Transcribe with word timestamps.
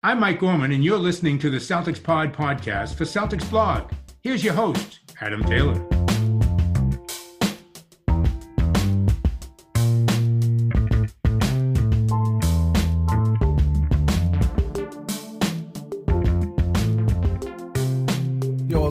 I'm 0.00 0.20
Mike 0.20 0.38
Gorman, 0.38 0.70
and 0.70 0.84
you're 0.84 0.96
listening 0.96 1.40
to 1.40 1.50
the 1.50 1.56
Celtics 1.56 2.00
Pod 2.00 2.32
podcast 2.32 2.94
for 2.94 3.02
Celtics 3.02 3.50
Blog. 3.50 3.90
Here's 4.22 4.44
your 4.44 4.54
host, 4.54 5.00
Adam 5.20 5.42
Taylor. 5.42 5.74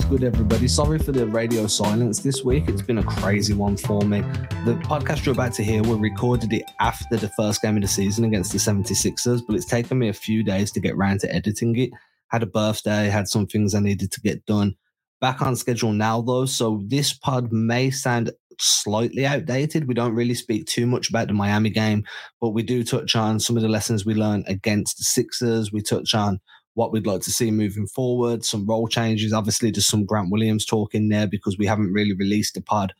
Good, 0.10 0.24
everybody? 0.24 0.70
Sorry 0.70 0.98
for 1.00 1.12
the 1.12 1.28
radio 1.28 1.68
silence 1.68 2.20
this 2.20 2.42
week. 2.42 2.70
It's 2.70 2.82
been 2.82 3.00
a 3.00 3.04
crazy 3.04 3.54
one 3.54 3.76
for 3.76 4.02
me. 4.04 4.22
The 4.64 4.80
podcast 4.84 5.26
you're 5.26 5.34
about 5.34 5.52
to 5.56 5.64
hear, 5.64 5.84
we 5.84 5.96
recorded 5.96 6.54
it 6.54 6.64
after 6.80 7.18
the 7.18 7.28
first 7.36 7.62
game 7.62 7.76
of 7.76 7.82
the 7.82 7.90
season 7.90 8.24
against 8.24 8.54
the 8.54 8.58
76ers, 8.58 9.42
but 9.46 9.58
it's 9.58 9.66
taken 9.66 10.00
me 10.00 10.08
a 10.08 10.14
few 10.14 10.44
days 10.44 10.72
to 10.72 10.80
get 10.80 10.94
around 10.94 11.20
to 11.22 11.36
editing 11.36 11.78
it. 11.78 11.90
Had 12.30 12.42
a 12.42 12.46
birthday, 12.46 13.10
had 13.10 13.28
some 13.28 13.48
things 13.48 13.76
I 13.76 13.82
needed 13.82 14.14
to 14.14 14.22
get 14.22 14.46
done. 14.46 14.78
Back 15.20 15.42
on 15.42 15.58
schedule 15.58 15.92
now, 15.92 16.22
though, 16.22 16.46
so 16.46 16.82
this 16.86 17.12
pod 17.12 17.52
may 17.52 17.92
sound 17.92 18.32
slightly 18.60 19.26
outdated. 19.26 19.90
We 19.90 19.94
don't 19.94 20.16
really 20.16 20.36
speak 20.36 20.68
too 20.68 20.88
much 20.88 21.10
about 21.10 21.28
the 21.28 21.34
Miami 21.34 21.70
game, 21.70 22.06
but 22.40 22.52
we 22.52 22.64
do 22.64 22.86
touch 22.86 23.18
on 23.18 23.42
some 23.42 23.58
of 23.58 23.62
the 23.62 23.68
lessons 23.68 24.06
we 24.06 24.14
learned 24.14 24.46
against 24.48 25.00
the 25.00 25.04
Sixers. 25.04 25.74
We 25.74 25.82
touch 25.82 26.16
on 26.16 26.40
what 26.78 26.92
we'd 26.92 27.08
like 27.08 27.22
to 27.22 27.32
see 27.32 27.50
moving 27.50 27.88
forward, 27.88 28.46
some 28.46 28.64
role 28.68 28.88
changes. 28.88 29.34
Obviously, 29.34 29.72
there's 29.72 29.88
some 29.88 30.06
Grant 30.06 30.32
Williams 30.32 30.64
talk 30.64 30.94
in 30.94 31.10
there 31.10 31.26
because 31.26 31.58
we 31.58 31.66
haven't 31.66 31.92
really 31.92 32.14
released 32.14 32.56
a 32.56 32.62
pod 32.62 32.94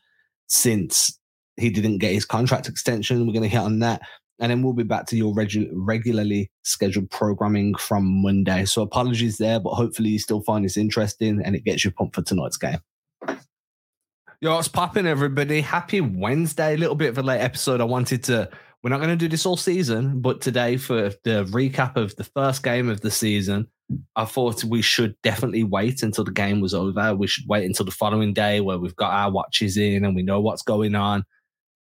since 0.48 1.16
he 1.56 1.70
didn't 1.70 1.98
get 1.98 2.12
his 2.12 2.24
contract 2.24 2.68
extension. 2.68 3.24
We're 3.24 3.32
going 3.32 3.44
to 3.44 3.48
hit 3.48 3.60
on 3.60 3.78
that. 3.78 4.02
And 4.40 4.50
then 4.50 4.64
we'll 4.64 4.72
be 4.72 4.82
back 4.82 5.06
to 5.06 5.16
your 5.16 5.32
regu- 5.32 5.70
regularly 5.72 6.50
scheduled 6.64 7.08
programming 7.12 7.76
from 7.76 8.20
Monday. 8.20 8.64
So 8.64 8.82
apologies 8.82 9.38
there, 9.38 9.60
but 9.60 9.74
hopefully 9.74 10.08
you 10.08 10.18
still 10.18 10.40
find 10.40 10.64
this 10.64 10.76
interesting 10.76 11.40
and 11.44 11.54
it 11.54 11.64
gets 11.64 11.84
you 11.84 11.92
pumped 11.92 12.16
for 12.16 12.22
tonight's 12.22 12.56
game. 12.56 12.80
Yo, 14.40 14.56
what's 14.56 14.66
popping, 14.66 15.06
everybody? 15.06 15.60
Happy 15.60 16.00
Wednesday. 16.00 16.74
A 16.74 16.76
little 16.76 16.96
bit 16.96 17.10
of 17.10 17.18
a 17.18 17.22
late 17.22 17.40
episode. 17.40 17.80
I 17.80 17.84
wanted 17.84 18.24
to 18.24 18.50
we're 18.82 18.90
not 18.90 18.98
going 18.98 19.10
to 19.10 19.16
do 19.16 19.28
this 19.28 19.44
all 19.44 19.56
season, 19.56 20.20
but 20.20 20.40
today 20.40 20.76
for 20.76 21.10
the 21.24 21.44
recap 21.50 21.96
of 21.96 22.14
the 22.16 22.24
first 22.24 22.62
game 22.62 22.88
of 22.88 23.00
the 23.00 23.10
season, 23.10 23.66
I 24.14 24.24
thought 24.24 24.62
we 24.62 24.82
should 24.82 25.16
definitely 25.22 25.64
wait 25.64 26.02
until 26.02 26.24
the 26.24 26.30
game 26.30 26.60
was 26.60 26.74
over. 26.74 27.14
We 27.14 27.26
should 27.26 27.48
wait 27.48 27.64
until 27.64 27.86
the 27.86 27.92
following 27.92 28.32
day 28.32 28.60
where 28.60 28.78
we've 28.78 28.94
got 28.94 29.12
our 29.12 29.30
watches 29.30 29.76
in 29.76 30.04
and 30.04 30.14
we 30.14 30.22
know 30.22 30.40
what's 30.40 30.62
going 30.62 30.94
on. 30.94 31.24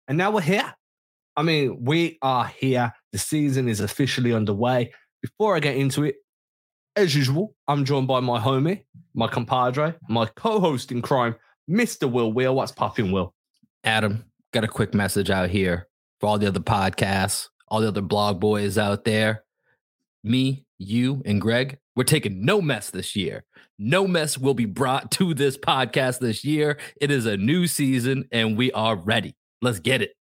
And 0.07 0.17
now 0.17 0.31
we're 0.31 0.43
here. 0.43 0.75
I 1.37 1.43
mean, 1.43 1.79
we 1.85 2.19
are 2.23 2.47
here. 2.47 2.93
The 3.13 3.19
season 3.19 3.69
is 3.69 3.81
officially 3.81 4.33
underway. 4.33 4.93
Before 5.23 5.57
I 5.57 5.61
get 5.61 5.77
into 5.77 6.05
it, 6.05 6.17
as 6.95 7.15
usual, 7.15 7.55
I'm 7.67 7.85
joined 7.85 8.07
by 8.07 8.21
my 8.21 8.39
homie, 8.39 8.85
my 9.13 9.27
compadre, 9.27 9.97
my 10.09 10.27
co-host 10.27 10.93
in 10.93 11.03
crime, 11.03 11.35
Mr. 11.69 12.11
Will 12.11 12.33
Wheel. 12.33 12.55
What's 12.55 12.73
popping, 12.73 13.11
Will? 13.11 13.35
Adam, 13.85 14.25
got 14.53 14.65
a 14.65 14.69
quick 14.69 14.95
message 14.95 15.31
out 15.31 15.51
here 15.51 15.89
for 16.21 16.27
all 16.29 16.39
the 16.39 16.49
other 16.49 16.61
podcasts, 16.61 17.49
all 17.69 17.81
the 17.81 17.89
other 17.89 18.01
blog 18.01 18.41
boys 18.41 18.79
out 18.79 19.05
there. 19.05 19.45
Me, 20.25 20.65
you, 20.79 21.23
and 21.25 21.41
Greg, 21.41 21.79
we're 21.95 22.05
taking 22.05 22.45
no 22.45 22.61
mess 22.61 22.91
this 22.91 23.17
year. 23.17 23.45
No 23.79 24.07
mess 24.07 24.39
will 24.39 24.55
be 24.55 24.65
brought 24.65 25.11
to 25.13 25.35
this 25.35 25.57
podcast 25.57 26.19
this 26.19 26.45
year. 26.45 26.79
It 27.01 27.11
is 27.11 27.27
a 27.27 27.37
new 27.37 27.67
season 27.67 28.29
and 28.33 28.57
we 28.57 28.73
are 28.73 28.97
ready. 28.97 29.35
Let's 29.63 29.79
get 29.79 30.03
it. 30.03 30.13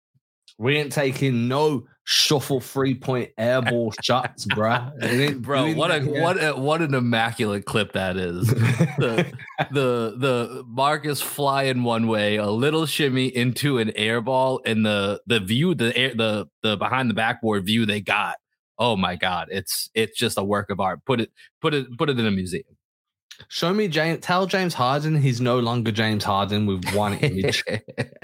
We 0.58 0.78
ain't 0.78 0.92
taking 0.92 1.48
no 1.48 1.88
shuffle 2.06 2.62
three 2.62 2.96
point 2.96 3.32
airball 3.38 3.94
shots, 4.02 4.46
bro. 4.56 4.92
bro, 5.40 5.74
what 5.74 5.92
a 5.92 6.00
what 6.06 6.42
a, 6.42 6.54
what 6.54 6.82
an 6.82 6.94
immaculate 6.94 7.66
clip 7.66 7.94
that 7.94 8.16
is. 8.16 8.48
the 8.48 9.32
the 9.72 10.16
the 10.18 10.64
Marcus 10.68 11.22
flying 11.22 11.84
one 11.84 12.08
way, 12.08 12.38
a 12.38 12.50
little 12.50 12.86
shimmy 12.86 13.28
into 13.28 13.80
an 13.80 13.90
airball, 13.90 14.60
and 14.66 14.86
the 14.86 15.22
the 15.28 15.40
view, 15.40 15.76
the 15.76 15.96
air, 15.98 16.14
the 16.16 16.48
the 16.64 16.78
behind 16.78 17.10
the 17.10 17.16
backboard 17.16 17.66
view 17.66 17.86
they 17.86 18.00
got. 18.00 18.38
Oh 18.78 18.96
my 18.96 19.16
god, 19.16 19.50
it's 19.52 19.90
it's 19.94 20.18
just 20.18 20.38
a 20.38 20.44
work 20.44 20.70
of 20.70 20.80
art. 20.80 21.04
Put 21.06 21.20
it 21.22 21.32
put 21.62 21.74
it 21.74 21.98
put 21.98 22.10
it 22.10 22.20
in 22.20 22.26
a 22.26 22.32
museum. 22.32 22.64
Show 23.50 23.74
me 23.74 23.88
James. 23.88 24.20
Tell 24.22 24.46
James 24.46 24.74
Harden 24.74 25.16
he's 25.16 25.42
no 25.42 25.60
longer 25.60 25.92
James 25.92 26.24
Harden 26.24 26.66
with 26.66 26.86
one 26.94 27.18
image. 27.20 27.64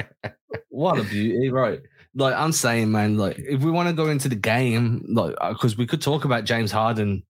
what 0.70 1.00
a 1.00 1.03
beauty, 1.03 1.50
right? 1.50 1.81
Like 2.16 2.36
I'm 2.36 2.52
saying, 2.52 2.92
man, 2.92 3.18
like 3.18 3.38
if 3.40 3.62
we 3.62 3.72
want 3.72 3.90
to 3.90 3.94
go 3.94 4.10
into 4.10 4.30
the 4.30 4.36
game, 4.36 5.06
like 5.10 5.36
because 5.50 5.74
uh, 5.74 5.78
we 5.78 5.88
could 5.88 6.02
talk 6.02 6.26
about 6.26 6.44
James 6.44 6.72
Harden 6.72 7.24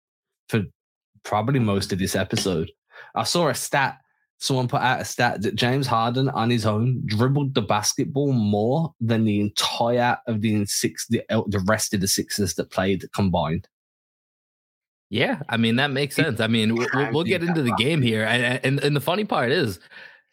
for 0.50 0.64
probably 1.24 1.60
most 1.60 1.94
of 1.94 2.00
this 2.00 2.16
episode. 2.16 2.72
I 3.16 3.24
saw 3.24 3.50
a 3.50 3.56
stat. 3.56 3.98
Someone 4.40 4.68
put 4.68 4.82
out 4.82 5.02
a 5.02 5.06
stat 5.06 5.44
that 5.44 5.56
James 5.56 5.86
Harden 5.86 6.28
on 6.30 6.50
his 6.50 6.66
own 6.66 7.04
dribbled 7.06 7.54
the 7.54 7.62
basketball 7.62 8.34
more 8.34 8.92
than 9.00 9.24
the 9.24 9.40
entire 9.40 10.18
of 10.26 10.42
the 10.42 10.66
six 10.66 11.06
the, 11.08 11.22
uh, 11.30 11.44
the 11.48 11.60
rest 11.68 11.94
of 11.94 12.02
the 12.02 12.08
Sixers 12.08 12.56
that 12.56 12.72
played 12.72 13.06
combined. 13.14 13.68
Yeah, 15.12 15.42
I 15.50 15.58
mean 15.58 15.76
that 15.76 15.92
makes 15.92 16.16
sense. 16.16 16.40
I 16.40 16.48
mean, 16.48 16.74
we'll, 16.74 17.12
we'll 17.12 17.24
get 17.24 17.44
into 17.44 17.62
the 17.62 17.76
game 17.76 18.02
here, 18.02 18.24
and, 18.24 18.60
and 18.64 18.80
and 18.80 18.96
the 18.96 19.02
funny 19.02 19.26
part 19.26 19.52
is, 19.52 19.80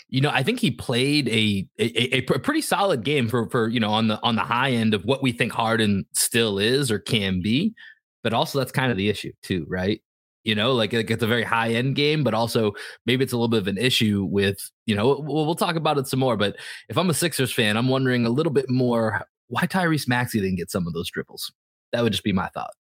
you 0.09 0.21
know, 0.21 0.31
I 0.31 0.43
think 0.43 0.61
he 0.61 0.71
played 0.71 1.29
a, 1.29 1.67
a, 1.79 2.19
a 2.19 2.23
pretty 2.23 2.63
solid 2.63 3.05
game 3.05 3.29
for 3.29 3.49
for 3.51 3.69
you 3.69 3.81
know 3.81 3.91
on 3.91 4.09
the 4.09 4.19
on 4.23 4.37
the 4.37 4.43
high 4.43 4.71
end 4.71 4.95
of 4.95 5.05
what 5.05 5.23
we 5.23 5.33
think 5.33 5.53
Harden 5.53 6.07
still 6.15 6.59
is 6.59 6.91
or 6.91 6.99
can 6.99 7.43
be, 7.43 7.75
but 8.23 8.33
also 8.33 8.59
that's 8.59 8.73
kind 8.73 8.91
of 8.91 8.97
the 8.97 9.09
issue 9.09 9.33
too, 9.43 9.67
right? 9.69 10.01
You 10.45 10.55
know, 10.55 10.73
like, 10.73 10.95
like 10.95 11.11
it's 11.11 11.23
a 11.23 11.27
very 11.27 11.43
high 11.45 11.75
end 11.75 11.95
game, 11.95 12.25
but 12.25 12.33
also 12.33 12.73
maybe 13.05 13.23
it's 13.23 13.35
a 13.35 13.37
little 13.37 13.49
bit 13.49 13.61
of 13.61 13.69
an 13.69 13.77
issue 13.77 14.27
with 14.31 14.59
you 14.87 14.95
know 14.95 15.21
we'll, 15.21 15.45
we'll 15.45 15.55
talk 15.55 15.77
about 15.77 15.99
it 15.99 16.07
some 16.07 16.21
more. 16.21 16.37
But 16.39 16.57
if 16.89 16.97
I'm 16.97 17.11
a 17.11 17.15
Sixers 17.15 17.53
fan, 17.53 17.77
I'm 17.77 17.89
wondering 17.89 18.25
a 18.25 18.31
little 18.31 18.53
bit 18.53 18.71
more 18.71 19.27
why 19.49 19.67
Tyrese 19.67 20.09
Maxey 20.09 20.41
didn't 20.41 20.57
get 20.57 20.71
some 20.71 20.87
of 20.87 20.95
those 20.95 21.11
dribbles. 21.11 21.53
That 21.93 22.03
would 22.03 22.13
just 22.13 22.25
be 22.25 22.33
my 22.33 22.49
thought. 22.49 22.73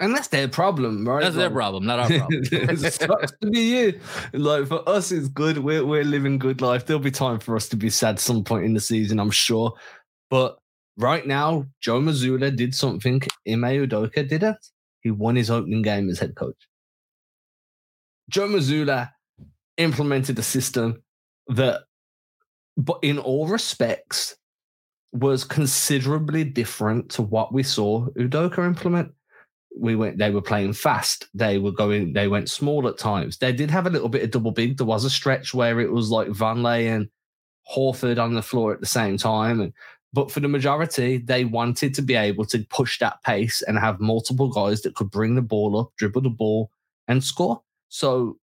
And 0.00 0.14
that's 0.14 0.28
their 0.28 0.46
problem, 0.46 1.06
right? 1.08 1.22
That's 1.22 1.34
like, 1.34 1.42
their 1.42 1.50
problem, 1.50 1.84
not 1.84 1.98
our 1.98 2.06
problem. 2.08 2.42
it 2.52 2.92
sucks 2.92 3.32
to 3.40 3.50
be 3.50 3.60
you. 3.60 4.00
Like 4.32 4.66
for 4.66 4.88
us, 4.88 5.10
it's 5.10 5.28
good. 5.28 5.58
We're 5.58 5.84
we're 5.84 6.04
living 6.04 6.38
good 6.38 6.60
life. 6.60 6.86
There'll 6.86 7.02
be 7.02 7.10
time 7.10 7.40
for 7.40 7.56
us 7.56 7.68
to 7.70 7.76
be 7.76 7.90
sad 7.90 8.20
some 8.20 8.44
point 8.44 8.64
in 8.64 8.74
the 8.74 8.80
season, 8.80 9.18
I'm 9.18 9.32
sure. 9.32 9.74
But 10.30 10.58
right 10.96 11.26
now, 11.26 11.66
Joe 11.80 12.00
Mazzulla 12.00 12.54
did 12.54 12.74
something 12.74 13.22
Ime 13.48 13.86
Udoka 13.86 14.28
didn't. 14.28 14.58
He 15.00 15.10
won 15.10 15.34
his 15.34 15.50
opening 15.50 15.82
game 15.82 16.08
as 16.10 16.20
head 16.20 16.36
coach. 16.36 16.68
Joe 18.28 18.46
Mazzulla 18.46 19.10
implemented 19.78 20.38
a 20.38 20.42
system 20.42 21.02
that, 21.48 21.82
but 22.76 22.98
in 23.02 23.18
all 23.18 23.48
respects, 23.48 24.36
was 25.12 25.42
considerably 25.42 26.44
different 26.44 27.10
to 27.10 27.22
what 27.22 27.52
we 27.52 27.62
saw 27.62 28.06
Udoka 28.10 28.64
implement 28.66 29.12
we 29.78 29.96
went 29.96 30.18
they 30.18 30.30
were 30.30 30.42
playing 30.42 30.72
fast. 30.72 31.28
They 31.34 31.58
were 31.58 31.72
going 31.72 32.12
they 32.12 32.28
went 32.28 32.50
small 32.50 32.86
at 32.88 32.98
times. 32.98 33.38
They 33.38 33.52
did 33.52 33.70
have 33.70 33.86
a 33.86 33.90
little 33.90 34.08
bit 34.08 34.22
of 34.22 34.30
double 34.30 34.50
big. 34.50 34.76
There 34.76 34.86
was 34.86 35.04
a 35.04 35.10
stretch 35.10 35.54
where 35.54 35.80
it 35.80 35.92
was 35.92 36.10
like 36.10 36.28
Vonleh 36.28 36.88
and 36.88 37.08
Horford 37.74 38.18
on 38.18 38.34
the 38.34 38.42
floor 38.42 38.72
at 38.72 38.80
the 38.80 38.86
same 38.86 39.16
time. 39.16 39.60
And 39.60 39.72
but 40.12 40.30
for 40.30 40.40
the 40.40 40.48
majority 40.48 41.18
they 41.18 41.44
wanted 41.44 41.94
to 41.94 42.02
be 42.02 42.14
able 42.14 42.44
to 42.46 42.64
push 42.70 42.98
that 42.98 43.22
pace 43.22 43.62
and 43.62 43.78
have 43.78 44.00
multiple 44.00 44.48
guys 44.48 44.82
that 44.82 44.94
could 44.94 45.10
bring 45.10 45.34
the 45.34 45.42
ball 45.42 45.78
up 45.78 45.92
dribble 45.96 46.22
the 46.22 46.30
ball 46.30 46.70
and 47.06 47.22
score. 47.22 47.62
So 47.88 48.38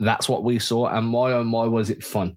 that's 0.00 0.28
what 0.28 0.44
we 0.44 0.58
saw. 0.58 0.88
And 0.88 1.08
my 1.08 1.32
oh 1.32 1.44
my 1.44 1.64
was 1.64 1.90
it 1.90 2.04
fun? 2.04 2.36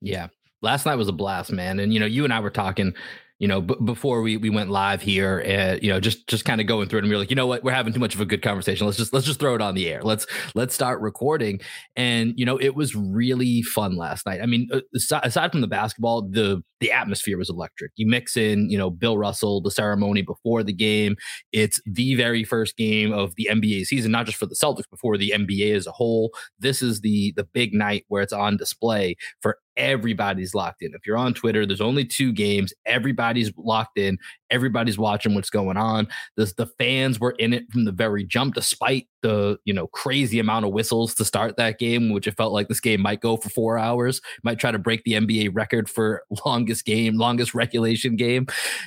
Yeah. 0.00 0.28
Last 0.62 0.86
night 0.86 0.96
was 0.96 1.08
a 1.08 1.12
blast 1.12 1.52
man. 1.52 1.78
And 1.78 1.92
you 1.92 2.00
know 2.00 2.06
you 2.06 2.24
and 2.24 2.32
i 2.32 2.40
were 2.40 2.50
talking 2.50 2.94
you 3.38 3.48
know, 3.48 3.60
b- 3.60 3.76
before 3.84 4.22
we 4.22 4.36
we 4.36 4.48
went 4.48 4.70
live 4.70 5.02
here, 5.02 5.40
and 5.40 5.82
you 5.82 5.90
know, 5.90 6.00
just 6.00 6.26
just 6.26 6.44
kind 6.44 6.60
of 6.60 6.66
going 6.66 6.88
through 6.88 6.98
it, 6.98 7.02
and 7.02 7.10
we 7.10 7.14
are 7.14 7.18
like, 7.18 7.30
you 7.30 7.36
know 7.36 7.46
what, 7.46 7.62
we're 7.62 7.72
having 7.72 7.92
too 7.92 8.00
much 8.00 8.14
of 8.14 8.20
a 8.20 8.24
good 8.24 8.42
conversation. 8.42 8.86
Let's 8.86 8.96
just 8.98 9.12
let's 9.12 9.26
just 9.26 9.38
throw 9.38 9.54
it 9.54 9.60
on 9.60 9.74
the 9.74 9.88
air. 9.88 10.02
Let's 10.02 10.26
let's 10.54 10.74
start 10.74 11.00
recording. 11.00 11.60
And 11.96 12.32
you 12.36 12.46
know, 12.46 12.56
it 12.58 12.74
was 12.74 12.94
really 12.94 13.62
fun 13.62 13.96
last 13.96 14.24
night. 14.24 14.40
I 14.42 14.46
mean, 14.46 14.68
uh, 14.72 14.80
aside 15.22 15.52
from 15.52 15.60
the 15.60 15.66
basketball, 15.66 16.22
the 16.22 16.62
the 16.80 16.92
atmosphere 16.92 17.38
was 17.38 17.50
electric. 17.50 17.92
You 17.96 18.06
mix 18.06 18.36
in, 18.36 18.70
you 18.70 18.78
know, 18.78 18.90
Bill 18.90 19.18
Russell, 19.18 19.60
the 19.60 19.70
ceremony 19.70 20.22
before 20.22 20.62
the 20.62 20.72
game. 20.72 21.16
It's 21.52 21.80
the 21.86 22.14
very 22.14 22.44
first 22.44 22.76
game 22.76 23.12
of 23.12 23.34
the 23.36 23.48
NBA 23.50 23.86
season, 23.86 24.12
not 24.12 24.26
just 24.26 24.38
for 24.38 24.46
the 24.46 24.54
Celtics, 24.54 24.84
but 24.90 25.00
for 25.00 25.16
the 25.16 25.32
NBA 25.34 25.74
as 25.74 25.86
a 25.86 25.92
whole. 25.92 26.32
This 26.58 26.80
is 26.80 27.00
the 27.00 27.32
the 27.36 27.44
big 27.44 27.74
night 27.74 28.04
where 28.08 28.22
it's 28.22 28.32
on 28.32 28.56
display 28.56 29.16
for 29.40 29.58
everybody's 29.76 30.54
locked 30.54 30.82
in. 30.82 30.94
If 30.94 31.06
you're 31.06 31.16
on 31.16 31.34
Twitter, 31.34 31.66
there's 31.66 31.80
only 31.80 32.04
two 32.04 32.32
games. 32.32 32.72
Everybody's 32.86 33.52
locked 33.56 33.98
in. 33.98 34.18
Everybody's 34.50 34.98
watching 34.98 35.34
what's 35.34 35.50
going 35.50 35.76
on. 35.76 36.08
The, 36.36 36.52
the 36.56 36.66
fans 36.78 37.20
were 37.20 37.32
in 37.38 37.52
it 37.52 37.70
from 37.70 37.84
the 37.84 37.92
very 37.92 38.24
jump, 38.24 38.54
despite 38.54 39.08
the 39.22 39.58
you 39.64 39.74
know 39.74 39.86
crazy 39.88 40.38
amount 40.38 40.64
of 40.64 40.72
whistles 40.72 41.14
to 41.16 41.24
start 41.24 41.56
that 41.56 41.78
game, 41.78 42.12
which 42.12 42.26
it 42.26 42.36
felt 42.36 42.52
like 42.52 42.68
this 42.68 42.80
game 42.80 43.00
might 43.00 43.20
go 43.20 43.36
for 43.36 43.48
four 43.48 43.78
hours. 43.78 44.20
Might 44.42 44.58
try 44.58 44.70
to 44.70 44.78
break 44.78 45.04
the 45.04 45.12
NBA 45.12 45.50
record 45.54 45.88
for 45.88 46.22
longest 46.46 46.84
game, 46.84 47.16
longest 47.16 47.54
regulation 47.54 48.16
game, 48.16 48.46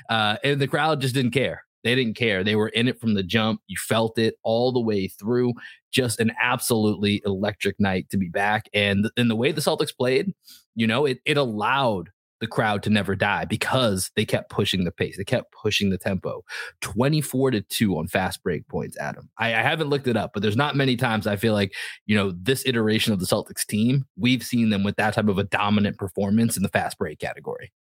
uh, 0.10 0.38
and 0.44 0.60
the 0.60 0.68
crowd 0.68 1.02
just 1.02 1.16
didn't 1.16 1.32
care 1.32 1.64
They 1.84 1.96
didn't 1.96 2.16
care. 2.16 2.44
They 2.44 2.56
were 2.56 2.70
in 2.70 2.88
it 2.88 3.00
from 3.00 3.14
the 3.14 3.24
jump. 3.24 3.62
You 3.68 3.78
felt 3.78 4.18
it 4.18 4.36
all 4.44 4.72
the 4.72 4.82
way 4.82 5.08
through. 5.08 5.54
Just 5.92 6.20
an 6.20 6.32
absolutely 6.42 7.22
electric 7.26 7.80
night 7.80 8.10
to 8.12 8.18
be 8.18 8.30
back. 8.30 8.70
And 8.74 9.10
in 9.18 9.28
the 9.28 9.36
way 9.36 9.52
the 9.52 9.62
Celtics 9.62 9.96
played, 9.96 10.34
you 10.76 10.88
know, 10.88 11.06
it 11.06 11.20
it 11.26 11.38
allowed 11.38 12.10
the 12.40 12.48
crowd 12.48 12.84
to 12.84 12.90
never 12.90 13.16
die 13.16 13.46
because 13.46 14.12
they 14.16 14.26
kept 14.26 14.50
pushing 14.50 14.84
the 14.84 14.92
pace. 14.92 15.18
They 15.18 15.24
kept 15.24 15.52
pushing 15.52 15.90
the 15.90 15.98
tempo. 15.98 16.44
24 16.82 17.52
to 17.52 17.62
2 17.62 17.98
on 17.98 18.08
fast 18.08 18.42
break 18.44 18.68
points, 18.68 18.98
Adam. 18.98 19.30
I, 19.38 19.48
I, 19.48 19.62
haven't 19.62 19.90
looked 19.90 20.08
it 20.08 20.18
up, 20.18 20.32
but 20.34 20.42
there's 20.42 20.56
not 20.56 20.76
many 20.76 20.96
times 20.96 21.28
I 21.28 21.36
feel 21.36 21.54
like, 21.54 21.74
you 22.06 22.16
know, 22.16 22.32
this 22.32 22.64
iteration 22.66 23.14
of 23.14 23.20
the 23.20 23.26
Celtics 23.26 23.66
team, 23.66 24.06
we've 24.18 24.44
seen 24.44 24.70
them 24.70 24.84
with 24.84 24.96
that 24.96 25.14
type 25.14 25.28
of 25.28 25.38
a 25.38 25.44
dominant 25.44 25.98
performance 25.98 26.56
in 26.56 26.64
the 26.64 26.70
fast 26.70 26.98
break 26.98 27.20
category. 27.20 27.72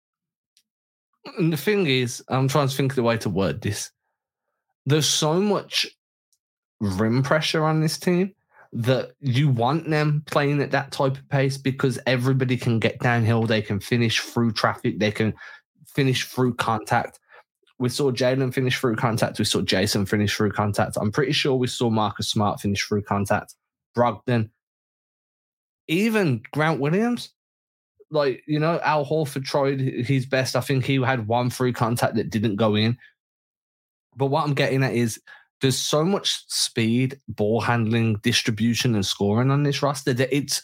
And 1.36 1.52
the 1.52 1.56
thing 1.56 1.86
is, 1.86 2.22
I'm 2.28 2.48
trying 2.48 2.68
to 2.68 2.74
think 2.76 2.92
of 2.92 2.96
the 2.96 3.02
way 3.02 3.16
to 3.18 3.28
word 3.28 3.60
this. 3.60 3.90
There's 4.86 5.06
so 5.06 5.40
much 5.40 5.86
rim 6.80 7.22
pressure 7.22 7.64
on 7.64 7.80
this 7.80 7.98
team 7.98 8.34
that 8.72 9.12
you 9.20 9.48
want 9.48 9.88
them 9.88 10.22
playing 10.26 10.60
at 10.60 10.70
that 10.70 10.92
type 10.92 11.16
of 11.16 11.28
pace 11.28 11.56
because 11.56 11.98
everybody 12.06 12.56
can 12.56 12.78
get 12.78 12.98
downhill, 13.00 13.46
they 13.46 13.62
can 13.62 13.80
finish 13.80 14.20
through 14.20 14.52
traffic, 14.52 14.98
they 14.98 15.10
can 15.10 15.34
finish 15.86 16.26
through 16.26 16.54
contact. 16.54 17.18
We 17.78 17.88
saw 17.88 18.10
Jaylen 18.10 18.52
finish 18.52 18.78
through 18.78 18.96
contact. 18.96 19.38
We 19.38 19.44
saw 19.44 19.60
Jayson 19.60 20.06
finish 20.06 20.36
through 20.36 20.50
contact. 20.50 20.96
I'm 21.00 21.12
pretty 21.12 21.32
sure 21.32 21.54
we 21.54 21.68
saw 21.68 21.90
Marcus 21.90 22.28
Smart 22.28 22.60
finish 22.60 22.84
through 22.84 23.02
contact. 23.02 23.54
Brogdon, 23.96 24.50
even 25.86 26.42
Grant 26.52 26.80
Williams, 26.80 27.30
like 28.10 28.42
you 28.46 28.58
know, 28.58 28.80
Al 28.82 29.04
Horford 29.04 29.44
tried 29.44 29.80
his 29.80 30.26
best. 30.26 30.56
I 30.56 30.60
think 30.60 30.84
he 30.84 31.02
had 31.02 31.26
one 31.26 31.50
through 31.50 31.72
contact 31.72 32.14
that 32.16 32.30
didn't 32.30 32.56
go 32.56 32.74
in. 32.74 32.96
But 34.16 34.26
what 34.26 34.44
I'm 34.44 34.54
getting 34.54 34.82
at 34.82 34.94
is 34.94 35.20
there's 35.60 35.78
so 35.78 36.04
much 36.04 36.44
speed, 36.48 37.20
ball 37.28 37.60
handling, 37.60 38.16
distribution, 38.16 38.94
and 38.94 39.04
scoring 39.04 39.50
on 39.50 39.62
this 39.62 39.82
roster 39.82 40.12
that 40.14 40.34
it's 40.34 40.62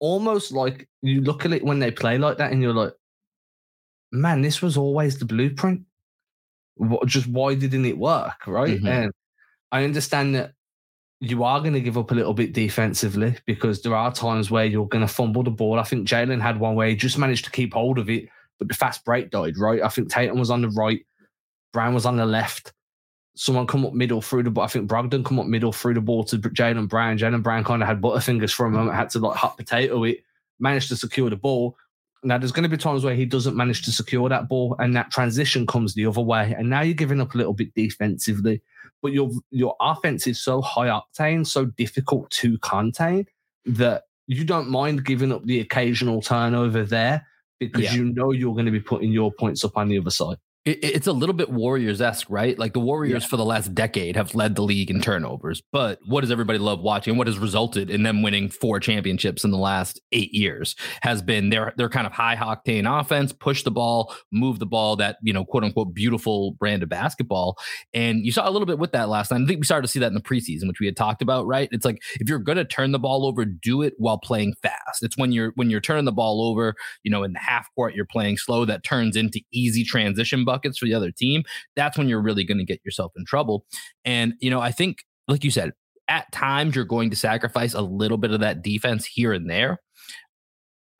almost 0.00 0.52
like 0.52 0.88
you 1.02 1.20
look 1.20 1.44
at 1.44 1.52
it 1.52 1.64
when 1.64 1.78
they 1.78 1.90
play 1.90 2.18
like 2.18 2.38
that, 2.38 2.52
and 2.52 2.62
you're 2.62 2.74
like, 2.74 2.92
man, 4.12 4.42
this 4.42 4.62
was 4.62 4.76
always 4.76 5.18
the 5.18 5.24
blueprint. 5.24 5.82
Just 7.06 7.26
why 7.26 7.54
didn't 7.54 7.84
it 7.84 7.98
work, 7.98 8.46
right? 8.46 8.78
Mm-hmm. 8.78 8.86
And 8.86 9.12
I 9.70 9.84
understand 9.84 10.34
that 10.34 10.52
you 11.30 11.44
are 11.44 11.60
going 11.60 11.72
to 11.74 11.80
give 11.80 11.98
up 11.98 12.10
a 12.10 12.14
little 12.14 12.34
bit 12.34 12.52
defensively 12.52 13.36
because 13.46 13.82
there 13.82 13.94
are 13.94 14.12
times 14.12 14.50
where 14.50 14.64
you're 14.64 14.88
going 14.88 15.06
to 15.06 15.12
fumble 15.12 15.42
the 15.42 15.50
ball. 15.50 15.78
I 15.78 15.84
think 15.84 16.08
Jaylen 16.08 16.40
had 16.40 16.60
one 16.60 16.74
where 16.74 16.88
he 16.88 16.96
just 16.96 17.18
managed 17.18 17.44
to 17.44 17.50
keep 17.50 17.74
hold 17.74 17.98
of 17.98 18.08
it, 18.10 18.28
but 18.58 18.68
the 18.68 18.74
fast 18.74 19.04
break 19.04 19.30
died, 19.30 19.58
right? 19.58 19.82
I 19.82 19.88
think 19.88 20.10
Tatum 20.10 20.38
was 20.38 20.50
on 20.50 20.62
the 20.62 20.70
right, 20.70 21.04
Brown 21.72 21.94
was 21.94 22.06
on 22.06 22.16
the 22.16 22.26
left 22.26 22.72
someone 23.36 23.66
come 23.66 23.84
up 23.84 23.92
middle 23.92 24.20
through 24.20 24.44
the 24.44 24.50
ball. 24.50 24.64
I 24.64 24.68
think 24.68 24.88
Brogdon 24.88 25.24
come 25.24 25.38
up 25.38 25.46
middle 25.46 25.72
through 25.72 25.94
the 25.94 26.00
ball 26.00 26.24
to 26.24 26.38
Jaylen 26.38 26.88
Brown. 26.88 27.18
Jaylen 27.18 27.42
Brown 27.42 27.64
kind 27.64 27.82
of 27.82 27.88
had 27.88 28.00
butterfingers 28.00 28.52
for 28.52 28.66
a 28.66 28.70
moment, 28.70 28.96
had 28.96 29.10
to 29.10 29.18
like 29.18 29.36
hot 29.36 29.56
potato 29.56 30.04
it, 30.04 30.18
managed 30.58 30.88
to 30.88 30.96
secure 30.96 31.30
the 31.30 31.36
ball. 31.36 31.76
Now 32.22 32.38
there's 32.38 32.52
going 32.52 32.62
to 32.62 32.68
be 32.68 32.76
times 32.76 33.04
where 33.04 33.14
he 33.14 33.26
doesn't 33.26 33.56
manage 33.56 33.82
to 33.84 33.92
secure 33.92 34.28
that 34.28 34.48
ball, 34.48 34.76
and 34.78 34.94
that 34.96 35.10
transition 35.10 35.66
comes 35.66 35.94
the 35.94 36.06
other 36.06 36.22
way. 36.22 36.54
And 36.56 36.70
now 36.70 36.82
you're 36.82 36.94
giving 36.94 37.20
up 37.20 37.34
a 37.34 37.38
little 37.38 37.52
bit 37.52 37.74
defensively, 37.74 38.62
but 39.04 39.12
your 39.12 39.30
your 39.50 39.76
offense 39.82 40.26
is 40.26 40.42
so 40.42 40.62
high 40.62 40.88
octane, 40.88 41.46
so 41.46 41.66
difficult 41.66 42.30
to 42.30 42.56
contain 42.58 43.26
that 43.66 44.04
you 44.26 44.46
don't 44.46 44.70
mind 44.70 45.04
giving 45.04 45.30
up 45.30 45.44
the 45.44 45.60
occasional 45.60 46.22
turnover 46.22 46.84
there 46.84 47.26
because 47.60 47.82
yeah. 47.82 47.92
you 47.92 48.06
know 48.14 48.32
you're 48.32 48.54
going 48.54 48.64
to 48.64 48.72
be 48.72 48.80
putting 48.80 49.12
your 49.12 49.30
points 49.30 49.62
up 49.62 49.76
on 49.76 49.88
the 49.88 49.98
other 49.98 50.10
side 50.10 50.38
it's 50.66 51.06
a 51.06 51.12
little 51.12 51.34
bit 51.34 51.50
Warriors 51.50 52.00
esque, 52.00 52.26
right? 52.30 52.58
Like 52.58 52.72
the 52.72 52.80
Warriors 52.80 53.24
yeah. 53.24 53.28
for 53.28 53.36
the 53.36 53.44
last 53.44 53.74
decade 53.74 54.16
have 54.16 54.34
led 54.34 54.56
the 54.56 54.62
league 54.62 54.90
in 54.90 55.02
turnovers, 55.02 55.62
but 55.72 55.98
what 56.06 56.22
does 56.22 56.30
everybody 56.30 56.58
love 56.58 56.80
watching? 56.80 57.18
What 57.18 57.26
has 57.26 57.38
resulted 57.38 57.90
in 57.90 58.02
them 58.02 58.22
winning 58.22 58.48
four 58.48 58.80
championships 58.80 59.44
in 59.44 59.50
the 59.50 59.58
last 59.58 60.00
eight 60.12 60.32
years 60.32 60.74
has 61.02 61.20
been 61.20 61.50
their 61.50 61.74
their 61.76 61.90
kind 61.90 62.06
of 62.06 62.14
high 62.14 62.36
octane 62.36 62.88
offense, 63.00 63.30
push 63.30 63.62
the 63.62 63.70
ball, 63.70 64.14
move 64.32 64.58
the 64.58 64.64
ball, 64.66 64.96
that 64.96 65.18
you 65.22 65.34
know 65.34 65.44
quote 65.44 65.64
unquote 65.64 65.92
beautiful 65.92 66.52
brand 66.52 66.82
of 66.82 66.88
basketball. 66.88 67.58
And 67.92 68.24
you 68.24 68.32
saw 68.32 68.48
a 68.48 68.50
little 68.50 68.66
bit 68.66 68.78
with 68.78 68.92
that 68.92 69.10
last 69.10 69.30
night. 69.30 69.42
I 69.42 69.46
think 69.46 69.60
we 69.60 69.66
started 69.66 69.86
to 69.86 69.92
see 69.92 70.00
that 70.00 70.08
in 70.08 70.14
the 70.14 70.20
preseason, 70.20 70.66
which 70.66 70.80
we 70.80 70.86
had 70.86 70.96
talked 70.96 71.20
about, 71.20 71.46
right? 71.46 71.68
It's 71.72 71.84
like 71.84 72.02
if 72.20 72.28
you're 72.28 72.38
going 72.38 72.56
to 72.56 72.64
turn 72.64 72.92
the 72.92 72.98
ball 72.98 73.26
over, 73.26 73.44
do 73.44 73.82
it 73.82 73.92
while 73.98 74.18
playing 74.18 74.54
fast. 74.62 75.02
It's 75.02 75.18
when 75.18 75.30
you're 75.30 75.52
when 75.56 75.68
you're 75.68 75.82
turning 75.82 76.06
the 76.06 76.12
ball 76.12 76.40
over, 76.42 76.74
you 77.02 77.10
know, 77.10 77.22
in 77.22 77.34
the 77.34 77.38
half 77.38 77.68
court, 77.74 77.94
you're 77.94 78.06
playing 78.06 78.38
slow. 78.38 78.64
That 78.64 78.82
turns 78.82 79.14
into 79.14 79.42
easy 79.52 79.84
transition 79.84 80.46
buckets 80.54 80.78
for 80.78 80.86
the 80.86 80.94
other 80.94 81.10
team, 81.10 81.42
that's 81.74 81.98
when 81.98 82.08
you're 82.08 82.22
really 82.22 82.44
going 82.44 82.58
to 82.58 82.64
get 82.64 82.80
yourself 82.84 83.12
in 83.16 83.24
trouble. 83.24 83.66
And, 84.04 84.34
you 84.40 84.50
know, 84.50 84.60
I 84.60 84.70
think, 84.70 85.04
like 85.26 85.42
you 85.42 85.50
said, 85.50 85.72
at 86.08 86.30
times 86.32 86.76
you're 86.76 86.84
going 86.84 87.10
to 87.10 87.16
sacrifice 87.16 87.74
a 87.74 87.80
little 87.82 88.18
bit 88.18 88.30
of 88.30 88.40
that 88.40 88.62
defense 88.62 89.04
here 89.04 89.32
and 89.32 89.50
there. 89.50 89.80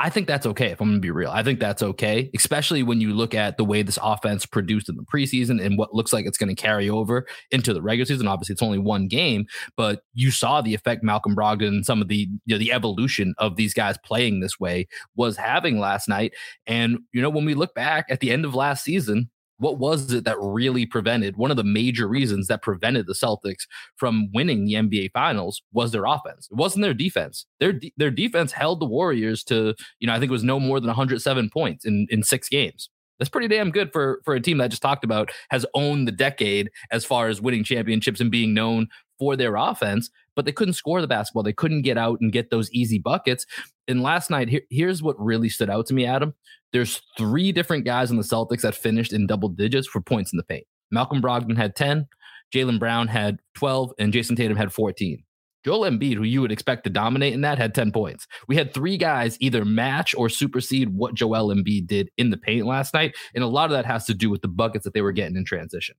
I 0.00 0.10
think 0.10 0.26
that's 0.26 0.44
okay 0.44 0.72
if 0.72 0.80
I'm 0.80 0.88
going 0.88 0.96
to 0.96 1.00
be 1.00 1.12
real. 1.12 1.30
I 1.30 1.44
think 1.44 1.60
that's 1.60 1.82
okay, 1.82 2.28
especially 2.34 2.82
when 2.82 3.00
you 3.00 3.14
look 3.14 3.32
at 3.32 3.56
the 3.56 3.64
way 3.64 3.82
this 3.82 3.98
offense 4.02 4.44
produced 4.44 4.88
in 4.88 4.96
the 4.96 5.04
preseason 5.04 5.64
and 5.64 5.78
what 5.78 5.94
looks 5.94 6.12
like 6.12 6.26
it's 6.26 6.36
going 6.36 6.54
to 6.54 6.60
carry 6.60 6.90
over 6.90 7.26
into 7.52 7.72
the 7.72 7.80
regular 7.80 8.06
season. 8.06 8.26
Obviously, 8.26 8.54
it's 8.54 8.62
only 8.62 8.78
one 8.78 9.06
game, 9.06 9.46
but 9.76 10.02
you 10.12 10.32
saw 10.32 10.60
the 10.60 10.74
effect 10.74 11.04
Malcolm 11.04 11.36
Brogdon 11.36 11.68
and 11.68 11.86
some 11.86 12.02
of 12.02 12.08
the 12.08 12.28
you 12.44 12.54
know, 12.54 12.58
the 12.58 12.72
evolution 12.72 13.34
of 13.38 13.54
these 13.54 13.72
guys 13.72 13.96
playing 14.04 14.40
this 14.40 14.58
way 14.58 14.88
was 15.14 15.36
having 15.36 15.78
last 15.78 16.08
night. 16.08 16.32
And 16.66 16.98
you 17.12 17.22
know, 17.22 17.30
when 17.30 17.44
we 17.44 17.54
look 17.54 17.74
back 17.74 18.06
at 18.10 18.18
the 18.18 18.32
end 18.32 18.44
of 18.44 18.54
last 18.54 18.82
season, 18.82 19.30
what 19.58 19.78
was 19.78 20.12
it 20.12 20.24
that 20.24 20.36
really 20.40 20.86
prevented 20.86 21.36
one 21.36 21.50
of 21.50 21.56
the 21.56 21.64
major 21.64 22.08
reasons 22.08 22.48
that 22.48 22.62
prevented 22.62 23.06
the 23.06 23.14
Celtics 23.14 23.66
from 23.96 24.28
winning 24.32 24.64
the 24.64 24.74
NBA 24.74 25.12
finals 25.12 25.62
was 25.72 25.92
their 25.92 26.04
offense. 26.04 26.48
It 26.50 26.56
wasn't 26.56 26.82
their 26.82 26.94
defense. 26.94 27.46
Their 27.60 27.80
their 27.96 28.10
defense 28.10 28.52
held 28.52 28.80
the 28.80 28.86
Warriors 28.86 29.44
to, 29.44 29.74
you 30.00 30.06
know, 30.06 30.12
I 30.12 30.18
think 30.18 30.30
it 30.30 30.32
was 30.32 30.44
no 30.44 30.58
more 30.58 30.80
than 30.80 30.88
107 30.88 31.50
points 31.50 31.84
in 31.84 32.06
in 32.10 32.22
6 32.22 32.48
games. 32.48 32.90
That's 33.18 33.30
pretty 33.30 33.48
damn 33.48 33.70
good 33.70 33.92
for 33.92 34.20
for 34.24 34.34
a 34.34 34.40
team 34.40 34.58
that 34.58 34.64
I 34.64 34.68
just 34.68 34.82
talked 34.82 35.04
about 35.04 35.30
has 35.50 35.64
owned 35.74 36.08
the 36.08 36.12
decade 36.12 36.70
as 36.90 37.04
far 37.04 37.28
as 37.28 37.40
winning 37.40 37.62
championships 37.62 38.20
and 38.20 38.30
being 38.30 38.54
known 38.54 38.88
for 39.18 39.36
their 39.36 39.56
offense, 39.56 40.10
but 40.36 40.44
they 40.44 40.52
couldn't 40.52 40.74
score 40.74 41.00
the 41.00 41.06
basketball. 41.06 41.42
They 41.42 41.52
couldn't 41.52 41.82
get 41.82 41.98
out 41.98 42.18
and 42.20 42.32
get 42.32 42.50
those 42.50 42.70
easy 42.72 42.98
buckets. 42.98 43.46
And 43.86 44.02
last 44.02 44.30
night, 44.30 44.48
here, 44.48 44.62
here's 44.70 45.02
what 45.02 45.18
really 45.18 45.48
stood 45.48 45.70
out 45.70 45.86
to 45.86 45.94
me, 45.94 46.06
Adam. 46.06 46.34
There's 46.72 47.02
three 47.16 47.52
different 47.52 47.84
guys 47.84 48.10
on 48.10 48.16
the 48.16 48.22
Celtics 48.22 48.62
that 48.62 48.74
finished 48.74 49.12
in 49.12 49.26
double 49.26 49.48
digits 49.48 49.86
for 49.86 50.00
points 50.00 50.32
in 50.32 50.36
the 50.36 50.44
paint. 50.44 50.66
Malcolm 50.90 51.22
Brogdon 51.22 51.56
had 51.56 51.76
10, 51.76 52.06
Jaylen 52.54 52.78
Brown 52.78 53.08
had 53.08 53.38
12, 53.54 53.92
and 53.98 54.12
Jayson 54.12 54.36
Tatum 54.36 54.56
had 54.56 54.72
14. 54.72 55.22
Joel 55.64 55.90
Embiid, 55.90 56.16
who 56.16 56.24
you 56.24 56.42
would 56.42 56.52
expect 56.52 56.84
to 56.84 56.90
dominate 56.90 57.32
in 57.32 57.40
that, 57.40 57.56
had 57.56 57.74
10 57.74 57.90
points. 57.90 58.26
We 58.48 58.56
had 58.56 58.74
three 58.74 58.98
guys 58.98 59.38
either 59.40 59.64
match 59.64 60.14
or 60.14 60.28
supersede 60.28 60.90
what 60.90 61.14
Joel 61.14 61.54
Embiid 61.54 61.86
did 61.86 62.10
in 62.18 62.30
the 62.30 62.36
paint 62.36 62.66
last 62.66 62.92
night. 62.92 63.14
And 63.34 63.42
a 63.42 63.48
lot 63.48 63.64
of 63.66 63.70
that 63.70 63.86
has 63.86 64.04
to 64.06 64.14
do 64.14 64.28
with 64.28 64.42
the 64.42 64.48
buckets 64.48 64.84
that 64.84 64.92
they 64.92 65.00
were 65.00 65.12
getting 65.12 65.36
in 65.36 65.44
transition 65.44 65.96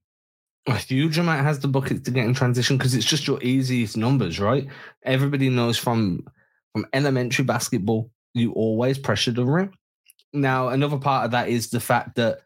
a 0.67 0.75
huge 0.75 1.17
amount 1.17 1.45
has 1.45 1.59
the 1.59 1.67
buckets 1.67 2.01
to 2.01 2.11
get 2.11 2.25
in 2.25 2.33
transition 2.33 2.77
because 2.77 2.95
it's 2.95 3.05
just 3.05 3.27
your 3.27 3.41
easiest 3.43 3.97
numbers, 3.97 4.39
right? 4.39 4.67
Everybody 5.03 5.49
knows 5.49 5.77
from 5.77 6.25
from 6.73 6.85
elementary 6.91 7.45
basketball, 7.45 8.11
you 8.33 8.51
always 8.51 8.97
pressure 8.97 9.31
the 9.31 9.45
rim. 9.45 9.71
Now, 10.33 10.69
another 10.69 10.97
part 10.97 11.25
of 11.25 11.31
that 11.31 11.47
is 11.47 11.69
the 11.69 11.79
fact 11.79 12.15
that 12.15 12.39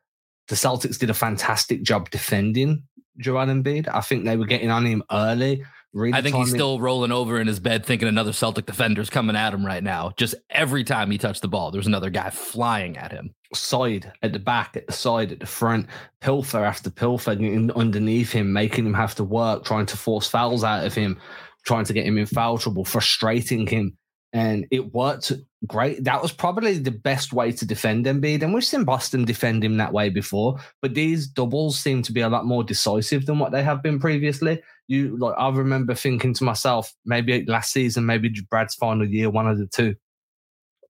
the 0.47 0.55
Celtics 0.55 0.99
did 0.99 1.09
a 1.09 1.15
fantastic 1.15 1.81
job 1.81 2.11
defending 2.11 2.83
Joel 3.17 3.47
Embiid. 3.47 3.87
I 3.91 4.01
think 4.01 4.25
they 4.25 4.37
were 4.37 4.45
getting 4.45 4.69
on 4.69 4.85
him 4.85 5.03
early. 5.11 5.65
Really 5.91 6.13
I 6.13 6.21
think 6.21 6.35
he's 6.35 6.51
still 6.51 6.79
rolling 6.79 7.11
over 7.11 7.39
in 7.39 7.47
his 7.47 7.59
bed 7.59 7.83
thinking 7.83 8.07
another 8.07 8.33
Celtic 8.33 8.67
defender's 8.67 9.09
coming 9.09 9.35
at 9.35 9.53
him 9.53 9.65
right 9.65 9.83
now. 9.83 10.11
Just 10.17 10.35
every 10.49 10.83
time 10.83 11.09
he 11.09 11.17
touched 11.17 11.41
the 11.41 11.47
ball, 11.47 11.71
there 11.71 11.79
was 11.79 11.87
another 11.87 12.11
guy 12.11 12.29
flying 12.29 12.97
at 12.97 13.11
him. 13.11 13.33
Side, 13.53 14.11
at 14.21 14.33
the 14.33 14.39
back, 14.39 14.77
at 14.77 14.87
the 14.87 14.93
side, 14.93 15.31
at 15.31 15.39
the 15.39 15.45
front, 15.45 15.87
pilfer 16.21 16.63
after 16.63 16.89
pilfer 16.89 17.31
underneath 17.31 18.31
him, 18.31 18.53
making 18.53 18.85
him 18.85 18.93
have 18.93 19.15
to 19.15 19.23
work, 19.23 19.65
trying 19.65 19.87
to 19.87 19.97
force 19.97 20.27
fouls 20.27 20.63
out 20.63 20.85
of 20.85 20.93
him, 20.93 21.19
trying 21.65 21.85
to 21.85 21.93
get 21.93 22.05
him 22.05 22.17
in 22.17 22.25
foul 22.25 22.57
trouble, 22.57 22.85
frustrating 22.85 23.65
him 23.65 23.97
and 24.33 24.67
it 24.71 24.93
worked 24.93 25.31
great. 25.65 26.03
That 26.03 26.21
was 26.21 26.31
probably 26.31 26.77
the 26.77 26.91
best 26.91 27.33
way 27.33 27.51
to 27.51 27.65
defend 27.65 28.05
Embiid, 28.05 28.43
and 28.43 28.53
we've 28.53 28.63
seen 28.63 28.83
Boston 28.83 29.25
defend 29.25 29.63
him 29.63 29.77
that 29.77 29.93
way 29.93 30.09
before. 30.09 30.59
But 30.81 30.93
these 30.93 31.27
doubles 31.27 31.79
seem 31.79 32.03
to 32.03 32.11
be 32.11 32.21
a 32.21 32.29
lot 32.29 32.45
more 32.45 32.63
decisive 32.63 33.25
than 33.25 33.39
what 33.39 33.51
they 33.51 33.63
have 33.63 33.81
been 33.81 33.99
previously. 33.99 34.61
You 34.87 35.17
like, 35.17 35.35
I 35.37 35.49
remember 35.49 35.95
thinking 35.95 36.33
to 36.35 36.43
myself, 36.43 36.93
maybe 37.05 37.45
last 37.45 37.71
season, 37.71 38.05
maybe 38.05 38.29
Brad's 38.49 38.75
final 38.75 39.07
year, 39.07 39.29
one 39.29 39.47
of 39.47 39.57
the 39.57 39.67
two. 39.67 39.95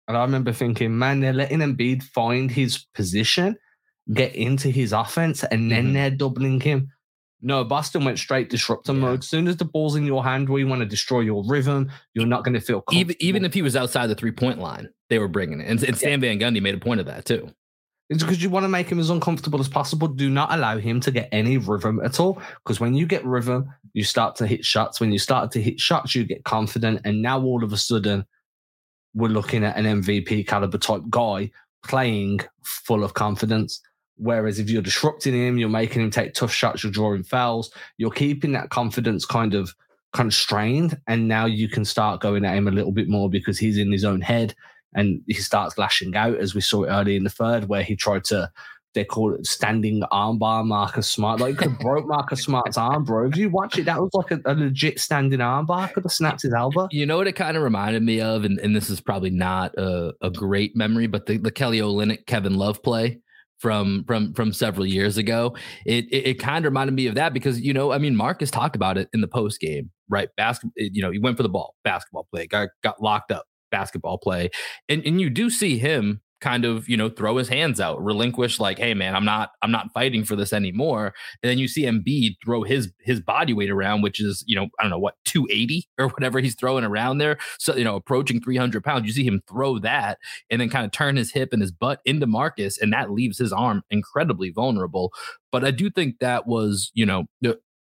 And 0.09 0.17
I 0.17 0.23
remember 0.23 0.53
thinking, 0.53 0.99
man, 0.99 1.21
they're 1.21 1.35
letting 1.35 1.59
Embiid 1.59 2.03
find 2.03 2.50
his 2.50 2.87
position, 2.95 3.57
get 4.12 4.35
into 4.35 4.71
his 4.71 4.93
offense, 4.93 5.45
and 5.45 5.71
then 5.71 5.85
mm-hmm. 5.85 5.93
they're 5.93 6.11
doubling 6.11 6.61
him. 6.61 6.88
No, 7.41 7.62
Boston 7.62 8.05
went 8.05 8.19
straight 8.19 8.50
disruptor 8.50 8.93
yeah. 8.93 8.99
mode. 8.99 9.21
As 9.21 9.29
soon 9.29 9.47
as 9.47 9.59
the 9.59 9.65
ball's 9.65 9.95
in 9.95 10.07
your 10.07 10.25
hand, 10.25 10.49
we 10.49 10.65
want 10.65 10.81
to 10.81 10.87
destroy 10.87 11.21
your 11.21 11.45
rhythm. 11.47 11.91
You're 12.15 12.27
not 12.27 12.43
going 12.43 12.55
to 12.55 12.61
feel 12.61 12.83
even 12.91 13.15
even 13.21 13.45
if 13.45 13.55
he 13.55 13.62
was 13.62 13.77
outside 13.77 14.09
the 14.09 14.15
three 14.15 14.33
point 14.33 14.59
line, 14.59 14.88
they 15.09 15.19
were 15.19 15.29
bringing 15.29 15.61
it. 15.61 15.69
And, 15.69 15.83
and 15.85 15.97
Stan 15.97 16.23
yeah. 16.23 16.35
Van 16.35 16.41
Gundy 16.41 16.61
made 16.61 16.75
a 16.75 16.79
point 16.79 17.00
of 17.00 17.07
that 17.07 17.27
too. 17.27 17.50
It's 18.11 18.23
because 18.23 18.43
you 18.43 18.49
want 18.49 18.65
to 18.65 18.69
make 18.69 18.88
him 18.88 18.99
as 18.99 19.11
uncomfortable 19.11 19.61
as 19.61 19.69
possible. 19.69 20.09
Do 20.09 20.31
not 20.31 20.53
allow 20.53 20.79
him 20.79 20.99
to 21.00 21.11
get 21.11 21.29
any 21.31 21.59
rhythm 21.59 22.00
at 22.03 22.19
all. 22.19 22.41
Because 22.65 22.81
when 22.81 22.95
you 22.95 23.07
get 23.07 23.25
rhythm, 23.25 23.69
you 23.93 24.03
start 24.03 24.35
to 24.37 24.47
hit 24.47 24.65
shots. 24.65 24.99
When 24.99 25.12
you 25.12 25.19
start 25.19 25.53
to 25.53 25.62
hit 25.62 25.79
shots, 25.79 26.15
you 26.15 26.25
get 26.25 26.45
confident. 26.45 27.03
And 27.05 27.21
now 27.21 27.43
all 27.43 27.62
of 27.62 27.73
a 27.73 27.77
sudden, 27.77 28.25
we're 29.19 29.29
looking 29.29 29.65
at 29.65 29.77
an 29.77 30.03
MVP 30.03 30.47
caliber 30.47 30.79
type 30.79 31.03
guy 31.11 31.51
playing 31.85 32.41
full 32.63 33.03
of 33.03 33.15
confidence. 33.15 33.81
Whereas 34.17 34.59
if 34.59 34.71
you're 34.71 34.83
disrupting 34.83 35.35
him, 35.35 35.59
you're 35.59 35.69
making 35.69 36.03
him 36.03 36.11
take 36.11 36.35
tough 36.35 36.53
shots, 36.53 36.83
you're 36.83 36.93
drawing 36.93 37.25
fouls, 37.25 37.73
you're 37.99 38.11
keeping 38.11 38.53
that 38.53 38.71
confidence 38.71 39.25
kind 39.25 39.55
of 39.55 39.75
constrained. 40.13 40.99
And 41.07 41.29
now 41.29 41.47
you 41.47 41.69
can 41.69 41.85
start 41.85 42.21
going 42.21 42.45
at 42.45 42.57
him 42.57 42.69
a 42.69 42.73
little 42.73 42.93
bit 42.93 43.09
more 43.09 43.29
because 43.29 43.59
he's 43.59 43.77
in 43.77 43.93
his 43.93 44.05
own 44.05 44.21
head 44.21 44.55
and 44.95 45.21
he 45.27 45.35
starts 45.35 45.79
lashing 45.79 46.17
out, 46.17 46.37
as 46.37 46.55
we 46.55 46.61
saw 46.61 46.85
it 46.85 46.89
early 46.89 47.17
in 47.17 47.25
the 47.25 47.31
third, 47.31 47.69
where 47.69 47.83
he 47.83 47.97
tried 47.97 48.25
to. 48.25 48.51
They 48.95 49.04
call 49.04 49.35
it 49.35 49.47
standing 49.47 50.02
armbar 50.12 50.64
Marcus 50.66 51.11
Smart. 51.11 51.40
Like 51.40 51.59
could 51.59 51.78
broke 51.78 52.07
Marcus 52.07 52.45
Smart's 52.45 52.78
arm, 52.78 53.04
bro. 53.04 53.28
If 53.28 53.37
you 53.37 53.50
watch 53.50 53.78
it, 53.78 53.85
that 53.85 54.00
was 54.00 54.11
like 54.14 54.30
a, 54.30 54.40
a 54.47 54.54
legit 54.54 54.99
standing 54.99 55.40
armbar. 55.40 55.92
Could 55.92 56.04
have 56.04 56.12
snapped 56.12 56.42
his 56.42 56.54
elbow. 56.54 56.88
You 56.90 57.07
know 57.07 57.18
what 57.18 57.26
it 57.26 57.33
kind 57.33 57.57
of 57.57 57.62
reminded 57.62 58.02
me 58.02 58.21
of, 58.21 58.45
and, 58.45 58.59
and 58.59 58.75
this 58.75 58.90
is 58.90 59.00
probably 59.00 59.30
not 59.30 59.75
a, 59.76 60.14
a 60.23 60.30
great 60.30 60.75
memory, 60.75 61.07
but 61.07 61.26
the, 61.26 61.37
the 61.37 61.50
Kelly 61.50 61.78
Olynyk 61.78 62.26
Kevin 62.26 62.54
Love 62.54 62.83
play 62.83 63.21
from 63.59 64.04
from 64.04 64.33
from 64.35 64.52
several 64.52 64.87
years 64.87 65.16
ago. 65.16 65.54
It, 65.85 66.07
it, 66.07 66.28
it 66.28 66.35
kind 66.38 66.64
of 66.64 66.71
reminded 66.71 66.95
me 66.95 67.07
of 67.07 67.14
that 67.16 67.35
because 67.35 67.61
you 67.61 67.73
know, 67.73 67.92
I 67.92 67.99
mean, 67.99 68.16
Marcus 68.16 68.50
talked 68.50 68.76
about 68.76 68.99
it 68.99 69.09
in 69.12 69.21
the 69.21 69.28
post 69.28 69.61
game, 69.61 69.90
right? 70.09 70.28
Basketball, 70.37 70.73
you 70.76 71.02
know, 71.02 71.11
he 71.11 71.18
went 71.18 71.37
for 71.37 71.42
the 71.42 71.49
ball, 71.49 71.75
basketball 71.85 72.26
play, 72.33 72.47
got 72.47 72.68
got 72.83 73.02
locked 73.02 73.33
up, 73.33 73.45
basketball 73.71 74.18
play. 74.18 74.50
And 74.88 75.02
and 75.04 75.21
you 75.21 75.30
do 75.30 75.50
see 75.50 75.78
him 75.78 76.21
kind 76.40 76.64
of 76.64 76.88
you 76.88 76.97
know 76.97 77.09
throw 77.09 77.37
his 77.37 77.49
hands 77.49 77.80
out 77.80 78.02
relinquish 78.02 78.61
like 78.61 78.78
hey 78.78 78.95
man 78.95 79.14
i'm 79.14 79.25
not 79.25 79.50
i'm 79.62 79.71
not 79.71 79.92
fighting 79.92 80.25
for 80.25 80.37
this 80.37 80.52
anymore 80.52 81.12
and 81.42 81.50
then 81.50 81.59
you 81.59 81.66
see 81.66 81.83
Embiid 81.85 82.37
throw 82.45 82.62
his 82.62 82.92
his 83.00 83.21
body 83.21 83.52
weight 83.52 83.71
around 83.71 84.02
which 84.02 84.21
is 84.21 84.45
you 84.47 84.54
know 84.54 84.68
i 84.78 84.83
don't 84.83 84.90
know 84.90 84.99
what 84.99 85.14
280 85.25 85.88
or 85.99 86.09
whatever 86.09 86.40
he's 86.40 86.54
throwing 86.54 86.85
around 86.85 87.18
there 87.18 87.38
so 87.59 87.75
you 87.75 87.85
know 87.85 87.97
approaching 87.97 88.40
300 88.40 88.83
pounds 88.85 89.07
you 89.07 89.12
see 89.12 89.25
him 89.25 89.42
throw 89.49 89.78
that 89.78 90.18
and 90.50 90.61
then 90.61 90.68
kind 90.68 90.85
of 90.85 90.92
turn 90.92 91.16
his 91.16 91.33
hip 91.33 91.52
and 91.52 91.62
his 91.62 91.73
butt 91.73 92.00
into 92.04 92.26
marcus 92.26 92.78
and 92.78 92.92
that 92.92 93.11
leaves 93.11 93.38
his 93.38 93.52
arm 93.52 93.83
incredibly 93.90 94.50
vulnerable 94.50 95.12
but 95.50 95.64
i 95.64 95.71
do 95.71 95.90
think 95.90 96.18
that 96.21 96.47
was 96.47 96.90
you 96.95 97.04
know 97.04 97.26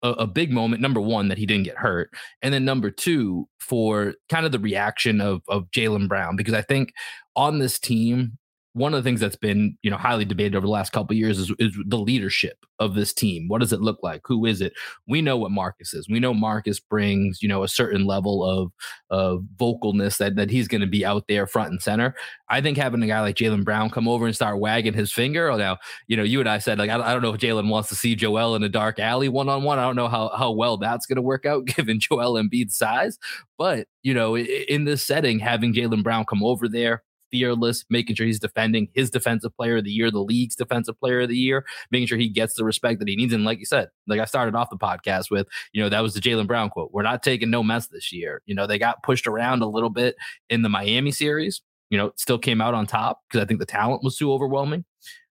a, 0.04 0.10
a, 0.10 0.28
big 0.28 0.52
moment. 0.52 0.82
Number 0.82 1.02
one, 1.02 1.28
that 1.28 1.38
he 1.38 1.46
didn't 1.46 1.64
get 1.64 1.78
hurt, 1.78 2.12
and 2.42 2.54
then 2.54 2.66
number 2.66 2.92
two, 2.92 3.48
for 3.60 4.14
kind 4.30 4.46
of 4.46 4.52
the 4.52 4.60
reaction 4.60 5.22
of 5.22 5.42
of 5.48 5.70
Jaylen 5.72 6.08
Brown, 6.08 6.36
because 6.36 6.54
I 6.54 6.62
think 6.62 6.94
on 7.36 7.60
this 7.60 7.80
team, 7.80 8.38
one 8.78 8.94
of 8.94 9.04
the 9.04 9.08
things 9.08 9.20
that's 9.20 9.36
been 9.36 9.78
you 9.82 9.92
know 9.92 9.98
highly 9.98 10.26
debated 10.26 10.56
over 10.56 10.66
the 10.66 10.72
last 10.72 10.92
couple 10.92 11.16
years 11.16 11.40
is, 11.40 11.52
is 11.60 11.78
the 11.86 11.98
leadership 11.98 12.66
of 12.80 12.94
this 12.94 13.14
team. 13.14 13.48
What 13.48 13.60
does 13.60 13.74
it 13.74 13.82
look 13.82 14.00
like? 14.04 14.22
Who 14.26 14.46
is 14.46 14.62
it? 14.62 14.74
We 15.08 15.22
know 15.22 15.38
what 15.38 15.52
marcus 15.52 15.94
is. 15.94 16.08
We 16.08 16.20
know 16.20 16.34
marcus 16.34 16.80
brings 16.80 17.42
you 17.42 17.50
know 17.50 17.64
a 17.64 17.68
certain 17.68 18.06
level 18.06 18.44
of 18.44 18.72
of 19.10 19.44
vocalness 19.58 20.18
that 20.18 20.36
that 20.36 20.50
he's 20.50 20.68
going 20.68 20.82
to 20.82 20.88
be 20.88 21.06
out 21.06 21.26
there 21.28 21.48
front 21.48 21.72
and 21.72 21.82
center. 21.82 22.16
I 22.50 22.62
think 22.62 22.78
having 22.78 23.04
a 23.04 23.08
guy 23.08 23.22
like 23.22 23.36
jaylen 23.36 23.66
brown 23.66 23.90
come 23.90 24.08
over 24.08 24.26
and 24.26 24.36
start 24.36 24.60
wagging 24.60 24.94
his 24.94 25.12
finger 25.12 25.56
now 25.58 25.78
you 26.08 26.16
know 26.16 26.24
you 26.24 26.40
and 26.40 26.50
i 26.50 26.58
said 26.58 26.78
like 26.78 26.90
i, 26.90 26.96
I 26.96 27.14
don't 27.14 27.22
know 27.22 27.34
if 27.34 27.40
jaylen 27.40 27.70
wants 27.70 27.90
to 27.90 27.96
see 27.96 28.16
joel 28.16 28.56
in 28.56 28.64
a 28.64 28.70
dark 28.70 29.00
alley 29.00 29.30
one-on-one. 29.30 29.80
I 29.80 29.84
don't 29.84 29.96
know 29.96 30.08
how, 30.08 30.30
how 30.36 30.52
well 30.52 30.78
that's 30.78 31.06
going 31.06 31.18
to 31.18 31.22
work 31.22 31.46
out 31.46 31.66
given 31.76 32.00
joel 32.00 32.34
Embiid's 32.34 32.78
size. 32.78 33.18
But 33.58 33.88
you 34.04 34.14
know 34.14 34.38
in 34.38 34.86
this 34.86 35.06
setting 35.06 35.40
having 35.40 35.74
jaylen 35.74 36.04
brown 36.04 36.26
come 36.26 36.44
over 36.44 36.68
there 36.68 37.04
fearless, 37.32 37.86
making 37.90 38.16
sure 38.16 38.26
he's 38.26 38.40
defending 38.40 38.88
his 38.94 39.10
defensive 39.10 39.56
player 39.56 39.78
of 39.78 39.84
the 39.84 39.92
year, 39.92 40.12
the 40.12 40.20
league's 40.20 40.56
defensive 40.56 41.00
player 41.00 41.22
of 41.22 41.30
the 41.30 41.38
year, 41.38 41.66
making 41.92 42.08
sure 42.08 42.18
he 42.18 42.30
gets 42.30 42.54
the 42.56 42.64
respect 42.64 43.00
that 43.00 43.08
he 43.08 43.16
needs. 43.16 43.34
And 43.34 43.44
like 43.44 43.60
you 43.60 43.66
said, 43.66 43.90
like 44.08 44.20
I 44.20 44.26
started 44.26 44.56
off 44.56 44.70
the 44.70 44.78
podcast 44.78 45.30
with, 45.32 45.48
you 45.74 45.82
know, 45.82 45.90
that 45.90 46.02
was 46.02 46.14
the 46.14 46.22
Jaylen 46.22 46.48
Brown 46.48 46.70
quote. 46.70 46.92
We're 46.92 47.04
not 47.04 47.24
taking 47.24 47.50
no 47.50 47.64
mess 47.64 47.88
this 47.88 48.12
year. 48.12 48.42
You 48.46 48.56
know, 48.56 48.68
they 48.68 48.80
got 48.80 49.04
pushed 49.04 49.28
around 49.28 49.62
a 49.62 49.68
little 49.68 49.90
bit 49.90 50.16
in 50.50 50.62
the 50.62 50.70
Miami 50.70 51.12
series. 51.12 51.62
You 51.90 51.98
know, 51.98 52.12
still 52.18 52.38
came 52.38 52.60
out 52.60 52.74
on 52.74 52.86
top 52.86 53.22
because 53.30 53.44
I 53.44 53.48
think 53.48 53.60
the 53.60 53.66
talent 53.66 54.04
was 54.04 54.18
too 54.18 54.32
overwhelming. 54.34 54.84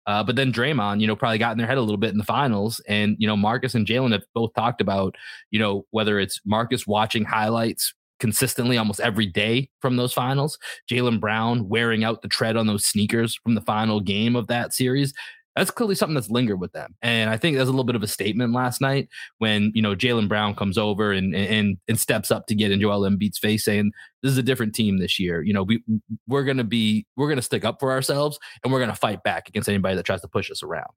Uh, 0.07 0.23
but 0.23 0.37
then 0.37 0.53
Draymond, 0.53 1.01
you 1.01 1.07
know, 1.07 1.15
probably 1.15 1.39
got 1.39 1.53
in 1.53 1.59
their 1.59 1.67
head 1.67 1.79
a 1.79 1.83
little 1.83 1.97
bit 1.97 2.11
in 2.11 2.19
the 2.19 2.25
finals. 2.25 2.81
And, 2.89 3.17
you 3.19 3.27
know, 3.27 3.37
Marcus 3.37 3.75
and 3.75 3.87
Jaylen 3.87 4.13
have 4.13 4.25
both 4.35 4.53
talked 4.55 4.81
about, 4.81 5.15
you 5.51 5.59
know, 5.59 5.87
whether 5.91 6.19
it's 6.19 6.41
Marcus 6.45 6.87
watching 6.87 7.25
highlights 7.25 7.95
consistently 8.23 8.79
almost 8.79 9.01
every 9.01 9.27
day 9.27 9.69
from 9.81 9.97
those 9.97 10.13
finals. 10.13 10.57
Jaylen 10.89 11.19
Brown 11.19 11.69
wearing 11.69 12.05
out 12.05 12.23
the 12.23 12.29
tread 12.29 12.57
on 12.57 12.69
those 12.69 12.87
sneakers 12.87 13.35
from 13.35 13.57
the 13.57 13.61
final 13.61 14.01
game 14.01 14.37
of 14.37 14.47
that 14.47 14.73
series. 14.73 15.13
That's 15.57 15.73
clearly 15.73 15.97
something 15.97 16.15
that's 16.15 16.31
lingered 16.31 16.61
with 16.61 16.71
them. 16.71 16.95
And 17.03 17.31
I 17.31 17.37
think 17.37 17.57
there's 17.57 17.69
a 17.69 17.73
little 17.73 17.85
bit 17.85 17.97
of 17.97 18.03
a 18.05 18.07
statement 18.07 18.55
last 18.55 18.81
night 18.81 19.09
when, 19.39 19.73
you 19.75 19.83
know, 19.83 19.97
Jaylen 19.97 20.29
Brown 20.29 20.55
comes 20.55 20.79
over 20.79 21.11
and, 21.11 21.35
and 21.35 21.77
and 21.89 21.99
steps 21.99 22.31
up 22.31 22.47
to 22.47 22.55
get 22.55 22.71
in 22.71 22.81
Joel 22.81 23.01
Embiid's 23.01 23.39
face 23.39 23.65
saying, 23.65 23.91
this 24.23 24.31
is 24.31 24.39
a 24.39 24.43
different 24.43 24.73
team 24.73 24.99
this 24.99 25.19
year. 25.19 25.43
You 25.43 25.53
know, 25.53 25.65
we 25.65 25.83
we're 26.29 26.45
gonna 26.45 26.65
be 26.65 27.05
we're 27.17 27.29
gonna 27.29 27.43
stick 27.43 27.65
up 27.65 27.81
for 27.81 27.91
ourselves 27.91 28.39
and 28.63 28.73
we're 28.73 28.81
gonna 28.81 28.95
fight 28.95 29.25
back 29.25 29.49
against 29.49 29.69
anybody 29.69 29.97
that 29.97 30.07
tries 30.07 30.23
to 30.23 30.29
push 30.29 30.49
us 30.49 30.63
around. 30.63 30.91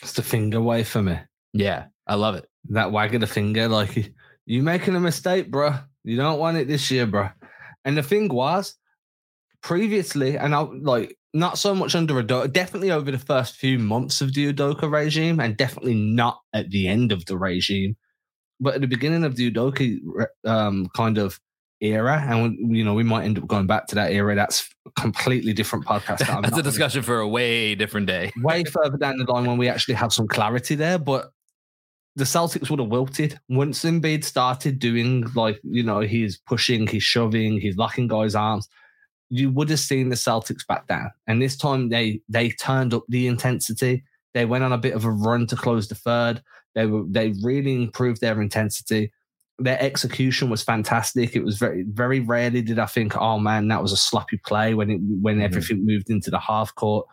It's 0.00 0.12
the 0.12 0.22
finger 0.22 0.60
way 0.60 0.84
for 0.84 1.02
me. 1.02 1.18
Yeah, 1.52 1.86
I 2.06 2.14
love 2.14 2.36
it. 2.36 2.48
That 2.68 2.92
wagging 2.92 3.20
the 3.20 3.26
finger, 3.26 3.66
like 3.66 4.14
you 4.46 4.62
making 4.62 4.94
a 4.94 5.00
mistake, 5.00 5.50
bro. 5.50 5.74
You 6.06 6.16
don't 6.16 6.38
want 6.38 6.56
it 6.56 6.68
this 6.68 6.90
year, 6.90 7.04
bro. 7.06 7.30
And 7.84 7.96
the 7.96 8.02
thing 8.02 8.28
was, 8.28 8.76
previously, 9.60 10.38
and 10.38 10.54
I 10.54 10.60
like 10.60 11.18
not 11.34 11.58
so 11.58 11.74
much 11.74 11.96
under 11.96 12.22
Udoka, 12.22 12.52
definitely 12.52 12.92
over 12.92 13.10
the 13.10 13.18
first 13.18 13.56
few 13.56 13.78
months 13.78 14.20
of 14.20 14.32
the 14.32 14.52
Udoka 14.52 14.90
regime, 14.90 15.40
and 15.40 15.56
definitely 15.56 15.94
not 15.94 16.38
at 16.54 16.70
the 16.70 16.86
end 16.86 17.10
of 17.10 17.26
the 17.26 17.36
regime, 17.36 17.96
but 18.60 18.76
at 18.76 18.80
the 18.80 18.86
beginning 18.86 19.24
of 19.24 19.34
the 19.34 19.50
Udoka 19.50 19.98
um, 20.44 20.88
kind 20.94 21.18
of 21.18 21.40
era, 21.80 22.24
and 22.28 22.74
you 22.74 22.84
know 22.84 22.94
we 22.94 23.02
might 23.02 23.24
end 23.24 23.38
up 23.38 23.46
going 23.48 23.66
back 23.66 23.88
to 23.88 23.96
that 23.96 24.12
era. 24.12 24.36
That's 24.36 24.68
a 24.86 24.90
completely 24.92 25.52
different 25.52 25.84
podcast. 25.84 26.18
That 26.18 26.42
That's 26.42 26.58
a 26.58 26.62
discussion 26.62 27.02
for 27.02 27.18
a 27.18 27.28
way 27.28 27.74
different 27.74 28.06
day. 28.06 28.32
way 28.36 28.62
further 28.62 28.96
down 28.96 29.18
the 29.18 29.24
line 29.24 29.44
when 29.46 29.58
we 29.58 29.68
actually 29.68 29.94
have 29.94 30.12
some 30.12 30.28
clarity 30.28 30.76
there, 30.76 30.98
but 30.98 31.32
the 32.16 32.24
Celtics 32.24 32.70
would 32.70 32.80
have 32.80 32.88
wilted 32.88 33.38
once 33.50 33.84
Embiid 33.84 34.24
started 34.24 34.78
doing 34.78 35.26
like 35.34 35.60
you 35.62 35.82
know 35.82 36.00
he's 36.00 36.38
pushing, 36.38 36.86
he's 36.86 37.02
shoving, 37.02 37.60
he's 37.60 37.76
locking 37.76 38.08
guys' 38.08 38.34
arms. 38.34 38.68
You 39.28 39.50
would 39.50 39.68
have 39.70 39.80
seen 39.80 40.08
the 40.08 40.16
Celtics 40.16 40.66
back 40.66 40.86
down, 40.86 41.10
and 41.26 41.40
this 41.40 41.56
time 41.56 41.90
they 41.90 42.22
they 42.28 42.50
turned 42.50 42.94
up 42.94 43.04
the 43.08 43.26
intensity. 43.26 44.02
They 44.32 44.46
went 44.46 44.64
on 44.64 44.72
a 44.72 44.78
bit 44.78 44.94
of 44.94 45.04
a 45.04 45.10
run 45.10 45.46
to 45.48 45.56
close 45.56 45.88
the 45.88 45.94
third. 45.94 46.42
They 46.74 46.86
were 46.86 47.04
they 47.06 47.34
really 47.42 47.74
improved 47.74 48.22
their 48.22 48.40
intensity. 48.40 49.12
Their 49.58 49.80
execution 49.80 50.48
was 50.48 50.62
fantastic. 50.62 51.36
It 51.36 51.44
was 51.44 51.58
very 51.58 51.84
very 51.86 52.20
rarely 52.20 52.62
did 52.62 52.78
I 52.78 52.86
think, 52.86 53.14
oh 53.16 53.38
man, 53.38 53.68
that 53.68 53.82
was 53.82 53.92
a 53.92 53.96
sloppy 53.96 54.38
play 54.38 54.72
when 54.72 54.90
it 54.90 55.00
when 55.20 55.36
mm-hmm. 55.36 55.44
everything 55.44 55.84
moved 55.84 56.08
into 56.08 56.30
the 56.30 56.40
half 56.40 56.74
court. 56.74 57.06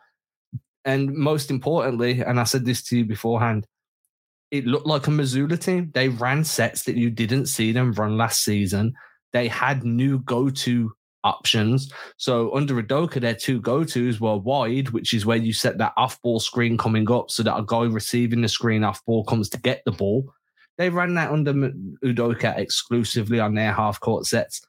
And 0.86 1.14
most 1.14 1.52
importantly, 1.52 2.22
and 2.22 2.40
I 2.40 2.44
said 2.46 2.66
this 2.66 2.84
to 2.84 2.98
you 2.98 3.06
beforehand, 3.06 3.68
it 4.54 4.68
looked 4.68 4.86
like 4.86 5.08
a 5.08 5.10
Mazzulla 5.10 5.60
team. 5.60 5.90
They 5.96 6.10
ran 6.10 6.44
sets 6.44 6.84
that 6.84 6.96
you 6.96 7.10
didn't 7.10 7.48
see 7.48 7.72
them 7.72 7.92
run 7.94 8.18
last 8.18 8.44
season. 8.44 8.94
They 9.32 9.48
had 9.48 9.84
new 9.84 10.20
go-to 10.20 10.94
options. 11.24 11.92
So 12.18 12.54
under 12.56 12.76
Udoka, 12.76 13.20
their 13.20 13.34
two 13.34 13.60
go-tos 13.60 14.22
were 14.22 14.38
wide, 14.38 14.90
which 14.90 15.16
is 15.16 15.26
where 15.26 15.38
you 15.38 15.54
set 15.54 15.80
that 15.80 15.94
off-ball 15.98 16.40
screen 16.40 16.78
coming 16.78 17.10
up 17.12 17.32
so 17.32 17.42
that 17.42 17.58
a 17.58 17.64
guy 17.66 17.86
receiving 17.86 18.42
the 18.42 18.48
screen 18.48 18.84
off-ball 18.84 19.24
comes 19.24 19.50
to 19.50 19.60
get 19.60 19.82
the 19.86 19.92
ball. 19.92 20.32
They 20.78 20.92
ran 20.92 21.16
that 21.16 21.32
under 21.32 21.54
Udoka 22.06 22.56
exclusively 22.56 23.40
on 23.40 23.56
their 23.56 23.74
half-court 23.74 24.28
sets. 24.28 24.62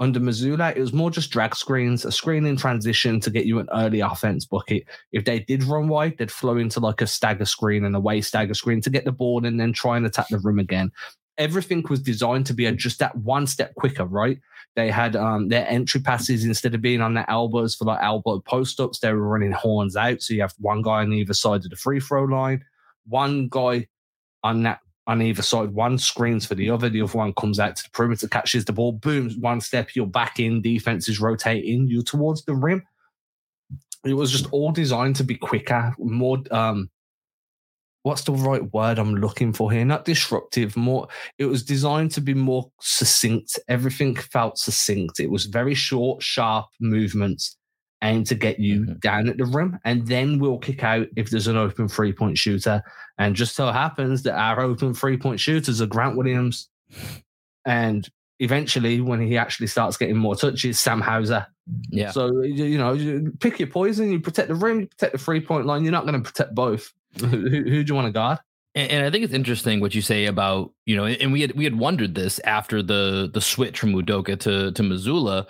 Under 0.00 0.18
Mazzulla, 0.18 0.74
it 0.74 0.80
was 0.80 0.92
more 0.92 1.10
just 1.10 1.30
drag 1.30 1.54
screens, 1.54 2.04
a 2.04 2.10
screen 2.10 2.46
in 2.46 2.56
transition 2.56 3.20
to 3.20 3.30
get 3.30 3.46
you 3.46 3.58
an 3.60 3.68
early 3.72 4.00
offense 4.00 4.44
bucket. 4.44 4.84
If 5.12 5.24
they 5.24 5.40
did 5.40 5.62
run 5.64 5.88
wide, 5.88 6.18
they'd 6.18 6.30
flow 6.30 6.56
into 6.56 6.80
like 6.80 7.00
a 7.00 7.06
stagger 7.06 7.44
screen 7.44 7.84
and 7.84 7.94
a 7.94 8.00
way 8.00 8.20
stagger 8.20 8.54
screen 8.54 8.80
to 8.80 8.90
get 8.90 9.04
the 9.04 9.12
ball 9.12 9.44
and 9.44 9.60
then 9.60 9.72
try 9.72 9.96
and 9.96 10.06
attack 10.06 10.26
the 10.28 10.38
rim 10.38 10.58
again. 10.58 10.90
Everything 11.38 11.84
was 11.88 12.00
designed 12.00 12.46
to 12.46 12.54
be 12.54 12.70
just 12.72 12.98
that 12.98 13.16
one 13.16 13.46
step 13.46 13.74
quicker, 13.76 14.04
right? 14.04 14.38
They 14.74 14.90
had 14.90 15.14
um, 15.14 15.48
their 15.48 15.68
entry 15.68 16.00
passes 16.00 16.44
instead 16.44 16.74
of 16.74 16.80
being 16.80 17.00
on 17.00 17.14
their 17.14 17.28
elbows 17.30 17.74
for 17.74 17.84
like 17.84 18.02
elbow 18.02 18.40
post 18.40 18.80
ups, 18.80 18.98
they 18.98 19.12
were 19.12 19.28
running 19.28 19.52
horns 19.52 19.96
out. 19.96 20.22
So 20.22 20.34
you 20.34 20.40
have 20.40 20.54
one 20.58 20.82
guy 20.82 21.02
on 21.02 21.12
either 21.12 21.34
side 21.34 21.64
of 21.64 21.70
the 21.70 21.76
free 21.76 22.00
throw 22.00 22.24
line, 22.24 22.64
one 23.06 23.48
guy 23.48 23.86
on 24.42 24.62
that 24.64 24.80
on 25.06 25.22
either 25.22 25.42
side. 25.42 25.70
One 25.70 25.98
screens 25.98 26.46
for 26.46 26.54
the 26.54 26.70
other, 26.70 26.88
the 26.88 27.02
other 27.02 27.18
one 27.18 27.34
comes 27.34 27.58
out 27.58 27.76
to 27.76 27.82
the 27.82 27.90
perimeter, 27.90 28.28
catches 28.28 28.64
the 28.64 28.72
ball, 28.72 28.92
boom, 28.92 29.30
one 29.40 29.60
step, 29.60 29.90
you're 29.94 30.06
back 30.06 30.38
in, 30.38 30.62
defense 30.62 31.08
is 31.08 31.20
rotating, 31.20 31.88
you're 31.88 32.02
towards 32.02 32.44
the 32.44 32.54
rim. 32.54 32.82
It 34.04 34.14
was 34.14 34.30
just 34.32 34.46
all 34.52 34.72
designed 34.72 35.16
to 35.16 35.24
be 35.24 35.36
quicker, 35.36 35.94
more 35.98 36.38
um 36.50 36.90
what's 38.04 38.22
the 38.22 38.32
right 38.32 38.72
word 38.72 38.98
I'm 38.98 39.14
looking 39.14 39.52
for 39.52 39.70
here? 39.70 39.84
Not 39.84 40.04
disruptive, 40.04 40.76
more 40.76 41.08
it 41.38 41.46
was 41.46 41.62
designed 41.62 42.10
to 42.12 42.20
be 42.20 42.34
more 42.34 42.70
succinct. 42.80 43.58
Everything 43.68 44.16
felt 44.16 44.58
succinct. 44.58 45.20
It 45.20 45.30
was 45.30 45.46
very 45.46 45.74
short, 45.74 46.22
sharp 46.22 46.66
movements 46.80 47.56
aim 48.02 48.24
to 48.24 48.34
get 48.34 48.58
you 48.58 48.80
mm-hmm. 48.80 48.92
down 48.94 49.28
at 49.28 49.38
the 49.38 49.44
rim, 49.44 49.78
and 49.84 50.06
then 50.06 50.38
we'll 50.38 50.58
kick 50.58 50.82
out 50.82 51.06
if 51.16 51.30
there's 51.30 51.46
an 51.46 51.56
open 51.56 51.88
three 51.88 52.12
point 52.12 52.36
shooter. 52.36 52.82
And 53.18 53.36
just 53.36 53.54
so 53.54 53.70
happens 53.70 54.22
that 54.22 54.38
our 54.38 54.60
open 54.60 54.94
three 54.94 55.16
point 55.16 55.40
shooters 55.40 55.80
are 55.80 55.86
Grant 55.86 56.16
Williams, 56.16 56.68
and 57.64 58.08
eventually, 58.40 59.00
when 59.00 59.20
he 59.20 59.38
actually 59.38 59.68
starts 59.68 59.96
getting 59.96 60.16
more 60.16 60.34
touches, 60.34 60.78
Sam 60.78 61.00
Hauser. 61.00 61.46
Yeah. 61.90 62.10
So 62.10 62.42
you 62.42 62.78
know, 62.78 62.92
you 62.92 63.32
pick 63.40 63.58
your 63.58 63.68
poison. 63.68 64.10
You 64.10 64.20
protect 64.20 64.48
the 64.48 64.54
rim, 64.54 64.80
you 64.80 64.86
protect 64.86 65.12
the 65.12 65.18
three 65.18 65.40
point 65.40 65.66
line. 65.66 65.84
You're 65.84 65.92
not 65.92 66.06
going 66.06 66.20
to 66.20 66.30
protect 66.30 66.54
both. 66.54 66.92
who, 67.20 67.26
who 67.26 67.84
do 67.84 67.90
you 67.90 67.94
want 67.94 68.06
to 68.06 68.12
guard? 68.12 68.38
And, 68.74 68.90
and, 68.90 69.06
I 69.06 69.10
think 69.10 69.22
it's 69.22 69.34
interesting 69.34 69.80
what 69.80 69.94
you 69.94 70.00
say 70.00 70.24
about 70.24 70.72
you 70.86 70.96
know, 70.96 71.04
and 71.04 71.32
we 71.32 71.42
had 71.42 71.52
we 71.52 71.64
had 71.64 71.78
wondered 71.78 72.14
this 72.14 72.38
after 72.40 72.82
the 72.82 73.30
the 73.32 73.40
switch 73.40 73.78
from 73.78 73.92
Udoka 73.92 74.38
to 74.40 74.72
to 74.72 74.82
Mazzulla 74.82 75.46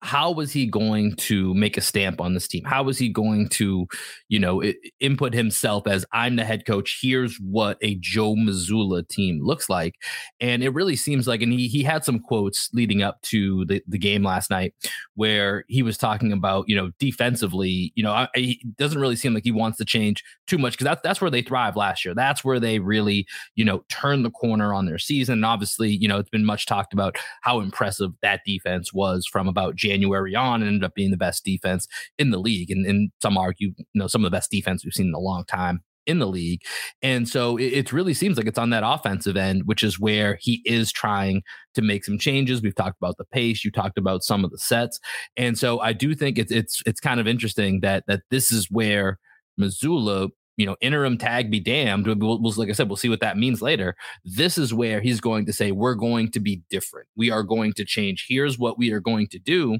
how 0.00 0.30
was 0.30 0.52
he 0.52 0.66
going 0.66 1.16
to 1.16 1.52
make 1.54 1.76
a 1.76 1.80
stamp 1.80 2.20
on 2.20 2.34
this 2.34 2.46
team? 2.46 2.62
How 2.64 2.82
was 2.82 2.98
he 2.98 3.08
going 3.08 3.48
to, 3.50 3.86
you 4.28 4.38
know, 4.38 4.62
input 5.00 5.34
himself 5.34 5.86
as 5.86 6.04
I'm 6.12 6.36
the 6.36 6.44
head 6.44 6.66
coach? 6.66 6.98
Here's 7.02 7.36
what 7.38 7.78
a 7.82 7.96
Joe 7.96 8.34
Mazzulla 8.34 9.06
team 9.08 9.40
looks 9.42 9.68
like, 9.68 9.96
and 10.40 10.62
it 10.62 10.70
really 10.70 10.96
seems 10.96 11.26
like, 11.26 11.42
and 11.42 11.52
he 11.52 11.68
he 11.68 11.82
had 11.82 12.04
some 12.04 12.20
quotes 12.20 12.70
leading 12.72 13.02
up 13.02 13.20
to 13.22 13.64
the 13.66 13.82
the 13.88 13.98
game 13.98 14.22
last 14.22 14.50
night 14.50 14.74
where 15.16 15.64
he 15.68 15.82
was 15.82 15.98
talking 15.98 16.32
about, 16.32 16.68
you 16.68 16.76
know, 16.76 16.90
defensively, 17.00 17.92
you 17.96 18.02
know, 18.02 18.26
it 18.34 18.76
doesn't 18.76 19.00
really 19.00 19.16
seem 19.16 19.34
like 19.34 19.44
he 19.44 19.52
wants 19.52 19.78
to 19.78 19.84
change 19.84 20.22
too 20.46 20.58
much 20.58 20.74
because 20.74 20.84
that's 20.84 21.02
that's 21.02 21.20
where 21.20 21.30
they 21.30 21.42
thrive 21.42 21.76
last 21.76 22.04
year. 22.04 22.14
That's 22.14 22.44
where 22.44 22.60
they 22.60 22.78
really, 22.78 23.26
you 23.56 23.64
know, 23.64 23.84
turn 23.88 24.22
the 24.22 24.30
corner 24.30 24.72
on 24.72 24.86
their 24.86 24.98
season. 24.98 25.34
And 25.34 25.44
obviously, 25.44 25.90
you 25.90 26.06
know, 26.06 26.18
it's 26.18 26.30
been 26.30 26.44
much 26.44 26.66
talked 26.66 26.92
about 26.92 27.16
how 27.42 27.60
impressive 27.60 28.12
that 28.22 28.42
defense 28.46 28.92
was 28.92 29.26
from 29.26 29.48
about. 29.48 29.74
January 29.88 30.34
on 30.34 30.62
and 30.62 30.68
ended 30.68 30.84
up 30.84 30.94
being 30.94 31.10
the 31.10 31.16
best 31.16 31.44
defense 31.44 31.86
in 32.18 32.30
the 32.30 32.38
league. 32.38 32.70
And, 32.70 32.86
and 32.86 33.10
some 33.22 33.36
argue, 33.36 33.72
you 33.76 33.84
know, 33.94 34.06
some 34.06 34.24
of 34.24 34.30
the 34.30 34.36
best 34.36 34.50
defense 34.50 34.84
we've 34.84 34.94
seen 34.94 35.08
in 35.08 35.14
a 35.14 35.18
long 35.18 35.44
time 35.44 35.80
in 36.06 36.18
the 36.18 36.26
league. 36.26 36.62
And 37.02 37.28
so 37.28 37.58
it, 37.58 37.72
it, 37.72 37.92
really 37.92 38.14
seems 38.14 38.38
like 38.38 38.46
it's 38.46 38.58
on 38.58 38.70
that 38.70 38.82
offensive 38.84 39.36
end, 39.36 39.64
which 39.66 39.82
is 39.82 40.00
where 40.00 40.38
he 40.40 40.62
is 40.64 40.90
trying 40.90 41.42
to 41.74 41.82
make 41.82 42.04
some 42.04 42.18
changes. 42.18 42.62
We've 42.62 42.74
talked 42.74 42.96
about 43.00 43.18
the 43.18 43.26
pace, 43.26 43.64
you 43.64 43.70
talked 43.70 43.98
about 43.98 44.24
some 44.24 44.42
of 44.42 44.50
the 44.50 44.58
sets. 44.58 44.98
And 45.36 45.58
so 45.58 45.80
I 45.80 45.92
do 45.92 46.14
think 46.14 46.38
it's 46.38 46.50
it's 46.50 46.82
it's 46.86 47.00
kind 47.00 47.20
of 47.20 47.28
interesting 47.28 47.80
that 47.80 48.04
that 48.08 48.22
this 48.30 48.50
is 48.50 48.68
where 48.70 49.18
Mazzulla 49.60 50.30
you 50.58 50.66
know, 50.66 50.76
interim 50.80 51.16
tag 51.16 51.50
be 51.50 51.60
damned. 51.60 52.06
We'll, 52.06 52.42
we'll, 52.42 52.52
like 52.56 52.68
I 52.68 52.72
said, 52.72 52.88
we'll 52.88 52.96
see 52.96 53.08
what 53.08 53.20
that 53.20 53.38
means 53.38 53.62
later. 53.62 53.96
This 54.24 54.58
is 54.58 54.74
where 54.74 55.00
he's 55.00 55.20
going 55.20 55.46
to 55.46 55.52
say, 55.52 55.70
we're 55.70 55.94
going 55.94 56.32
to 56.32 56.40
be 56.40 56.62
different. 56.68 57.08
We 57.16 57.30
are 57.30 57.44
going 57.44 57.72
to 57.74 57.84
change. 57.84 58.26
Here's 58.28 58.58
what 58.58 58.76
we 58.76 58.90
are 58.90 59.00
going 59.00 59.28
to 59.28 59.38
do. 59.38 59.78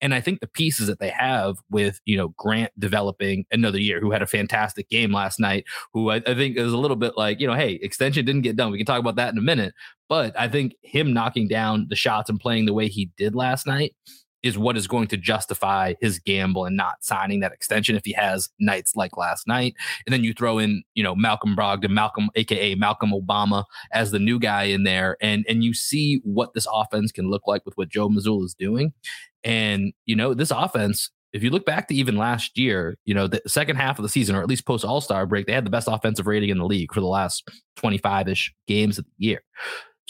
And 0.00 0.14
I 0.14 0.20
think 0.20 0.40
the 0.40 0.46
pieces 0.46 0.86
that 0.86 1.00
they 1.00 1.10
have 1.10 1.56
with, 1.68 2.00
you 2.04 2.16
know, 2.16 2.28
Grant 2.38 2.70
developing 2.78 3.44
another 3.50 3.78
year, 3.78 4.00
who 4.00 4.12
had 4.12 4.22
a 4.22 4.26
fantastic 4.26 4.88
game 4.88 5.12
last 5.12 5.40
night, 5.40 5.64
who 5.92 6.10
I, 6.10 6.22
I 6.26 6.34
think 6.34 6.56
is 6.56 6.72
a 6.72 6.78
little 6.78 6.96
bit 6.96 7.14
like, 7.16 7.40
you 7.40 7.46
know, 7.48 7.54
hey, 7.54 7.80
extension 7.82 8.24
didn't 8.24 8.42
get 8.42 8.56
done. 8.56 8.70
We 8.70 8.78
can 8.78 8.86
talk 8.86 9.00
about 9.00 9.16
that 9.16 9.32
in 9.32 9.38
a 9.38 9.42
minute. 9.42 9.74
But 10.08 10.38
I 10.38 10.48
think 10.48 10.74
him 10.82 11.12
knocking 11.12 11.48
down 11.48 11.86
the 11.90 11.96
shots 11.96 12.30
and 12.30 12.38
playing 12.38 12.66
the 12.66 12.72
way 12.72 12.88
he 12.88 13.10
did 13.16 13.34
last 13.34 13.66
night 13.66 13.94
is 14.42 14.58
what 14.58 14.76
is 14.76 14.86
going 14.86 15.06
to 15.08 15.16
justify 15.16 15.94
his 16.00 16.18
gamble 16.18 16.64
and 16.64 16.76
not 16.76 16.96
signing 17.02 17.40
that 17.40 17.52
extension 17.52 17.96
if 17.96 18.04
he 18.04 18.12
has 18.12 18.48
nights 18.58 18.96
like 18.96 19.16
last 19.16 19.46
night. 19.46 19.74
And 20.06 20.12
then 20.12 20.24
you 20.24 20.32
throw 20.32 20.58
in, 20.58 20.82
you 20.94 21.02
know, 21.02 21.14
Malcolm 21.14 21.54
Brogdon, 21.54 21.90
Malcolm, 21.90 22.30
aka 22.34 22.74
Malcolm 22.74 23.12
Obama, 23.12 23.64
as 23.92 24.10
the 24.10 24.18
new 24.18 24.38
guy 24.38 24.64
in 24.64 24.84
there, 24.84 25.16
and 25.20 25.44
and 25.48 25.62
you 25.62 25.74
see 25.74 26.20
what 26.24 26.54
this 26.54 26.66
offense 26.72 27.12
can 27.12 27.30
look 27.30 27.46
like 27.46 27.64
with 27.64 27.76
what 27.76 27.88
Joe 27.88 28.08
Mazzulla 28.08 28.44
is 28.44 28.54
doing. 28.54 28.92
And 29.44 29.92
you 30.06 30.16
know, 30.16 30.34
this 30.34 30.50
offense. 30.50 31.10
If 31.32 31.44
you 31.44 31.50
look 31.50 31.64
back 31.64 31.86
to 31.86 31.94
even 31.94 32.16
last 32.16 32.58
year, 32.58 32.98
you 33.04 33.14
know, 33.14 33.28
the 33.28 33.40
second 33.46 33.76
half 33.76 34.00
of 34.00 34.02
the 34.02 34.08
season, 34.08 34.34
or 34.34 34.42
at 34.42 34.48
least 34.48 34.66
post 34.66 34.84
All 34.84 35.00
Star 35.00 35.26
break, 35.26 35.46
they 35.46 35.52
had 35.52 35.64
the 35.64 35.70
best 35.70 35.86
offensive 35.88 36.26
rating 36.26 36.50
in 36.50 36.58
the 36.58 36.64
league 36.64 36.92
for 36.92 36.98
the 36.98 37.06
last 37.06 37.48
25 37.76 38.26
ish 38.26 38.52
games 38.66 38.98
of 38.98 39.04
the 39.04 39.12
year. 39.16 39.40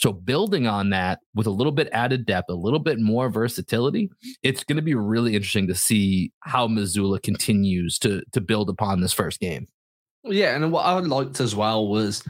So 0.01 0.11
building 0.11 0.65
on 0.65 0.89
that 0.89 1.19
with 1.35 1.45
a 1.45 1.51
little 1.51 1.71
bit 1.71 1.87
added 1.91 2.25
depth, 2.25 2.49
a 2.49 2.55
little 2.55 2.79
bit 2.79 2.99
more 2.99 3.29
versatility, 3.29 4.09
it's 4.41 4.63
going 4.63 4.77
to 4.77 4.81
be 4.81 4.95
really 4.95 5.35
interesting 5.35 5.67
to 5.67 5.75
see 5.75 6.31
how 6.39 6.67
Mazzulla 6.67 7.21
continues 7.21 7.99
to 7.99 8.23
to 8.31 8.41
build 8.41 8.69
upon 8.69 9.01
this 9.01 9.13
first 9.13 9.39
game. 9.39 9.67
Yeah, 10.23 10.55
and 10.55 10.71
what 10.71 10.85
I 10.85 10.97
liked 10.99 11.39
as 11.39 11.55
well 11.55 11.87
was 11.87 12.23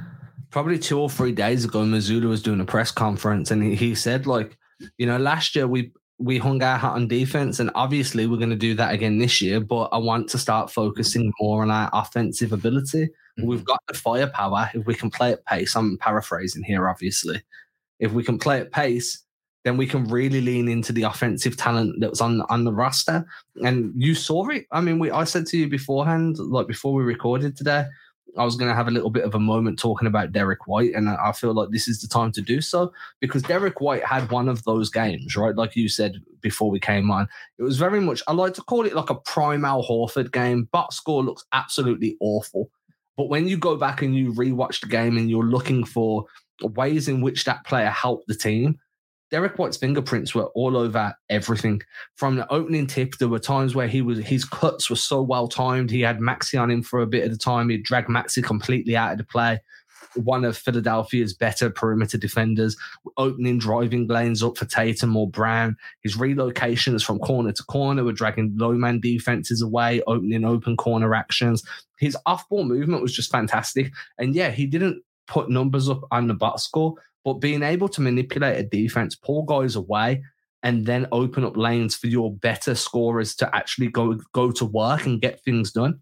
probably 0.49 0.79
two 0.79 0.99
or 0.99 1.09
three 1.09 1.31
days 1.31 1.63
ago, 1.63 1.79
Mazzulla 1.79 2.27
was 2.27 2.43
doing 2.43 2.59
a 2.59 2.65
press 2.65 2.91
conference, 2.91 3.51
and 3.51 3.63
he, 3.63 3.75
he 3.75 3.95
said 3.95 4.27
like, 4.27 4.57
you 4.97 5.05
know, 5.05 5.17
last 5.17 5.55
year 5.55 5.67
we 5.67 5.93
we 6.17 6.37
hung 6.37 6.61
our 6.61 6.77
hat 6.77 6.91
on 6.91 7.07
defense, 7.07 7.61
and 7.61 7.71
obviously 7.73 8.27
we're 8.27 8.35
going 8.35 8.49
to 8.49 8.55
do 8.57 8.75
that 8.75 8.93
again 8.93 9.17
this 9.17 9.41
year. 9.41 9.61
But 9.61 9.85
I 9.93 9.97
want 9.97 10.27
to 10.31 10.37
start 10.37 10.71
focusing 10.71 11.31
more 11.39 11.61
on 11.61 11.71
our 11.71 11.89
offensive 11.93 12.51
ability. 12.51 13.05
Mm-hmm. 13.39 13.45
We've 13.45 13.63
got 13.63 13.79
the 13.87 13.93
firepower 13.93 14.69
if 14.73 14.85
we 14.85 14.93
can 14.93 15.09
play 15.09 15.31
at 15.31 15.45
pace. 15.45 15.73
I'm 15.73 15.97
paraphrasing 15.99 16.63
here, 16.63 16.89
obviously 16.89 17.41
if 18.01 18.11
we 18.11 18.23
can 18.23 18.37
play 18.37 18.59
at 18.59 18.71
pace, 18.71 19.23
then 19.63 19.77
we 19.77 19.87
can 19.87 20.03
really 20.05 20.41
lean 20.41 20.67
into 20.67 20.91
the 20.91 21.03
offensive 21.03 21.55
talent 21.55 22.01
that 22.01 22.09
was 22.09 22.19
on 22.19 22.41
on 22.49 22.65
the 22.65 22.73
roster. 22.73 23.25
And 23.63 23.93
you 23.95 24.15
saw 24.15 24.49
it. 24.49 24.65
I 24.71 24.81
mean, 24.81 24.99
we 24.99 25.11
I 25.11 25.23
said 25.23 25.45
to 25.47 25.57
you 25.57 25.69
beforehand, 25.69 26.37
like 26.39 26.67
before 26.67 26.93
we 26.93 27.03
recorded 27.03 27.55
today, 27.55 27.85
I 28.37 28.43
was 28.43 28.55
going 28.55 28.69
to 28.69 28.75
have 28.75 28.87
a 28.87 28.91
little 28.91 29.09
bit 29.09 29.23
of 29.23 29.35
a 29.35 29.39
moment 29.39 29.77
talking 29.77 30.07
about 30.07 30.31
Derrick 30.31 30.65
White, 30.67 30.93
and 30.95 31.09
I 31.09 31.31
feel 31.31 31.53
like 31.53 31.69
this 31.69 31.87
is 31.87 32.01
the 32.01 32.07
time 32.07 32.31
to 32.33 32.41
do 32.41 32.59
so 32.59 32.91
because 33.19 33.43
Derrick 33.43 33.81
White 33.81 34.05
had 34.05 34.31
one 34.31 34.49
of 34.49 34.63
those 34.63 34.89
games, 34.89 35.35
right? 35.35 35.55
Like 35.55 35.75
you 35.75 35.89
said 35.89 36.15
before 36.41 36.71
we 36.71 36.79
came 36.79 37.11
on, 37.11 37.27
it 37.59 37.63
was 37.63 37.77
very 37.77 37.99
much. 37.99 38.23
I 38.27 38.33
like 38.33 38.55
to 38.55 38.63
call 38.63 38.85
it 38.85 38.95
like 38.95 39.09
a 39.11 39.15
prime 39.15 39.63
Al 39.63 39.83
Horford 39.83 40.31
game. 40.31 40.69
But 40.71 40.93
score 40.93 41.23
looks 41.23 41.45
absolutely 41.51 42.17
awful, 42.19 42.71
but 43.15 43.29
when 43.29 43.47
you 43.47 43.57
go 43.57 43.75
back 43.75 44.01
and 44.01 44.15
you 44.15 44.33
rewatch 44.33 44.81
the 44.81 44.87
game 44.87 45.17
and 45.17 45.29
you're 45.29 45.43
looking 45.43 45.83
for 45.83 46.25
ways 46.63 47.07
in 47.07 47.21
which 47.21 47.45
that 47.45 47.65
player 47.65 47.89
helped 47.89 48.27
the 48.27 48.35
team. 48.35 48.79
Derrick 49.31 49.57
White's 49.57 49.77
fingerprints 49.77 50.35
were 50.35 50.47
all 50.47 50.75
over 50.75 51.13
everything. 51.29 51.81
From 52.15 52.35
the 52.35 52.51
opening 52.51 52.85
tip, 52.85 53.15
there 53.17 53.29
were 53.29 53.39
times 53.39 53.73
where 53.73 53.87
he 53.87 54.01
was 54.01 54.19
his 54.19 54.43
cuts 54.43 54.89
were 54.89 54.97
so 54.97 55.21
well 55.21 55.47
timed. 55.47 55.89
He 55.89 56.01
had 56.01 56.19
Maxey 56.19 56.57
on 56.57 56.69
him 56.69 56.83
for 56.83 56.99
a 56.99 57.07
bit 57.07 57.23
of 57.23 57.31
the 57.31 57.37
time. 57.37 57.69
He 57.69 57.77
dragged 57.77 58.09
Maxey 58.09 58.41
completely 58.41 58.97
out 58.97 59.13
of 59.13 59.17
the 59.17 59.23
play. 59.23 59.61
One 60.15 60.43
of 60.43 60.57
Philadelphia's 60.57 61.33
better 61.33 61.69
perimeter 61.69 62.17
defenders, 62.17 62.75
opening 63.15 63.57
driving 63.57 64.07
lanes 64.07 64.43
up 64.43 64.57
for 64.57 64.65
Tatum 64.65 65.15
or 65.15 65.29
Brown. 65.29 65.77
His 66.03 66.17
relocations 66.17 67.01
from 67.01 67.19
corner 67.19 67.53
to 67.53 67.63
corner 67.63 68.03
were 68.03 68.11
dragging 68.11 68.53
low 68.57 68.73
man 68.73 68.99
defenses 68.99 69.61
away, 69.61 70.01
opening 70.07 70.43
open 70.43 70.75
corner 70.75 71.15
actions. 71.15 71.63
His 71.97 72.17
off 72.25 72.49
ball 72.49 72.65
movement 72.65 73.01
was 73.01 73.15
just 73.15 73.31
fantastic. 73.31 73.93
And 74.17 74.35
yeah, 74.35 74.51
he 74.51 74.65
didn't 74.65 75.01
put 75.27 75.49
numbers 75.49 75.89
up 75.89 76.01
on 76.11 76.27
the 76.27 76.33
box 76.33 76.63
score, 76.63 76.95
but 77.23 77.35
being 77.35 77.63
able 77.63 77.87
to 77.89 78.01
manipulate 78.01 78.57
a 78.57 78.63
defense, 78.63 79.15
pull 79.15 79.43
guys 79.43 79.75
away, 79.75 80.23
and 80.63 80.85
then 80.85 81.07
open 81.11 81.43
up 81.43 81.57
lanes 81.57 81.95
for 81.95 82.07
your 82.07 82.33
better 82.33 82.75
scorers 82.75 83.35
to 83.35 83.55
actually 83.55 83.87
go 83.87 84.19
go 84.33 84.51
to 84.51 84.65
work 84.65 85.05
and 85.05 85.21
get 85.21 85.43
things 85.43 85.71
done. 85.71 86.01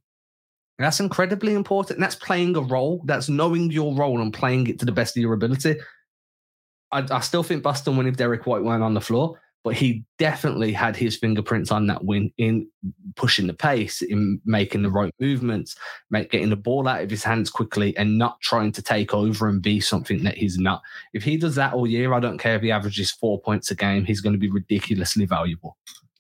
That's 0.78 1.00
incredibly 1.02 1.54
important. 1.54 2.00
That's 2.00 2.16
playing 2.16 2.56
a 2.56 2.62
role. 2.62 3.02
That's 3.06 3.28
knowing 3.28 3.70
your 3.72 3.94
role 3.94 4.22
and 4.22 4.34
playing 4.34 4.68
it 4.68 4.80
to 4.80 4.86
the 4.86 4.94
best 4.94 5.18
of 5.18 5.22
your 5.22 5.34
ability. 5.34 5.76
I, 6.92 7.06
I 7.12 7.20
still 7.20 7.44
think 7.44 7.64
Boston 7.64 7.98
win 7.98 8.08
if 8.08 8.16
Derrick 8.16 8.46
White 8.46 8.64
weren't 8.64 8.84
on 8.84 8.94
the 8.94 9.02
floor 9.02 9.40
but 9.64 9.74
he 9.76 10.04
definitely 10.18 10.72
had 10.72 10.96
his 10.96 11.18
fingerprints 11.18 11.72
on 11.72 11.88
that 11.88 12.04
win 12.06 12.32
in 12.38 12.68
pushing 13.16 13.48
the 13.48 13.54
pace, 13.54 14.02
in 14.02 14.40
making 14.46 14.82
the 14.82 14.90
right 14.90 15.14
movements, 15.20 15.76
make, 16.10 16.32
getting 16.32 16.50
the 16.50 16.56
ball 16.56 16.88
out 16.88 17.02
of 17.02 17.10
his 17.10 17.24
hands 17.24 17.50
quickly, 17.50 17.96
and 17.98 18.18
not 18.18 18.40
trying 18.42 18.72
to 18.72 18.82
take 18.82 19.14
over 19.14 19.48
and 19.48 19.62
be 19.62 19.80
something 19.80 20.24
that 20.24 20.38
he's 20.38 20.58
not. 20.58 20.82
If 21.14 21.24
he 21.24 21.38
does 21.38 21.56
that 21.56 21.74
all 21.74 21.88
year, 21.88 22.14
I 22.14 22.20
don't 22.20 22.38
care 22.38 22.56
if 22.56 22.62
he 22.62 22.72
averages 22.72 23.12
four 23.12 23.40
points 23.42 23.70
a 23.72 23.76
game, 23.76 24.06
he's 24.06 24.22
going 24.22 24.34
to 24.34 24.40
be 24.40 24.50
ridiculously 24.50 25.26
valuable. 25.26 25.78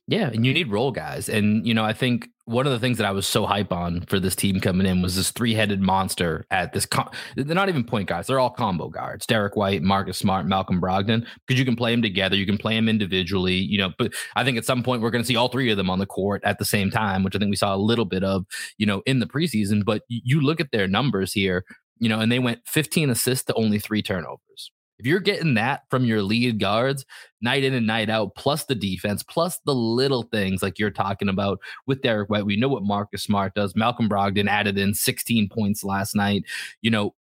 Yeah, 0.10 0.32
and 0.34 0.43
you 0.43 0.56
need 0.56 0.72
role 0.72 0.91
guys. 0.91 1.30
And, 1.30 1.67
you 1.67 1.76
know, 1.76 1.86
I 1.86 1.93
think 1.93 2.30
one 2.45 2.65
of 2.65 2.72
the 2.72 2.80
things 2.80 2.98
that 2.98 3.06
I 3.06 3.12
was 3.12 3.28
so 3.28 3.45
hype 3.45 3.72
on 3.72 4.02
for 4.08 4.19
this 4.19 4.36
team 4.36 4.60
coming 4.60 4.88
in 4.88 5.04
was 5.04 5.15
this 5.15 5.30
three 5.30 5.54
headed 5.54 5.82
monster 5.82 6.48
at 6.50 6.74
this. 6.74 6.88
Com- 6.88 7.12
they're 7.36 7.54
not 7.54 7.69
even 7.69 7.84
point 7.84 8.10
guards; 8.10 8.28
they're 8.28 8.39
all 8.39 8.50
combo 8.50 8.89
guards. 8.89 9.28
Derrick 9.28 9.56
White, 9.56 9.84
Marcus 9.84 10.17
Smart, 10.17 10.48
Malcolm 10.48 10.82
Brogdon, 10.82 11.28
because 11.45 11.60
you 11.60 11.65
can 11.65 11.76
play 11.76 11.91
them 11.91 12.02
together, 12.02 12.36
you 12.36 12.48
can 12.48 12.58
play 12.58 12.74
them 12.74 12.89
individually. 12.89 13.54
You 13.54 13.78
know, 13.78 13.91
but 14.00 14.12
I 14.36 14.43
think 14.43 14.58
at 14.58 14.65
some 14.65 14.82
point 14.82 15.04
we're 15.04 15.12
going 15.12 15.24
to 15.24 15.28
see 15.28 15.36
all 15.36 15.50
three 15.50 15.69
of 15.69 15.78
them 15.78 15.91
on 15.91 16.00
the 16.00 16.08
court 16.08 16.41
at 16.43 16.58
the 16.58 16.65
same 16.65 16.89
time, 16.89 17.22
which 17.22 17.36
I 17.36 17.39
think 17.39 17.52
we 17.52 17.56
saw 17.56 17.76
a 17.76 17.78
little 17.78 18.06
bit 18.06 18.24
of, 18.24 18.45
you 18.80 18.88
know, 18.88 19.04
in 19.06 19.19
the 19.19 19.28
preseason. 19.28 19.86
But 19.86 20.02
you 20.08 20.41
look 20.41 20.60
at 20.60 20.72
their 20.72 20.88
numbers 20.88 21.34
here, 21.34 21.65
you 22.00 22.10
know, 22.10 22.19
and 22.19 22.32
they 22.32 22.39
went 22.39 22.62
15 22.65 23.12
assists 23.12 23.45
to 23.45 23.54
only 23.54 23.78
three 23.78 24.02
turnovers. 24.02 24.72
If 24.99 25.05
you're 25.05 25.19
getting 25.19 25.53
that 25.53 25.83
from 25.89 26.05
your 26.05 26.21
lead 26.21 26.59
guards 26.59 27.05
night 27.41 27.63
in 27.63 27.73
and 27.73 27.88
night 27.88 28.09
out, 28.09 28.35
plus 28.35 28.65
the 28.65 28.75
defense, 28.75 29.23
plus 29.23 29.59
the 29.65 29.73
little 29.73 30.23
things 30.23 30.62
like 30.62 30.77
you're 30.77 30.91
talking 30.91 31.29
about 31.29 31.59
with 31.88 32.01
Derrick 32.01 32.29
White, 32.29 32.45
we 32.45 32.57
know 32.57 32.67
what 32.67 32.83
Marcus 32.83 33.23
Smart 33.23 33.53
does. 33.55 33.75
Malcolm 33.75 34.09
Brogdon 34.09 34.47
added 34.47 34.77
in 34.77 34.93
16 34.93 35.49
points 35.49 35.83
last 35.83 36.15
night. 36.15 36.43
You 36.81 36.91
know, 36.91 37.15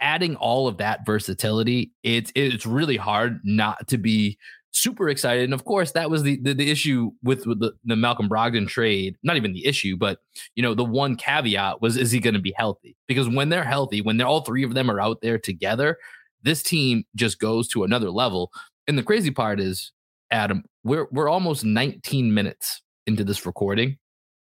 adding 0.00 0.36
all 0.36 0.68
of 0.68 0.76
that 0.76 1.06
versatility, 1.06 1.92
it's 2.02 2.30
it's 2.34 2.66
really 2.66 2.98
hard 2.98 3.40
not 3.42 3.88
to 3.88 3.98
be 3.98 4.38
super 4.74 5.08
excited. 5.08 5.44
And 5.44 5.54
of 5.54 5.64
course, 5.64 5.92
that 5.92 6.10
was 6.10 6.22
the 6.22 6.38
the, 6.42 6.52
the 6.52 6.70
issue 6.70 7.12
with, 7.22 7.46
with 7.46 7.60
the, 7.60 7.72
the 7.84 7.96
Malcolm 7.96 8.28
Brogdon 8.28 8.68
trade. 8.68 9.16
Not 9.22 9.36
even 9.36 9.52
the 9.52 9.66
issue, 9.66 9.96
but 9.96 10.18
you 10.56 10.62
know, 10.62 10.74
the 10.74 10.84
one 10.84 11.16
caveat 11.16 11.80
was 11.80 11.96
is 11.96 12.10
he 12.10 12.20
going 12.20 12.34
to 12.34 12.40
be 12.40 12.54
healthy? 12.56 12.96
Because 13.08 13.28
when 13.28 13.48
they're 13.48 13.64
healthy, 13.64 14.02
when 14.02 14.18
they're 14.18 14.26
all 14.26 14.42
three 14.42 14.64
of 14.64 14.74
them 14.74 14.90
are 14.90 15.00
out 15.00 15.22
there 15.22 15.38
together, 15.38 15.96
this 16.44 16.62
team 16.62 17.04
just 17.16 17.38
goes 17.38 17.68
to 17.68 17.84
another 17.84 18.10
level. 18.10 18.52
And 18.86 18.96
the 18.96 19.02
crazy 19.02 19.30
part 19.30 19.60
is, 19.60 19.92
Adam, 20.30 20.64
we're 20.84 21.08
we're 21.10 21.28
almost 21.28 21.64
19 21.64 22.32
minutes 22.32 22.82
into 23.06 23.24
this 23.24 23.44
recording. 23.46 23.88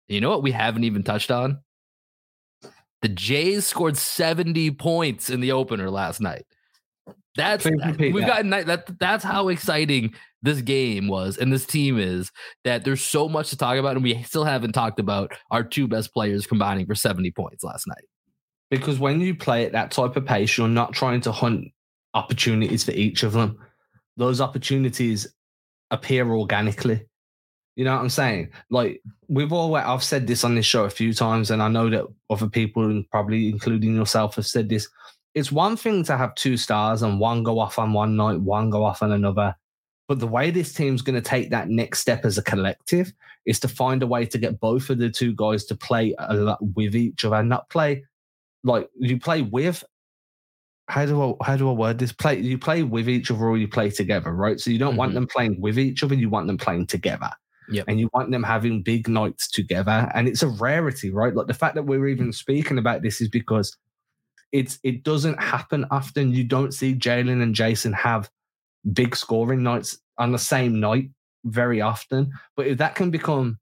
And 0.09 0.15
you 0.15 0.21
know 0.21 0.29
what 0.29 0.43
we 0.43 0.51
haven't 0.51 0.83
even 0.83 1.03
touched 1.03 1.31
on? 1.31 1.59
The 3.01 3.09
Jays 3.09 3.65
scored 3.65 3.97
70 3.97 4.71
points 4.71 5.29
in 5.29 5.39
the 5.39 5.53
opener 5.53 5.89
last 5.89 6.21
night. 6.21 6.45
That's 7.35 7.63
that, 7.63 7.95
we've 7.97 8.13
that. 8.15 8.27
gotten 8.27 8.49
that. 8.49 8.99
That's 8.99 9.23
how 9.23 9.47
exciting 9.47 10.13
this 10.41 10.61
game 10.61 11.07
was, 11.07 11.37
and 11.37 11.51
this 11.51 11.65
team 11.65 11.97
is. 11.97 12.29
That 12.65 12.83
there's 12.83 13.03
so 13.03 13.29
much 13.29 13.49
to 13.51 13.57
talk 13.57 13.77
about, 13.77 13.95
and 13.95 14.03
we 14.03 14.21
still 14.23 14.43
haven't 14.43 14.73
talked 14.73 14.99
about 14.99 15.31
our 15.49 15.63
two 15.63 15.87
best 15.87 16.13
players 16.13 16.45
combining 16.45 16.85
for 16.85 16.95
70 16.95 17.31
points 17.31 17.63
last 17.63 17.87
night. 17.87 18.03
Because 18.69 18.99
when 18.99 19.21
you 19.21 19.35
play 19.35 19.65
at 19.65 19.71
that 19.71 19.91
type 19.91 20.15
of 20.17 20.25
pace, 20.25 20.57
you're 20.57 20.67
not 20.67 20.93
trying 20.93 21.21
to 21.21 21.31
hunt 21.31 21.71
opportunities 22.13 22.84
for 22.84 22.91
each 22.91 23.24
of 23.24 23.34
them. 23.34 23.58
Those 24.17 24.41
opportunities 24.41 25.28
appear 25.89 26.30
organically. 26.32 27.06
You 27.76 27.86
know 27.86 27.95
what 27.95 28.02
I'm 28.02 28.10
saying? 28.10 28.50
Like 28.69 29.02
we've 29.28 29.54
all 29.54 29.74
I've 29.76 30.04
said 30.04 30.28
this 30.28 30.43
on 30.43 30.56
this 30.56 30.65
show 30.65 30.84
a 30.84 30.89
few 30.89 31.13
times, 31.13 31.52
and 31.52 31.63
I 31.63 31.69
know 31.69 31.89
that 31.89 32.06
other 32.30 32.50
people, 32.50 32.84
and 32.84 33.10
probably 33.10 33.50
including 33.50 33.95
yourself, 33.95 34.36
have 34.36 34.45
said 34.45 34.69
this 34.69 34.88
it's 35.34 35.52
one 35.52 35.78
thing 35.78 36.04
to 36.04 36.17
have 36.17 36.36
two 36.36 36.58
stars 36.58 37.02
and 37.02 37.19
one 37.19 37.43
go 37.43 37.60
off 37.60 37.80
on 37.80 37.93
one 37.93 38.15
night, 38.15 38.39
one 38.41 38.69
go 38.69 38.84
off 38.84 39.02
on 39.02 39.12
another. 39.12 39.56
But 40.08 40.19
the 40.19 40.28
way 40.28 40.52
this 40.52 40.74
team's 40.74 41.02
going 41.02 41.15
to 41.15 41.21
take 41.21 41.52
that 41.52 41.69
next 41.69 42.00
step 42.00 42.26
as 42.26 42.38
a 42.38 42.43
collective 42.43 43.13
is 43.45 43.60
to 43.62 43.69
find 43.69 44.04
a 44.04 44.08
way 44.08 44.26
to 44.26 44.38
get 44.38 44.60
both 44.60 44.89
of 44.89 44.97
the 44.97 45.10
two 45.10 45.34
guys 45.34 45.63
to 45.65 45.76
play 45.76 46.13
a 46.19 46.34
lot 46.34 46.60
with 46.76 46.95
each 46.95 47.24
other, 47.24 47.41
not 47.43 47.69
play 47.69 48.04
like 48.63 48.89
you 49.00 49.19
play 49.19 49.41
with. 49.41 49.84
How 50.91 51.06
do 51.06 51.21
I 51.21 51.45
how 51.45 51.56
do 51.56 51.69
I 51.69 51.73
word 51.73 51.99
this? 51.99 52.12
Play 52.12 52.41
you 52.41 52.58
play 52.58 52.84
with 52.84 53.08
each 53.08 53.32
other 53.32 53.45
or 53.45 53.58
you 53.58 53.69
play 53.69 53.89
together, 53.89 54.34
right? 54.34 54.60
So 54.60 54.69
you 54.69 54.77
don't 54.77 54.91
mm-hmm. 54.91 54.97
want 54.97 55.13
them 55.13 55.25
playing 55.25 55.62
with 55.62 55.80
each 55.80 56.04
other, 56.04 56.15
you 56.15 56.30
want 56.30 56.47
them 56.47 56.58
playing 56.58 56.88
together. 56.88 57.30
Yep. 57.69 57.86
And 57.88 57.97
you 57.97 58.10
want 58.13 58.32
them 58.32 58.43
having 58.43 58.84
big 58.84 59.08
nights 59.08 59.49
together. 59.49 60.12
And 60.13 60.27
it's 60.27 60.43
a 60.43 60.49
rarity, 60.49 61.10
right? 61.10 61.34
Like 61.34 61.47
the 61.47 61.54
fact 61.54 61.75
that 61.75 61.84
we're 61.84 62.10
even 62.10 62.34
speaking 62.34 62.77
about 62.77 63.04
this 63.04 63.21
is 63.21 63.30
because 63.30 63.77
it's 64.51 64.80
it 64.84 65.04
doesn't 65.04 65.41
happen 65.41 65.86
often. 65.91 66.34
You 66.34 66.43
don't 66.43 66.73
see 66.73 66.93
Jaylen 66.93 67.41
and 67.41 67.56
Jayson 67.56 67.93
have 67.93 68.30
big 68.91 69.15
scoring 69.15 69.63
nights 69.63 69.97
on 70.17 70.34
the 70.34 70.39
same 70.39 70.82
night 70.82 71.10
very 71.45 71.80
often. 71.80 72.34
But 72.58 72.67
if 72.67 72.80
that 72.80 72.95
can 72.95 73.12
become 73.12 73.60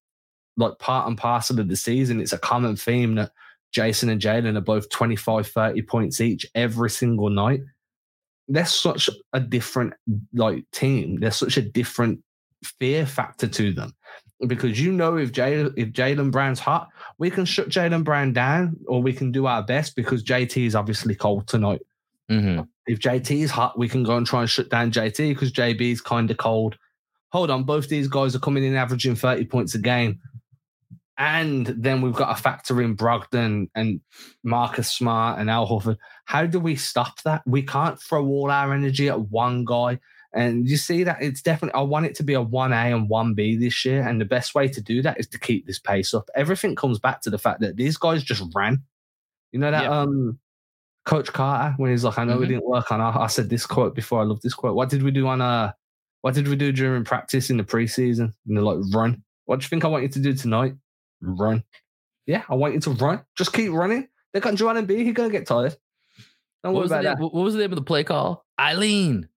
like 0.58 0.80
part 0.80 1.08
and 1.08 1.15
parcel 1.15 1.60
of 1.60 1.68
the 1.68 1.76
season, 1.76 2.20
it's 2.20 2.34
a 2.34 2.39
common 2.39 2.76
theme 2.76 3.13
that 3.15 3.32
Jayson 3.75 4.10
and 4.10 4.21
Jaylen 4.21 4.58
are 4.58 4.62
both 4.62 4.89
25, 4.89 5.47
30 5.47 5.82
points 5.84 6.21
each 6.21 6.45
every 6.55 6.89
single 6.89 7.29
night. 7.29 7.62
They're 8.47 8.65
such 8.65 9.10
a 9.34 9.39
different 9.39 9.93
like 10.34 10.63
team. 10.71 11.19
They're 11.19 11.32
such 11.32 11.58
a 11.58 11.62
different 11.62 12.23
fear 12.63 13.05
factor 13.05 13.47
to 13.47 13.71
them 13.71 13.93
because 14.47 14.79
you 14.79 14.91
know 14.91 15.17
if 15.17 15.32
Jay 15.32 15.60
if 15.60 15.89
Jaylen 15.89 16.32
Brown's 16.32 16.60
hot, 16.60 16.89
we 17.17 17.29
can 17.29 17.45
shut 17.45 17.69
Jaylen 17.69 18.03
Brown 18.03 18.34
down, 18.34 18.77
or 18.88 19.01
we 19.01 19.13
can 19.13 19.32
do 19.32 19.45
our 19.45 19.63
best 19.63 19.95
because 19.95 20.23
JT 20.23 20.65
is 20.65 20.75
obviously 20.75 21.15
cold 21.15 21.47
tonight. 21.47 21.82
Mm-hmm. 22.32 22.62
If 22.88 22.99
JT 22.99 23.32
is 23.32 23.51
hot, 23.51 23.77
we 23.77 23.89
can 23.89 24.03
go 24.03 24.17
and 24.17 24.25
try 24.25 24.41
and 24.41 24.49
shut 24.49 24.69
down 24.69 24.91
JT 24.91 25.29
because 25.29 25.51
JB 25.51 25.82
is 25.82 26.01
kind 26.01 26.29
of 26.32 26.38
cold. 26.38 26.77
Hold 27.32 27.51
on, 27.51 27.63
both 27.63 27.89
these 27.89 28.08
guys 28.08 28.36
are 28.36 28.39
coming 28.39 28.63
in 28.63 28.75
averaging 28.75 29.15
30 29.15 29.45
points 29.45 29.75
a 29.75 29.79
game. 29.79 30.19
And 31.19 31.67
then 31.67 32.01
we've 32.01 32.15
got 32.15 32.38
a 32.38 32.41
factor 32.41 32.82
in 32.82 32.95
Brogdon 32.95 33.69
and 33.75 33.99
Marcus 34.43 34.89
Smart 34.91 35.39
and 35.39 35.49
Al 35.49 35.67
Horford. 35.67 35.97
How 36.25 36.45
do 36.45 36.60
we 36.60 36.75
stop 36.75 37.21
that? 37.23 37.43
We 37.45 37.62
can't 37.62 38.01
throw 38.01 38.25
all 38.25 38.49
our 38.49 38.73
energy 38.73 39.10
at 39.10 39.19
one 39.29 39.65
guy 39.65 39.99
and 40.34 40.69
you 40.69 40.77
see 40.77 41.03
that 41.03 41.21
it's 41.21 41.41
definitely, 41.41 41.79
I 41.79 41.84
want 41.84 42.05
it 42.05 42.15
to 42.15 42.23
be 42.23 42.36
a 42.36 42.43
1A 42.43 42.95
and 42.95 43.10
1B 43.10 43.60
this 43.60 43.84
year. 43.84 44.08
And 44.08 44.21
the 44.21 44.25
best 44.25 44.53
way 44.53 44.67
to 44.67 44.82
do 44.82 45.01
that 45.01 45.19
is 45.19 45.27
to 45.27 45.39
keep 45.39 45.65
this 45.65 45.79
pace 45.79 46.13
up. 46.13 46.29
Everything 46.36 46.75
comes 46.75 46.99
back 46.99 47.21
to 47.21 47.29
the 47.29 47.39
fact 47.39 47.62
that 47.62 47.77
these 47.77 47.97
guys 47.97 48.23
just 48.23 48.43
ran. 48.53 48.84
You 49.51 49.60
know 49.60 49.71
that 49.71 49.84
yeah. 49.84 50.01
um 50.01 50.38
Coach 51.05 51.34
Carter, 51.34 51.73
when 51.77 51.89
he's 51.89 52.03
like, 52.03 52.19
I 52.19 52.23
know 52.23 52.34
mm-hmm. 52.34 52.41
we 52.41 52.47
didn't 52.47 52.67
work 52.67 52.91
on 52.91 53.01
I 53.01 53.25
said 53.27 53.49
this 53.49 53.65
quote 53.65 53.95
before. 53.95 54.21
I 54.21 54.25
love 54.25 54.41
this 54.41 54.53
quote. 54.53 54.75
What 54.75 54.89
did 54.89 55.01
we 55.01 55.10
do 55.10 55.25
on 55.27 55.41
uh 55.41 55.71
what 56.21 56.36
did 56.36 56.47
we 56.47 56.55
do 56.55 56.71
during 56.71 57.03
practice 57.03 57.49
in 57.49 57.58
the 57.58 57.63
preseason? 57.63 58.34
And 58.47 58.58
they're 58.58 58.62
like, 58.62 58.77
run. 58.93 59.23
What 59.45 59.60
do 59.60 59.63
you 59.63 59.69
think 59.69 59.84
I 59.84 59.88
want 59.88 60.03
you 60.03 60.10
to 60.10 60.19
do 60.19 60.34
tonight? 60.34 60.75
Run. 61.21 61.63
Yeah, 62.25 62.43
I 62.49 62.55
want 62.55 62.73
you 62.73 62.79
to 62.82 62.91
run. 62.91 63.21
Just 63.38 63.53
keep 63.53 63.71
running. 63.71 64.08
They 64.34 64.41
can't 64.41 64.58
got 64.58 64.73
Joel 64.73 64.82
Embiid. 64.82 65.03
He's 65.03 65.13
gonna 65.13 65.29
get 65.29 65.47
tired. 65.47 65.75
Don't 66.63 66.73
what 66.73 66.89
worry 66.89 66.99
about 66.99 67.17
that. 67.17 67.19
What 67.19 67.34
was 67.34 67.53
the 67.53 67.62
name 67.62 67.71
of 67.71 67.77
the 67.77 67.84
play 67.84 68.03
call? 68.03 68.45
Eileen. 68.60 69.29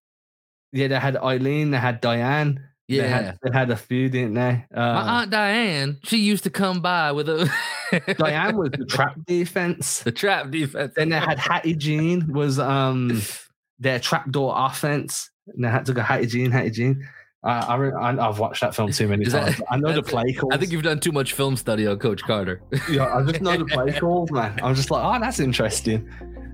Yeah, 0.73 0.89
they 0.89 0.99
had 0.99 1.17
Eileen, 1.17 1.71
they 1.71 1.79
had 1.79 2.01
Diane. 2.01 2.67
Yeah, 2.89 3.03
they 3.03 3.09
had, 3.09 3.39
they 3.43 3.51
had 3.53 3.71
a 3.71 3.77
few, 3.77 4.09
didn't 4.09 4.35
they? 4.35 4.67
Uh, 4.75 4.81
My 4.81 5.21
aunt 5.21 5.31
Diane, 5.31 5.99
she 6.05 6.19
used 6.19 6.45
to 6.45 6.51
come 6.51 6.81
by 6.81 7.13
with 7.13 7.29
a. 7.29 7.51
Diane 8.19 8.57
was 8.57 8.71
the 8.71 8.85
trap 8.85 9.15
defense. 9.27 10.01
The 10.01 10.13
trap 10.13 10.51
defense. 10.51 10.95
Then 10.97 11.11
they 11.11 11.19
had 11.19 11.39
Hattie 11.39 11.75
Jean 11.75 12.33
was 12.33 12.59
um 12.59 13.23
their 13.79 13.99
trapdoor 13.99 14.55
offense. 14.57 15.31
And 15.47 15.65
they 15.65 15.69
had 15.69 15.87
to 15.87 15.93
go 15.93 16.03
Hattie 16.03 16.27
Jean, 16.27 16.51
Hattie 16.51 16.71
Jean. 16.71 17.09
Uh, 17.45 17.91
I, 17.99 18.11
I, 18.11 18.27
have 18.27 18.39
watched 18.39 18.61
that 18.61 18.73
film 18.73 18.93
too 18.93 19.09
many 19.09 19.25
times. 19.25 19.61
I 19.69 19.77
know 19.77 19.93
the 19.93 20.03
play 20.15 20.33
calls. 20.33 20.53
I 20.55 20.59
think 20.59 20.71
you've 20.71 20.85
done 20.85 21.01
too 21.01 21.11
much 21.11 21.33
film 21.33 21.57
study 21.57 21.89
on 21.89 21.99
Coach 21.99 22.23
Carter. 22.23 22.63
yeah, 22.91 23.13
I 23.13 23.25
just 23.25 23.41
know 23.41 23.57
the 23.57 23.65
play 23.65 23.93
calls, 23.99 24.31
man. 24.31 24.61
I'm 24.63 24.77
just 24.77 24.93
like, 24.93 25.05
oh, 25.05 25.21
that's 25.21 25.41
interesting. 25.41 26.09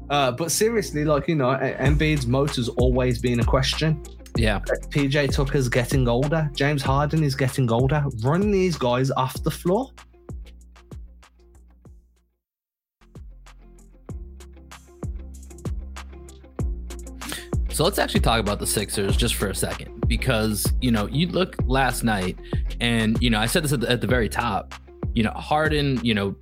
Uh, 0.08 0.32
but 0.32 0.50
seriously, 0.50 1.04
like 1.04 1.28
you 1.28 1.34
know, 1.34 1.48
Embiid's 1.48 2.26
motor's 2.26 2.70
always 2.70 3.18
been 3.20 3.40
a 3.40 3.44
question. 3.44 4.02
Yeah. 4.34 4.60
PJ 4.60 5.34
Tucker's 5.34 5.68
getting 5.68 6.08
older. 6.08 6.48
James 6.54 6.82
Harden 6.82 7.22
is 7.22 7.34
getting 7.34 7.70
older. 7.70 8.02
Run 8.22 8.50
these 8.50 8.78
guys 8.78 9.10
off 9.10 9.42
the 9.42 9.50
floor. 9.50 9.90
So 17.68 17.84
let's 17.84 17.98
actually 17.98 18.20
talk 18.20 18.40
about 18.40 18.58
the 18.58 18.66
Sixers 18.66 19.16
just 19.16 19.34
for 19.34 19.48
a 19.50 19.54
second 19.54 19.97
because, 20.08 20.66
you 20.80 20.90
know, 20.90 21.06
you 21.06 21.28
look 21.28 21.56
last 21.66 22.02
night 22.02 22.38
and, 22.80 23.20
you 23.22 23.30
know, 23.30 23.38
I 23.38 23.46
said 23.46 23.62
this 23.62 23.72
at 23.72 23.80
the, 23.80 23.90
at 23.90 24.00
the 24.00 24.06
very 24.06 24.28
top, 24.28 24.74
you 25.14 25.22
know, 25.22 25.30
Harden, 25.30 26.00
you 26.02 26.14
know, 26.14 26.34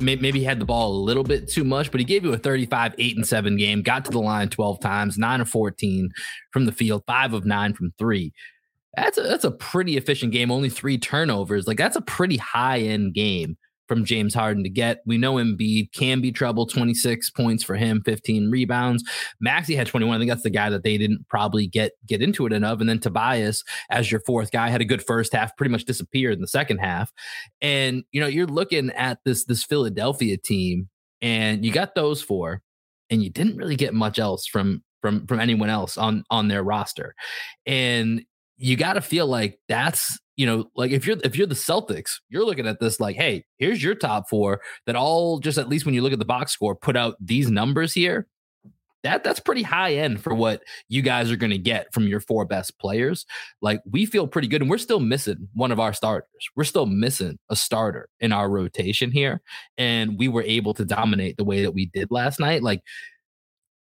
maybe 0.00 0.38
he 0.38 0.44
had 0.44 0.60
the 0.60 0.64
ball 0.64 0.92
a 0.92 1.02
little 1.02 1.24
bit 1.24 1.48
too 1.48 1.64
much, 1.64 1.90
but 1.90 2.00
he 2.00 2.04
gave 2.04 2.24
you 2.24 2.32
a 2.32 2.38
35, 2.38 2.94
8 2.96 3.16
and 3.16 3.26
7 3.26 3.56
game, 3.56 3.82
got 3.82 4.04
to 4.04 4.10
the 4.10 4.20
line 4.20 4.48
12 4.48 4.80
times, 4.80 5.18
9 5.18 5.40
of 5.40 5.48
14 5.48 6.10
from 6.52 6.66
the 6.66 6.72
field, 6.72 7.02
5 7.06 7.34
of 7.34 7.44
9 7.44 7.74
from 7.74 7.92
3. 7.98 8.32
That's 8.96 9.18
a, 9.18 9.22
that's 9.22 9.44
a 9.44 9.50
pretty 9.50 9.96
efficient 9.96 10.32
game, 10.32 10.50
only 10.50 10.70
3 10.70 10.98
turnovers. 10.98 11.66
Like 11.66 11.78
that's 11.78 11.96
a 11.96 12.00
pretty 12.00 12.36
high 12.36 12.78
end 12.78 13.14
game 13.14 13.56
from 13.88 14.04
James 14.04 14.34
Harden 14.34 14.62
to 14.62 14.68
get. 14.68 15.02
We 15.06 15.18
know 15.18 15.34
Embiid 15.34 15.92
can 15.92 16.20
be 16.20 16.30
trouble, 16.30 16.66
26 16.66 17.30
points 17.30 17.64
for 17.64 17.74
him, 17.74 18.02
15 18.04 18.50
rebounds. 18.50 19.02
Maxey 19.40 19.74
had 19.74 19.86
21. 19.86 20.14
I 20.14 20.18
think 20.18 20.30
that's 20.30 20.42
the 20.42 20.50
guy 20.50 20.70
that 20.70 20.84
they 20.84 20.98
didn't 20.98 21.26
probably 21.28 21.66
get 21.66 21.92
get 22.06 22.22
into 22.22 22.46
it 22.46 22.52
enough. 22.52 22.80
And 22.80 22.88
then 22.88 23.00
Tobias, 23.00 23.64
as 23.90 24.10
your 24.10 24.20
fourth 24.20 24.52
guy, 24.52 24.68
had 24.68 24.80
a 24.80 24.84
good 24.84 25.04
first 25.04 25.32
half, 25.32 25.56
pretty 25.56 25.72
much 25.72 25.84
disappeared 25.84 26.34
in 26.34 26.40
the 26.40 26.48
second 26.48 26.78
half. 26.78 27.12
And 27.60 28.04
you 28.12 28.20
know, 28.20 28.26
you're 28.26 28.46
looking 28.46 28.90
at 28.90 29.18
this 29.24 29.44
this 29.44 29.64
Philadelphia 29.64 30.36
team, 30.36 30.88
and 31.22 31.64
you 31.64 31.72
got 31.72 31.94
those 31.94 32.22
four, 32.22 32.62
and 33.10 33.22
you 33.22 33.30
didn't 33.30 33.56
really 33.56 33.76
get 33.76 33.94
much 33.94 34.18
else 34.18 34.46
from 34.46 34.84
from 35.00 35.26
from 35.26 35.40
anyone 35.40 35.70
else 35.70 35.96
on 35.96 36.24
on 36.30 36.48
their 36.48 36.62
roster. 36.62 37.14
And 37.66 38.24
you 38.58 38.76
got 38.76 38.94
to 38.94 39.00
feel 39.00 39.26
like 39.26 39.58
that's 39.68 40.18
you 40.38 40.46
know, 40.46 40.70
like 40.76 40.92
if 40.92 41.04
you're 41.04 41.16
if 41.24 41.36
you're 41.36 41.48
the 41.48 41.54
Celtics, 41.56 42.20
you're 42.30 42.46
looking 42.46 42.68
at 42.68 42.78
this 42.78 43.00
like, 43.00 43.16
hey, 43.16 43.44
here's 43.58 43.82
your 43.82 43.96
top 43.96 44.28
four 44.28 44.60
that 44.86 44.94
all 44.94 45.40
just 45.40 45.58
at 45.58 45.68
least 45.68 45.84
when 45.84 45.94
you 45.94 46.00
look 46.00 46.12
at 46.12 46.20
the 46.20 46.24
box 46.24 46.52
score, 46.52 46.76
put 46.76 46.96
out 46.96 47.16
these 47.20 47.50
numbers 47.50 47.92
here. 47.92 48.28
That 49.02 49.24
that's 49.24 49.40
pretty 49.40 49.62
high 49.62 49.94
end 49.94 50.22
for 50.22 50.32
what 50.34 50.62
you 50.88 51.02
guys 51.02 51.32
are 51.32 51.36
going 51.36 51.50
to 51.50 51.58
get 51.58 51.92
from 51.92 52.06
your 52.06 52.20
four 52.20 52.44
best 52.44 52.78
players. 52.78 53.26
Like 53.60 53.80
we 53.90 54.06
feel 54.06 54.28
pretty 54.28 54.46
good, 54.46 54.62
and 54.62 54.70
we're 54.70 54.78
still 54.78 55.00
missing 55.00 55.48
one 55.54 55.72
of 55.72 55.80
our 55.80 55.92
starters. 55.92 56.28
We're 56.54 56.62
still 56.62 56.86
missing 56.86 57.40
a 57.50 57.56
starter 57.56 58.08
in 58.20 58.32
our 58.32 58.48
rotation 58.48 59.10
here, 59.10 59.40
and 59.76 60.16
we 60.18 60.28
were 60.28 60.44
able 60.44 60.72
to 60.74 60.84
dominate 60.84 61.36
the 61.36 61.44
way 61.44 61.62
that 61.62 61.74
we 61.74 61.86
did 61.86 62.12
last 62.12 62.38
night. 62.38 62.62
Like 62.62 62.82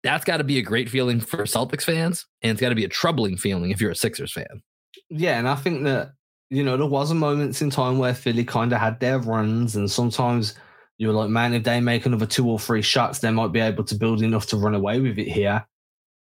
that's 0.02 0.24
got 0.24 0.38
to 0.38 0.44
be 0.44 0.56
a 0.56 0.62
great 0.62 0.88
feeling 0.88 1.20
for 1.20 1.44
Celtics 1.44 1.84
fans, 1.84 2.24
and 2.40 2.52
it's 2.52 2.62
got 2.62 2.70
to 2.70 2.74
be 2.74 2.84
a 2.84 2.88
troubling 2.88 3.36
feeling 3.36 3.72
if 3.72 3.80
you're 3.80 3.90
a 3.90 3.96
Sixers 3.96 4.32
fan. 4.32 4.62
Yeah, 5.10 5.38
and 5.38 5.48
I 5.48 5.54
think 5.54 5.84
that 5.84 6.12
you 6.50 6.62
know, 6.62 6.76
there 6.76 6.86
was 6.86 7.10
a 7.10 7.14
moments 7.14 7.62
in 7.62 7.70
time 7.70 7.98
where 7.98 8.14
Philly 8.14 8.44
kind 8.44 8.72
of 8.72 8.80
had 8.80 9.00
their 9.00 9.18
runs, 9.18 9.76
and 9.76 9.90
sometimes 9.90 10.54
you 10.98 11.08
were 11.08 11.14
like, 11.14 11.30
man, 11.30 11.54
if 11.54 11.64
they 11.64 11.80
make 11.80 12.06
another 12.06 12.26
two 12.26 12.48
or 12.48 12.58
three 12.58 12.82
shots, 12.82 13.18
they 13.18 13.30
might 13.30 13.52
be 13.52 13.60
able 13.60 13.84
to 13.84 13.94
build 13.94 14.22
enough 14.22 14.46
to 14.46 14.56
run 14.56 14.74
away 14.74 15.00
with 15.00 15.18
it 15.18 15.28
here. 15.28 15.66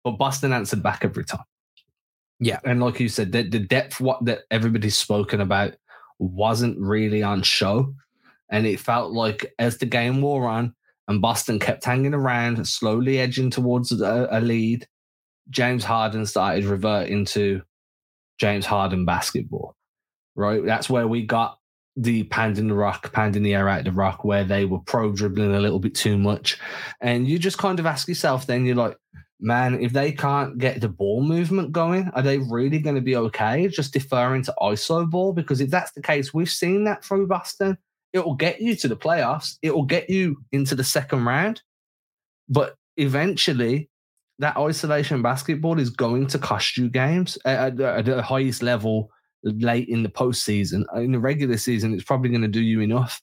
But 0.05 0.13
Boston 0.13 0.53
answered 0.53 0.83
back 0.83 1.05
every 1.05 1.25
time. 1.25 1.45
Yeah. 2.41 2.61
And 2.65 2.83
like 2.83 3.01
you 3.01 3.09
said, 3.09 3.33
the, 3.33 3.43
the 3.43 3.59
depth 3.59 4.01
what 4.01 4.25
that 4.25 4.41
everybody's 4.51 4.99
spoken 4.99 5.41
about 5.41 5.75
wasn't 6.19 6.79
really 6.79 7.23
on 7.23 7.43
show. 7.43 7.95
And 8.51 8.67
it 8.67 8.81
felt 8.81 9.13
like 9.13 9.53
as 9.59 9.79
the 9.79 9.87
game 9.87 10.21
wore 10.21 10.47
on 10.49 10.75
and 11.09 11.23
Boston 11.23 11.59
kept 11.59 11.85
hanging 11.85 12.15
around, 12.15 12.67
slowly 12.67 13.19
edging 13.19 13.51
towards 13.51 13.93
a, 13.93 14.29
a 14.31 14.41
lead, 14.41 14.87
James 15.51 15.85
Harden 15.85 16.27
started 16.27 16.65
reverting 16.65 17.25
to 17.27 17.63
James 18.39 18.67
Harden 18.67 19.05
basketball. 19.05 19.77
Right. 20.37 20.65
That's 20.65 20.91
where 20.91 21.07
we 21.07 21.23
got 21.25 21.59
the 21.97 22.25
pounding 22.25 22.69
the 22.69 22.75
rock, 22.75 23.13
pounding 23.13 23.43
the 23.43 23.55
air 23.55 23.69
out 23.69 23.81
of 23.81 23.85
the 23.85 23.93
rock, 23.93 24.25
where 24.25 24.45
they 24.45 24.65
were 24.65 24.81
pro 24.81 25.13
dribbling 25.13 25.55
a 25.55 25.61
little 25.61 25.79
bit 25.79 25.95
too 25.95 26.19
much. 26.19 26.59
And 27.01 27.29
you 27.29 27.39
just 27.39 27.59
kind 27.59 27.79
of 27.79 27.87
ask 27.87 28.09
yourself, 28.09 28.47
then 28.47 28.67
you're 28.67 28.75
like, 28.75 28.97
man, 29.41 29.81
if 29.81 29.93
they 29.93 30.11
can't 30.11 30.59
get 30.59 30.81
the 30.81 30.89
ball 30.89 31.23
movement 31.23 31.73
going, 31.73 32.11
are 32.15 32.23
they 32.23 32.39
really 32.39 32.79
going 32.79 32.97
to 32.97 33.01
be 33.01 33.17
okay 33.17 33.69
just 33.69 33.93
deferring 33.93 34.43
to 34.43 34.55
ISO 34.61 35.09
ball? 35.09 35.33
Because 35.33 35.61
if 35.61 35.71
that's 35.71 35.93
the 35.93 36.03
case, 36.03 36.33
we've 36.35 36.51
seen 36.51 36.85
that 36.85 37.05
through 37.05 37.27
Boston. 37.27 37.79
It 38.13 38.25
will 38.25 38.35
get 38.35 38.61
you 38.61 38.77
to 38.77 38.89
the 38.89 38.97
playoffs, 38.97 39.57
it 39.63 39.75
will 39.75 39.85
get 39.85 40.09
you 40.09 40.39
into 40.53 40.75
the 40.75 40.85
second 40.85 41.25
round. 41.25 41.63
But 42.49 42.75
eventually, 42.97 43.91
that 44.39 44.57
isolation 44.57 45.23
basketball 45.23 45.79
is 45.79 45.91
going 45.91 46.27
to 46.29 46.39
cost 46.39 46.77
you 46.77 46.89
games 46.89 47.39
at, 47.45 47.81
at, 47.81 47.81
at 47.81 48.05
the 48.05 48.23
highest 48.23 48.63
level 48.63 49.11
late 49.45 49.89
in 49.89 50.03
the 50.03 50.09
postseason. 50.09 50.85
Uh, 50.95 51.01
in 51.01 51.13
the 51.13 51.19
regular 51.19 51.57
season, 51.57 51.95
it's 51.95 52.05
probably 52.05 52.31
going 52.31 52.43
to 52.43 52.49
do 52.49 52.63
you 52.63 52.81
enough. 52.81 53.21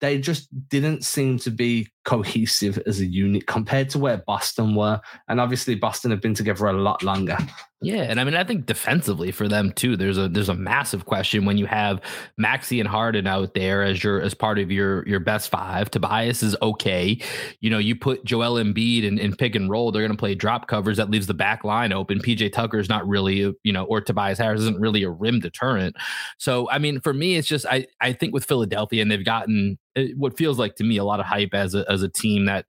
They 0.00 0.18
just 0.18 0.48
didn't 0.68 1.04
seem 1.04 1.38
to 1.40 1.50
be 1.50 1.88
cohesive 2.04 2.82
as 2.86 2.98
a 3.00 3.06
unit 3.06 3.46
compared 3.46 3.88
to 3.90 4.00
where 4.00 4.18
Boston 4.26 4.74
were. 4.74 5.00
And 5.28 5.40
obviously, 5.40 5.76
Boston 5.76 6.10
have 6.10 6.20
been 6.20 6.34
together 6.34 6.66
a 6.66 6.72
lot 6.72 7.02
longer. 7.02 7.38
Yeah, 7.84 8.02
and 8.02 8.20
I 8.20 8.24
mean, 8.24 8.36
I 8.36 8.44
think 8.44 8.66
defensively 8.66 9.32
for 9.32 9.48
them 9.48 9.72
too, 9.72 9.96
there's 9.96 10.16
a 10.16 10.28
there's 10.28 10.48
a 10.48 10.54
massive 10.54 11.04
question 11.04 11.44
when 11.44 11.58
you 11.58 11.66
have 11.66 12.00
Maxey 12.36 12.78
and 12.78 12.88
Harden 12.88 13.26
out 13.26 13.54
there 13.54 13.82
as 13.82 14.04
your 14.04 14.20
as 14.20 14.34
part 14.34 14.60
of 14.60 14.70
your 14.70 15.04
your 15.08 15.18
best 15.18 15.50
five. 15.50 15.90
Tobias 15.90 16.44
is 16.44 16.54
okay. 16.62 17.18
You 17.60 17.70
know, 17.70 17.78
you 17.78 17.96
put 17.96 18.24
Joel 18.24 18.62
Embiid 18.62 19.02
in, 19.02 19.18
in 19.18 19.34
pick 19.34 19.56
and 19.56 19.68
roll, 19.68 19.90
they're 19.90 20.02
going 20.02 20.12
to 20.16 20.16
play 20.16 20.36
drop 20.36 20.68
covers. 20.68 20.96
That 20.96 21.10
leaves 21.10 21.26
the 21.26 21.34
back 21.34 21.64
line 21.64 21.92
open. 21.92 22.20
PJ 22.20 22.52
Tucker 22.52 22.78
is 22.78 22.88
not 22.88 23.06
really, 23.08 23.52
you 23.64 23.72
know, 23.72 23.82
or 23.86 24.00
Tobias 24.00 24.38
Harris 24.38 24.60
isn't 24.60 24.78
really 24.78 25.02
a 25.02 25.10
rim 25.10 25.40
deterrent. 25.40 25.96
So, 26.38 26.70
I 26.70 26.78
mean, 26.78 27.00
for 27.00 27.12
me, 27.12 27.34
it's 27.34 27.48
just 27.48 27.66
I 27.68 27.86
I 28.00 28.12
think 28.12 28.32
with 28.32 28.44
Philadelphia 28.44 29.02
and 29.02 29.10
they've 29.10 29.24
gotten 29.24 29.76
eh, 29.96 30.10
what 30.16 30.36
feels 30.38 30.56
like 30.56 30.76
to 30.76 30.84
me 30.84 30.98
a 30.98 31.04
lot 31.04 31.18
of 31.18 31.26
hype 31.26 31.52
as 31.52 31.74
a 31.74 31.84
as 31.90 32.02
a 32.04 32.08
team 32.08 32.44
that 32.44 32.66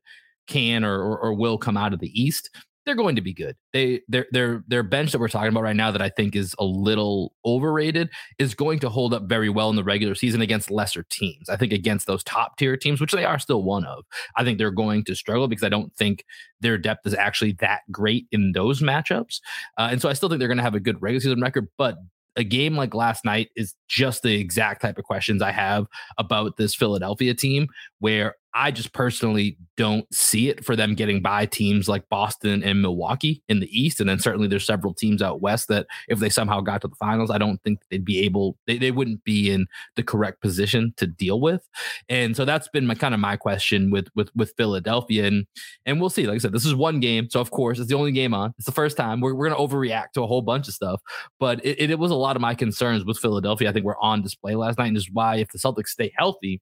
can 0.48 0.84
or, 0.84 1.00
or, 1.02 1.18
or 1.20 1.34
will 1.34 1.58
come 1.58 1.78
out 1.78 1.94
of 1.94 2.00
the 2.00 2.12
East 2.20 2.50
they're 2.86 2.96
going 2.96 3.16
to 3.16 3.22
be 3.22 3.34
good. 3.34 3.56
They 3.72 4.02
their 4.08 4.28
their 4.32 4.64
their 4.68 4.84
bench 4.84 5.12
that 5.12 5.20
we're 5.20 5.30
talking 5.30 5.50
about 5.50 5.64
right 5.64 5.76
now 5.76 5.92
that 5.92 6.02
I 6.02 6.10
think 6.10 6.36
is 6.36 6.56
a 6.60 6.66
little 6.66 7.34
overrated 7.46 8.10
is 8.40 8.54
going 8.54 8.80
to 8.80 8.90
hold 8.90 9.14
up 9.14 9.24
very 9.24 9.50
well 9.50 9.70
in 9.70 9.76
the 9.76 9.84
regular 9.84 10.16
season 10.16 10.42
against 10.42 10.70
lesser 10.70 11.04
teams. 11.10 11.50
I 11.50 11.56
think 11.56 11.72
against 11.72 12.08
those 12.08 12.24
top 12.24 12.58
tier 12.58 12.76
teams, 12.76 13.00
which 13.00 13.12
they 13.12 13.26
are 13.26 13.40
still 13.40 13.64
one 13.64 13.86
of, 13.86 14.04
I 14.36 14.44
think 14.44 14.58
they're 14.58 14.72
going 14.72 15.04
to 15.06 15.16
struggle 15.16 15.48
because 15.48 15.64
I 15.64 15.70
don't 15.70 15.94
think 15.96 16.26
their 16.60 16.78
depth 16.78 17.06
is 17.08 17.14
actually 17.14 17.54
that 17.60 17.82
great 17.92 18.28
in 18.32 18.52
those 18.52 18.82
matchups. 18.82 19.40
Uh, 19.78 19.90
and 19.92 20.02
so 20.02 20.10
I 20.10 20.14
still 20.14 20.30
think 20.30 20.40
they're 20.40 20.48
going 20.48 20.58
to 20.58 20.64
have 20.64 20.76
a 20.76 20.80
good 20.80 21.02
regular 21.02 21.22
season 21.22 21.42
record, 21.42 21.68
but 21.78 21.98
a 22.36 22.44
game 22.44 22.76
like 22.76 22.96
last 22.96 23.26
night 23.26 23.50
is 23.56 23.76
just 23.88 24.24
the 24.24 24.34
exact 24.34 24.82
type 24.82 24.98
of 24.98 25.06
questions 25.06 25.42
I 25.42 25.52
have 25.52 25.86
about 26.18 26.58
this 26.58 26.74
Philadelphia 26.76 27.34
team, 27.34 27.68
where 28.00 28.36
I 28.56 28.72
just 28.72 28.94
personally 28.94 29.58
don't 29.78 30.12
see 30.14 30.50
it 30.50 30.64
for 30.64 30.76
them 30.76 30.94
getting 30.94 31.22
by 31.22 31.46
teams 31.46 31.90
like 31.90 32.08
Boston 32.10 32.64
and 32.64 32.82
Milwaukee 32.82 33.42
in 33.50 33.60
the 33.60 33.68
East. 33.78 34.00
And 34.00 34.08
then 34.08 34.20
certainly 34.20 34.48
there's 34.48 34.66
several 34.66 34.94
teams 34.94 35.22
out 35.22 35.42
West 35.42 35.68
that 35.70 35.88
if 36.08 36.20
they 36.20 36.30
somehow 36.30 36.62
got 36.62 36.82
to 36.82 36.88
the 36.88 36.96
finals, 36.96 37.32
I 37.32 37.40
don't 37.40 37.62
think 37.64 37.80
they'd 37.90 38.06
be 38.06 38.20
able, 38.20 38.56
they, 38.68 38.78
they 38.78 38.92
wouldn't 38.92 39.24
be 39.24 39.52
in 39.52 39.66
the 39.96 40.04
correct 40.04 40.42
position 40.42 40.94
to 40.98 41.08
deal 41.08 41.42
with. 41.42 41.68
And 42.10 42.36
so 42.36 42.46
that's 42.46 42.68
been 42.68 42.86
my 42.86 42.96
kind 42.96 43.14
of 43.14 43.20
my 43.20 43.36
question 43.36 43.90
with 43.90 44.08
with 44.16 44.30
with 44.36 44.54
Philadelphia. 44.56 45.26
And 45.26 45.46
and 45.86 46.00
we'll 46.00 46.10
see. 46.10 46.28
Like 46.28 46.36
I 46.36 46.40
said, 46.40 46.54
this 46.54 46.66
is 46.66 46.76
one 46.76 47.00
game. 47.00 47.30
So 47.30 47.42
of 47.42 47.52
course 47.52 47.80
it's 47.80 47.90
the 47.90 47.96
only 47.96 48.12
game 48.12 48.34
on. 48.34 48.54
It's 48.58 48.66
the 48.66 48.72
first 48.72 48.98
time. 48.98 49.20
We're, 49.20 49.34
we're 49.34 49.50
gonna 49.50 49.60
overreact 49.60 50.12
to 50.14 50.24
a 50.24 50.28
whole 50.28 50.42
bunch 50.42 50.68
of 50.68 50.74
stuff. 50.76 51.02
But 51.40 51.66
it, 51.66 51.90
it 51.90 52.00
was 52.00 52.12
a 52.12 52.16
lot 52.16 52.36
of 52.36 52.42
my 52.42 52.54
concerns 52.54 53.04
with 53.06 53.18
Philadelphia. 53.18 53.70
I 53.70 53.74
think 53.74 53.86
we're 53.86 54.00
on 54.00 54.22
display 54.22 54.56
last 54.56 54.78
night. 54.78 54.88
And 54.88 54.98
is 54.98 55.10
why 55.12 55.38
if 55.38 55.50
the 55.50 55.58
Celtics 55.58 55.88
stay 55.88 56.12
healthy, 56.16 56.62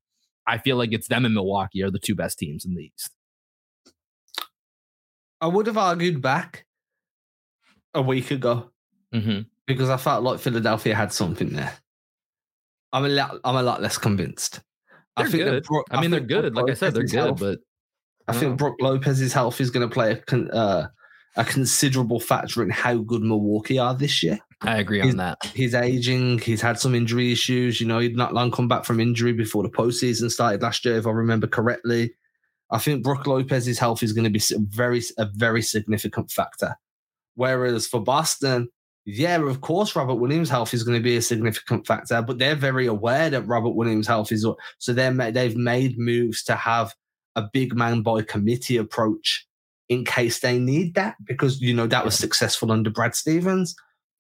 I 0.52 0.58
feel 0.58 0.76
like 0.76 0.92
it's 0.92 1.08
them 1.08 1.24
and 1.24 1.34
Milwaukee 1.34 1.82
are 1.82 1.90
the 1.90 1.98
two 1.98 2.14
best 2.14 2.38
teams 2.38 2.66
in 2.66 2.76
the 2.76 2.92
East. 2.94 3.12
I 5.40 5.48
would 5.48 5.66
have 5.68 5.78
argued 5.78 6.22
back 6.22 6.66
a 7.94 8.02
week 8.02 8.32
ago 8.32 8.70
mm-hmm. 9.16 9.44
because 9.66 9.90
I 9.90 9.96
felt 9.96 10.24
like 10.24 10.42
Philadelphia 10.42 10.94
had 10.94 11.14
something 11.14 11.54
there. 11.54 11.72
I'm 12.92 13.06
a 13.06 13.08
lot, 13.08 13.40
I'm 13.46 13.56
a 13.56 13.64
lot 13.64 13.82
less 13.82 13.98
convinced. 13.98 14.60
They're 15.16 15.28
I 15.28 15.30
think 15.30 15.44
good. 15.46 15.64
Brook, 15.64 15.88
I 15.90 16.02
mean, 16.02 16.12
they're 16.12 16.20
good. 16.20 16.54
Brook 16.54 16.68
like 16.68 16.72
I 16.72 16.76
said, 16.78 16.96
they're 16.96 17.04
good, 17.04 17.16
health, 17.16 17.40
but 17.40 17.60
I, 18.28 18.34
I 18.34 18.36
think 18.38 18.58
Brook 18.58 18.76
Lopez's 18.82 19.32
health 19.32 19.62
is 19.62 19.72
going 19.72 19.88
to 19.88 19.94
play 19.94 20.22
a, 20.32 20.54
uh, 20.54 20.88
a 21.38 21.46
considerable 21.46 22.20
factor 22.20 22.62
in 22.62 22.70
how 22.70 22.98
good 22.98 23.22
Milwaukee 23.22 23.80
are 23.80 23.96
this 23.96 24.22
year. 24.22 24.40
I 24.62 24.78
agree 24.78 25.02
he's, 25.02 25.12
on 25.12 25.18
that. 25.18 25.44
He's 25.56 25.74
aging. 25.74 26.40
He's 26.40 26.62
had 26.62 26.80
some 26.80 26.94
injury 26.94 27.32
issues. 27.32 27.82
You 27.82 27.88
know, 27.88 28.00
he'd 28.00 28.16
not 28.16 28.34
long 28.34 28.52
come 28.52 28.68
back 28.68 28.86
from 28.86 29.00
injury 29.00 29.34
before 29.34 29.64
the 29.64 29.70
postseason 29.70 30.30
started 30.30 30.62
last 30.62 30.86
year, 30.86 30.98
if 30.98 31.08
I 31.08 31.12
remember 31.12 31.48
correctly. 31.48 32.14
I 32.70 32.78
think 32.78 33.04
Brook 33.04 33.26
Lopez's 33.28 33.80
health 33.80 34.04
is 34.04 34.14
going 34.14 34.24
to 34.24 34.30
be 34.30 34.42
very 34.70 35.02
a 35.18 35.26
very 35.34 35.62
significant 35.62 36.32
factor. 36.32 36.76
Whereas 37.36 37.88
for 37.88 38.02
Boston, 38.02 38.70
yeah, 39.06 39.42
of 39.42 39.62
course, 39.62 39.96
Robert 39.96 40.16
Williams' 40.16 40.50
health 40.50 40.74
is 40.74 40.84
going 40.84 40.98
to 40.98 41.04
be 41.04 41.18
a 41.18 41.22
significant 41.22 41.88
factor, 41.88 42.22
but 42.22 42.38
they're 42.38 42.56
very 42.56 42.86
aware 42.86 43.30
that 43.30 43.48
Robert 43.48 43.72
Williams' 43.72 44.08
health 44.08 44.32
is 44.32 44.46
so 44.78 44.94
they're 44.94 45.32
they've 45.32 45.58
made 45.58 45.98
moves 45.98 46.44
to 46.44 46.56
have 46.56 46.94
a 47.36 47.50
big 47.52 47.76
man 47.76 48.04
by 48.04 48.22
committee 48.22 48.78
approach 48.78 49.48
in 49.92 50.06
case 50.06 50.40
they 50.40 50.58
need 50.58 50.96
that 50.96 51.18
because 51.26 51.62
you 51.62 51.74
know 51.74 51.86
that 51.86 52.06
was 52.06 52.16
successful 52.18 52.72
under 52.72 52.90
Brad 52.90 53.14
Stevens 53.14 53.76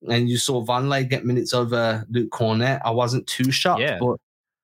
and 0.09 0.29
you 0.29 0.37
saw 0.37 0.65
Vonleh 0.65 1.09
get 1.09 1.25
minutes 1.25 1.53
over 1.53 2.05
Luke 2.09 2.29
Kornet. 2.31 2.81
I 2.83 2.91
wasn't 2.91 3.25
too 3.25 3.51
shocked, 3.51 3.79
yeah. 3.79 3.97
but 3.97 4.17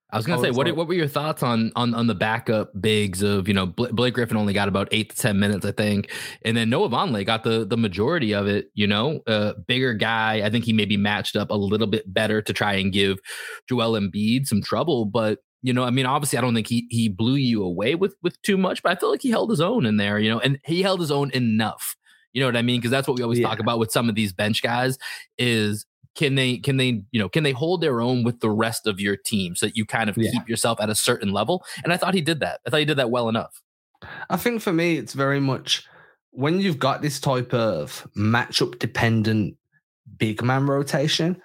I 0.10 0.18
was 0.18 0.26
gonna 0.26 0.42
say, 0.42 0.52
what 0.52 0.74
what 0.76 0.88
were 0.90 0.94
your 0.94 1.08
thoughts 1.08 1.44
on 1.44 1.72
on 1.78 1.94
on 1.94 2.08
the 2.08 2.16
backup 2.16 2.72
bigs 2.82 3.22
of 3.22 3.48
you 3.48 3.54
know 3.54 3.68
Blake 3.68 4.16
Griffin 4.16 4.36
only 4.36 4.52
got 4.52 4.68
about 4.68 4.90
eight 4.92 5.12
to 5.12 5.16
ten 5.16 5.40
minutes, 5.40 5.66
I 5.66 5.72
think, 5.72 6.12
and 6.44 6.58
then 6.58 6.70
Noah 6.70 6.90
Vonleh 6.90 7.26
got 7.26 7.46
the 7.46 7.66
the 7.66 7.78
majority 7.78 8.34
of 8.34 8.46
it. 8.46 8.70
You 8.74 8.88
know, 8.88 9.22
uh, 9.28 9.54
bigger 9.66 9.94
guy. 9.94 10.46
I 10.46 10.50
think 10.50 10.66
he 10.66 10.74
maybe 10.74 10.98
matched 10.98 11.38
up 11.38 11.52
a 11.52 11.56
little 11.56 11.88
bit 11.88 12.12
better 12.14 12.42
to 12.42 12.52
try 12.52 12.74
and 12.74 12.92
give 12.92 13.18
Joel 13.70 14.00
Embiid 14.00 14.46
some 14.46 14.62
trouble, 14.62 15.06
but 15.06 15.40
you 15.64 15.74
know, 15.74 15.84
I 15.84 15.90
mean, 15.90 16.06
obviously, 16.06 16.38
I 16.38 16.42
don't 16.42 16.54
think 16.54 16.68
he 16.68 16.88
he 16.90 17.10
blew 17.10 17.36
you 17.36 17.64
away 17.64 17.96
with 17.96 18.16
with 18.22 18.42
too 18.42 18.58
much, 18.58 18.84
but 18.84 18.92
I 18.92 18.96
feel 19.00 19.10
like 19.10 19.22
he 19.22 19.30
held 19.30 19.50
his 19.50 19.62
own 19.62 19.86
in 19.86 19.98
there. 19.98 20.20
You 20.20 20.30
know, 20.32 20.40
and 20.40 20.60
he 20.66 20.82
held 20.82 21.00
his 21.00 21.12
own 21.12 21.32
enough 21.32 21.98
you 22.38 22.42
know 22.42 22.50
what 22.50 22.58
I 22.58 22.62
mean? 22.62 22.80
Because 22.80 22.92
that's 22.92 23.08
what 23.08 23.18
we 23.18 23.24
always 23.24 23.40
yeah. 23.40 23.48
talk 23.48 23.60
about 23.60 23.80
with 23.80 23.92
some 23.92 24.10
of 24.10 24.14
these 24.14 24.32
bench 24.32 24.62
guys 24.62 25.00
is 25.40 25.88
can 26.16 26.36
they 26.36 26.60
can 26.60 26.78
they 26.78 27.02
you 27.10 27.20
know 27.20 27.28
can 27.28 27.44
they 27.44 27.52
hold 27.52 27.82
their 27.82 28.00
own 28.00 28.24
with 28.24 28.42
the 28.42 28.50
rest 28.52 28.86
of 28.86 29.00
your 29.00 29.18
team 29.18 29.56
so 29.56 29.66
that 29.66 29.76
you 29.76 29.88
kind 29.88 30.08
of 30.08 30.18
yeah. 30.20 30.30
keep 30.30 30.48
yourself 30.48 30.80
at 30.80 30.88
a 30.88 30.94
certain 30.94 31.32
level? 31.32 31.66
And 31.84 31.92
I 31.92 31.98
thought 31.98 32.14
he 32.14 32.22
did 32.22 32.40
that. 32.42 32.60
I 32.64 32.70
thought 32.70 32.78
he 32.78 32.86
did 32.86 33.00
that 33.00 33.10
well 33.10 33.28
enough. 33.28 33.60
I 34.30 34.38
think 34.38 34.62
for 34.62 34.72
me, 34.72 34.98
it's 34.98 35.14
very 35.14 35.40
much 35.40 35.88
when 36.30 36.60
you've 36.60 36.78
got 36.78 37.02
this 37.02 37.20
type 37.20 37.56
of 37.56 38.08
matchup 38.16 38.78
dependent 38.78 39.58
big 40.20 40.44
man 40.44 40.68
rotation, 40.68 41.42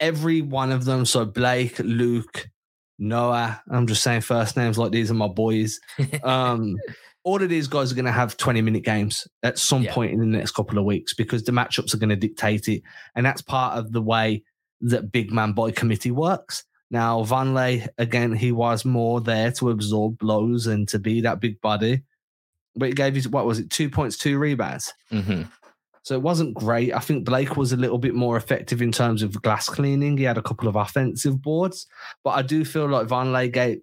every 0.00 0.40
one 0.40 0.72
of 0.72 0.86
them. 0.86 1.04
So 1.04 1.26
Blake, 1.26 1.78
Luke, 1.80 2.48
Noah. 2.98 3.62
I'm 3.70 3.86
just 3.86 4.02
saying 4.02 4.22
first 4.22 4.56
names 4.56 4.78
like 4.78 4.92
these 4.92 5.10
are 5.10 5.14
my 5.14 5.28
boys. 5.28 5.80
Um, 6.22 6.76
all 7.24 7.42
of 7.42 7.48
these 7.48 7.68
guys 7.68 7.90
are 7.90 7.94
going 7.94 8.04
to 8.04 8.12
have 8.12 8.36
20 8.36 8.60
minute 8.60 8.84
games 8.84 9.26
at 9.42 9.58
some 9.58 9.82
yeah. 9.82 9.94
point 9.94 10.12
in 10.12 10.20
the 10.20 10.26
next 10.26 10.52
couple 10.52 10.78
of 10.78 10.84
weeks 10.84 11.14
because 11.14 11.42
the 11.42 11.52
matchups 11.52 11.94
are 11.94 11.98
going 11.98 12.10
to 12.10 12.16
dictate 12.16 12.68
it. 12.68 12.82
And 13.14 13.24
that's 13.24 13.40
part 13.40 13.78
of 13.78 13.92
the 13.92 14.02
way 14.02 14.44
that 14.82 15.10
big 15.10 15.32
man 15.32 15.52
by 15.52 15.70
committee 15.70 16.10
works. 16.10 16.64
Now, 16.90 17.24
Vonleh, 17.24 17.88
again, 17.96 18.34
he 18.34 18.52
was 18.52 18.84
more 18.84 19.20
there 19.22 19.50
to 19.52 19.70
absorb 19.70 20.18
blows 20.18 20.66
and 20.66 20.86
to 20.88 20.98
be 20.98 21.22
that 21.22 21.40
big 21.40 21.60
body. 21.62 22.02
But 22.76 22.88
he 22.88 22.94
gave 22.94 23.16
you, 23.16 23.30
what 23.30 23.46
was 23.46 23.58
it, 23.58 23.70
two 23.70 23.88
points, 23.88 24.18
two 24.18 24.38
rebounds? 24.38 24.92
Mm-hmm. 25.10 25.42
So 26.04 26.14
it 26.14 26.20
wasn't 26.20 26.52
great. 26.52 26.92
I 26.92 26.98
think 26.98 27.24
Blake 27.24 27.56
was 27.56 27.72
a 27.72 27.78
little 27.78 27.96
bit 27.96 28.14
more 28.14 28.36
effective 28.36 28.82
in 28.82 28.92
terms 28.92 29.22
of 29.22 29.40
glass 29.40 29.70
cleaning. 29.70 30.18
He 30.18 30.24
had 30.24 30.36
a 30.36 30.42
couple 30.42 30.68
of 30.68 30.76
offensive 30.76 31.40
boards, 31.40 31.86
but 32.22 32.32
I 32.32 32.42
do 32.42 32.62
feel 32.62 32.86
like 32.86 33.06
Vonleh 33.06 33.50
gave, 33.50 33.80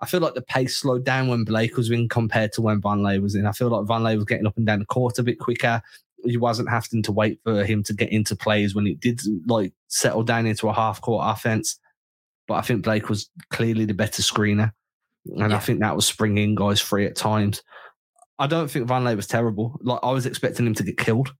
I 0.00 0.06
feel 0.06 0.20
like 0.20 0.34
the 0.34 0.42
pace 0.42 0.76
slowed 0.76 1.04
down 1.04 1.26
when 1.26 1.44
Blake 1.44 1.76
was 1.76 1.90
in 1.90 2.08
compared 2.08 2.52
to 2.52 2.62
when 2.62 2.80
Vonleh 2.80 3.20
was 3.20 3.34
in. 3.34 3.46
I 3.46 3.52
feel 3.52 3.68
like 3.68 3.84
Vonleh 3.84 4.14
was 4.14 4.24
getting 4.26 4.46
up 4.46 4.56
and 4.56 4.64
down 4.64 4.78
the 4.78 4.86
court 4.86 5.18
a 5.18 5.24
bit 5.24 5.40
quicker. 5.40 5.82
He 6.24 6.36
wasn't 6.36 6.70
having 6.70 7.02
to 7.02 7.10
wait 7.10 7.40
for 7.42 7.64
him 7.64 7.82
to 7.82 7.92
get 7.92 8.12
into 8.12 8.36
plays 8.36 8.72
when 8.72 8.86
it 8.86 9.00
did 9.00 9.20
like 9.48 9.72
settle 9.88 10.22
down 10.22 10.46
into 10.46 10.68
a 10.68 10.72
half 10.72 11.00
court 11.00 11.24
offense. 11.26 11.80
But 12.46 12.54
I 12.54 12.60
think 12.60 12.84
Blake 12.84 13.08
was 13.08 13.28
clearly 13.50 13.86
the 13.86 13.94
better 13.94 14.22
screener. 14.22 14.70
And 15.24 15.50
yeah. 15.50 15.56
I 15.56 15.58
think 15.58 15.80
that 15.80 15.96
was 15.96 16.06
springing 16.06 16.54
guys 16.54 16.80
free 16.80 17.06
at 17.06 17.16
times. 17.16 17.64
I 18.38 18.46
don't 18.46 18.70
think 18.70 18.86
Vonleh 18.86 19.16
was 19.16 19.26
terrible. 19.26 19.80
Like 19.82 19.98
I 20.04 20.12
was 20.12 20.26
expecting 20.26 20.64
him 20.64 20.74
to 20.74 20.84
get 20.84 20.96
killed. 20.96 21.34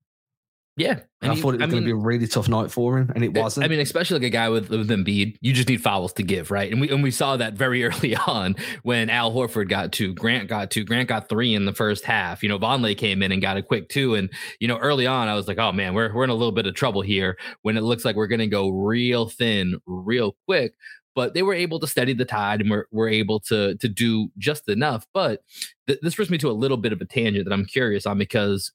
Yeah, 0.78 1.00
and 1.22 1.32
I 1.32 1.34
he, 1.34 1.40
thought 1.40 1.54
it 1.54 1.60
was 1.60 1.70
going 1.70 1.82
to 1.82 1.86
be 1.86 1.92
a 1.92 1.96
really 1.96 2.26
tough 2.26 2.50
night 2.50 2.70
for 2.70 2.98
him, 2.98 3.10
and 3.14 3.24
it 3.24 3.32
wasn't. 3.32 3.64
I 3.64 3.68
mean, 3.68 3.80
especially 3.80 4.18
like 4.18 4.26
a 4.26 4.30
guy 4.30 4.50
with, 4.50 4.68
with 4.68 4.90
Embiid, 4.90 5.38
you 5.40 5.54
just 5.54 5.70
need 5.70 5.80
fouls 5.80 6.12
to 6.14 6.22
give, 6.22 6.50
right? 6.50 6.70
And 6.70 6.82
we 6.82 6.90
and 6.90 7.02
we 7.02 7.10
saw 7.10 7.38
that 7.38 7.54
very 7.54 7.82
early 7.86 8.14
on 8.14 8.56
when 8.82 9.08
Al 9.08 9.32
Horford 9.32 9.70
got 9.70 9.92
two, 9.92 10.12
Grant 10.12 10.48
got 10.48 10.70
two, 10.70 10.84
Grant 10.84 11.08
got 11.08 11.30
three 11.30 11.54
in 11.54 11.64
the 11.64 11.72
first 11.72 12.04
half. 12.04 12.42
You 12.42 12.50
know, 12.50 12.58
Vonleh 12.58 12.96
came 12.96 13.22
in 13.22 13.32
and 13.32 13.40
got 13.40 13.56
a 13.56 13.62
quick 13.62 13.88
two, 13.88 14.14
and 14.14 14.30
you 14.60 14.68
know, 14.68 14.76
early 14.76 15.06
on, 15.06 15.28
I 15.28 15.34
was 15.34 15.48
like, 15.48 15.58
oh 15.58 15.72
man, 15.72 15.94
we're 15.94 16.12
we're 16.12 16.24
in 16.24 16.30
a 16.30 16.34
little 16.34 16.52
bit 16.52 16.66
of 16.66 16.74
trouble 16.74 17.00
here 17.00 17.38
when 17.62 17.78
it 17.78 17.82
looks 17.82 18.04
like 18.04 18.14
we're 18.14 18.26
going 18.26 18.40
to 18.40 18.46
go 18.46 18.68
real 18.68 19.30
thin, 19.30 19.80
real 19.86 20.36
quick. 20.44 20.74
But 21.14 21.32
they 21.32 21.42
were 21.42 21.54
able 21.54 21.80
to 21.80 21.86
steady 21.86 22.12
the 22.12 22.26
tide 22.26 22.60
and 22.60 22.70
were, 22.70 22.86
were 22.92 23.08
able 23.08 23.40
to 23.48 23.76
to 23.76 23.88
do 23.88 24.28
just 24.36 24.68
enough. 24.68 25.06
But 25.14 25.40
th- 25.86 26.00
this 26.02 26.16
brings 26.16 26.30
me 26.30 26.36
to 26.36 26.50
a 26.50 26.52
little 26.52 26.76
bit 26.76 26.92
of 26.92 27.00
a 27.00 27.06
tangent 27.06 27.46
that 27.46 27.54
I'm 27.54 27.64
curious 27.64 28.04
on 28.04 28.18
because 28.18 28.72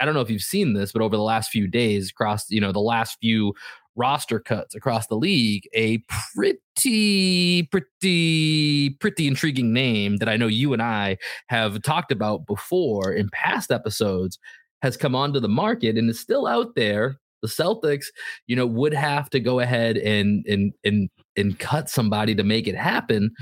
I 0.00 0.04
don't 0.04 0.14
know 0.14 0.20
if 0.20 0.30
you've 0.30 0.42
seen 0.42 0.74
this, 0.74 0.92
but 0.92 1.02
over 1.02 1.16
the 1.16 1.22
last 1.22 1.50
few 1.50 1.66
days, 1.66 2.10
across 2.10 2.50
you 2.50 2.60
know 2.60 2.72
the 2.72 2.80
last 2.80 3.18
few 3.20 3.54
roster 3.96 4.40
cuts 4.40 4.74
across 4.74 5.06
the 5.06 5.14
league, 5.14 5.68
a 5.74 6.02
pretty, 6.34 7.64
pretty, 7.64 8.90
pretty 8.90 9.26
intriguing 9.26 9.72
name 9.72 10.16
that 10.16 10.28
I 10.28 10.36
know 10.36 10.46
you 10.46 10.72
and 10.72 10.82
I 10.82 11.18
have 11.48 11.82
talked 11.82 12.12
about 12.12 12.46
before 12.46 13.12
in 13.12 13.28
past 13.30 13.70
episodes 13.70 14.38
has 14.82 14.96
come 14.96 15.14
onto 15.14 15.40
the 15.40 15.48
market 15.48 15.96
and 15.96 16.10
is 16.10 16.18
still 16.18 16.46
out 16.46 16.74
there. 16.74 17.18
The 17.42 17.48
Celtics, 17.48 18.06
you 18.46 18.54
know, 18.54 18.66
would 18.66 18.94
have 18.94 19.28
to 19.30 19.40
go 19.40 19.58
ahead 19.58 19.96
and 19.96 20.46
and 20.46 20.72
and 20.84 21.10
and 21.36 21.58
cut 21.58 21.90
somebody 21.90 22.36
to 22.36 22.44
make 22.44 22.68
it 22.68 22.76
happen. 22.76 23.32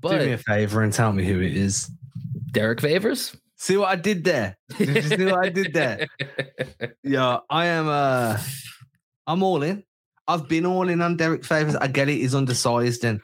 But 0.00 0.18
do 0.18 0.26
me 0.26 0.32
a 0.32 0.38
favor 0.38 0.82
and 0.82 0.92
tell 0.92 1.12
me 1.12 1.24
who 1.24 1.40
it 1.40 1.54
is. 1.54 1.90
Derrick 2.52 2.80
Favors. 2.80 3.36
See 3.64 3.78
what 3.78 3.88
I 3.88 3.96
did 3.96 4.24
there? 4.24 4.58
Did 4.76 4.88
you 4.94 5.02
see 5.02 5.24
what 5.24 5.42
I 5.42 5.48
did 5.48 5.72
there? 5.72 6.06
Yeah, 7.02 7.38
I 7.48 7.64
am. 7.66 7.88
uh 7.88 8.38
I'm 9.26 9.42
all 9.42 9.62
in. 9.62 9.84
I've 10.28 10.48
been 10.50 10.66
all 10.66 10.86
in 10.90 11.00
on 11.00 11.16
Derrick 11.16 11.46
Favors. 11.46 11.74
I 11.74 11.86
get 11.86 12.10
it. 12.10 12.16
He's 12.16 12.34
undersized, 12.34 13.04
and 13.04 13.22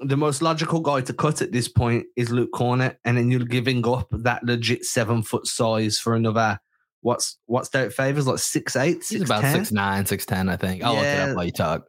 the 0.00 0.16
most 0.16 0.42
logical 0.42 0.80
guy 0.80 1.02
to 1.02 1.12
cut 1.12 1.40
at 1.40 1.52
this 1.52 1.68
point 1.68 2.06
is 2.16 2.32
Luke 2.32 2.50
Kornet, 2.52 2.96
and 3.04 3.16
then 3.16 3.30
you're 3.30 3.44
giving 3.44 3.86
up 3.86 4.08
that 4.10 4.42
legit 4.42 4.84
seven 4.84 5.22
foot 5.22 5.46
size 5.46 6.00
for 6.00 6.16
another. 6.16 6.58
What's 7.02 7.38
what's 7.46 7.68
Derrick 7.68 7.92
Favors 7.92 8.26
like 8.26 8.40
six 8.40 8.74
eight? 8.74 9.04
Six, 9.04 9.10
He's 9.10 9.22
about 9.22 9.42
10? 9.42 9.54
six 9.54 9.70
nine, 9.70 10.04
six 10.04 10.26
ten, 10.26 10.48
I 10.48 10.56
think. 10.56 10.82
I'll 10.82 10.94
yeah. 10.94 10.98
look 11.00 11.06
it 11.06 11.30
up 11.30 11.36
while 11.36 11.44
you 11.44 11.52
talk. 11.52 11.82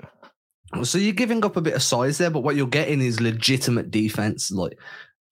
So 0.84 1.00
you're 1.00 1.14
giving 1.14 1.44
up 1.44 1.58
a 1.58 1.62
bit 1.62 1.74
of 1.74 1.82
size 1.82 2.20
there, 2.20 2.30
but 2.30 2.42
what 2.42 2.56
you're 2.56 2.68
getting 2.68 3.02
is 3.02 3.20
legitimate 3.22 3.90
defense. 3.90 4.52
Like 4.52 4.78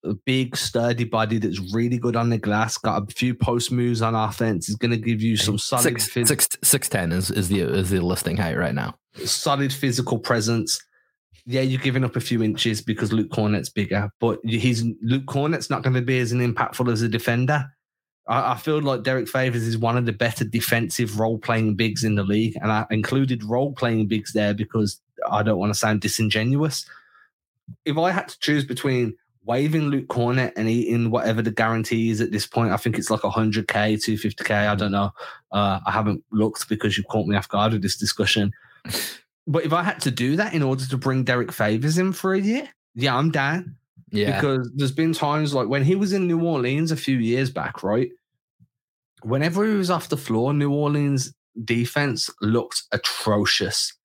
a 0.06 0.14
big, 0.14 0.56
sturdy 0.56 1.04
body 1.04 1.38
that's 1.38 1.74
really 1.74 1.98
good 1.98 2.16
on 2.16 2.30
the 2.30 2.38
glass. 2.38 2.78
Got 2.78 3.02
a 3.02 3.14
few 3.14 3.34
post 3.34 3.70
moves 3.72 4.02
on 4.02 4.14
offense. 4.14 4.68
Is 4.68 4.76
going 4.76 4.90
to 4.92 4.96
give 4.96 5.22
you 5.22 5.36
some 5.36 5.58
solid. 5.58 5.82
Six, 5.82 6.08
phys- 6.08 6.28
six, 6.28 6.48
six 6.62 6.88
ten 6.88 7.12
is 7.12 7.30
is 7.30 7.48
the 7.48 7.60
is 7.60 7.90
the 7.90 8.00
listing 8.00 8.36
height 8.36 8.56
right 8.56 8.74
now. 8.74 8.96
Solid 9.24 9.72
physical 9.72 10.18
presence. 10.18 10.82
Yeah, 11.44 11.60
you're 11.60 11.80
giving 11.80 12.04
up 12.04 12.16
a 12.16 12.20
few 12.20 12.42
inches 12.42 12.82
because 12.82 13.12
Luke 13.12 13.30
Kornet's 13.30 13.68
bigger, 13.68 14.10
but 14.18 14.40
he's 14.42 14.84
Luke 15.00 15.26
Kornet's 15.26 15.70
not 15.70 15.82
going 15.82 15.94
to 15.94 16.02
be 16.02 16.18
as 16.18 16.32
an 16.32 16.40
impactful 16.40 16.92
as 16.92 17.02
a 17.02 17.08
defender. 17.08 17.64
I, 18.28 18.52
I 18.52 18.56
feel 18.56 18.80
like 18.80 19.04
Derrick 19.04 19.28
Favors 19.28 19.62
is 19.62 19.78
one 19.78 19.96
of 19.96 20.06
the 20.06 20.12
better 20.12 20.44
defensive 20.44 21.20
role 21.20 21.38
playing 21.38 21.76
bigs 21.76 22.04
in 22.04 22.16
the 22.16 22.24
league, 22.24 22.56
and 22.60 22.72
I 22.72 22.86
included 22.90 23.44
role 23.44 23.72
playing 23.72 24.08
bigs 24.08 24.32
there 24.32 24.54
because 24.54 25.00
I 25.30 25.42
don't 25.42 25.58
want 25.58 25.72
to 25.72 25.78
sound 25.78 26.00
disingenuous. 26.00 26.84
If 27.84 27.96
I 27.96 28.10
had 28.10 28.28
to 28.28 28.38
choose 28.38 28.64
between 28.64 29.16
waiving 29.46 29.88
Luke 29.88 30.08
Kornet 30.08 30.52
and 30.56 30.68
eating 30.68 31.10
whatever 31.10 31.40
the 31.40 31.52
guarantee 31.52 32.10
is 32.10 32.20
at 32.20 32.32
this 32.32 32.46
point. 32.46 32.72
I 32.72 32.76
think 32.76 32.98
it's 32.98 33.10
like 33.10 33.20
100k, 33.20 33.64
250k. 33.64 34.50
I 34.50 34.74
don't 34.74 34.92
know. 34.92 35.12
Uh, 35.52 35.80
I 35.86 35.90
haven't 35.90 36.24
looked 36.32 36.68
because 36.68 36.98
you 36.98 37.04
caught 37.04 37.26
me 37.26 37.36
off 37.36 37.48
guard 37.48 37.72
with 37.72 37.82
this 37.82 37.96
discussion. 37.96 38.52
But 39.46 39.64
if 39.64 39.72
I 39.72 39.84
had 39.84 40.00
to 40.00 40.10
do 40.10 40.36
that 40.36 40.54
in 40.54 40.62
order 40.62 40.84
to 40.84 40.96
bring 40.96 41.22
Derrick 41.22 41.52
Favors 41.52 41.98
in 41.98 42.12
for 42.12 42.34
a 42.34 42.40
year, 42.40 42.68
yeah, 42.94 43.16
I'm 43.16 43.30
down. 43.30 43.76
Yeah. 44.10 44.34
Because 44.34 44.70
there's 44.74 44.92
been 44.92 45.12
times 45.12 45.54
like 45.54 45.68
when 45.68 45.84
he 45.84 45.94
was 45.94 46.12
in 46.12 46.26
New 46.26 46.42
Orleans 46.44 46.90
a 46.90 46.96
few 46.96 47.16
years 47.16 47.50
back, 47.50 47.82
right? 47.82 48.10
Whenever 49.22 49.64
he 49.64 49.74
was 49.74 49.90
off 49.90 50.08
the 50.08 50.16
floor, 50.16 50.52
New 50.52 50.72
Orleans 50.72 51.32
defense 51.64 52.28
looked 52.40 52.82
atrocious 52.92 53.95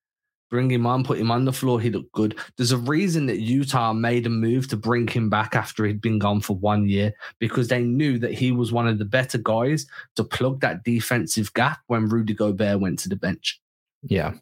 bring 0.52 0.70
him 0.70 0.86
on, 0.86 1.04
put 1.04 1.18
him 1.18 1.32
on 1.32 1.46
the 1.46 1.54
floor. 1.54 1.82
He 1.82 1.90
looked 1.90 2.12
good. 2.12 2.38
There's 2.58 2.74
a 2.74 2.78
reason 2.78 3.26
that 3.28 3.40
Utah 3.40 3.94
made 3.94 4.28
a 4.28 4.30
move 4.30 4.68
to 4.68 4.78
bring 4.78 5.08
him 5.08 5.30
back 5.30 5.56
after 5.56 5.86
he'd 5.86 6.02
been 6.02 6.20
gone 6.20 6.42
for 6.42 6.56
one 6.56 6.88
year 6.88 7.14
because 7.40 7.70
they 7.70 7.82
knew 7.82 8.20
that 8.20 8.34
he 8.34 8.52
was 8.52 8.72
one 8.72 8.88
of 8.88 9.00
the 9.00 9.06
better 9.06 9.40
guys 9.40 9.88
to 10.18 10.24
plug 10.24 10.60
that 10.60 10.84
defensive 10.84 11.52
gap 11.54 11.80
when 11.88 12.10
Rudy 12.10 12.34
Gobert 12.34 12.82
went 12.82 13.00
to 13.00 13.10
the 13.10 13.16
bench. 13.16 13.60
Yeah. 14.04 14.34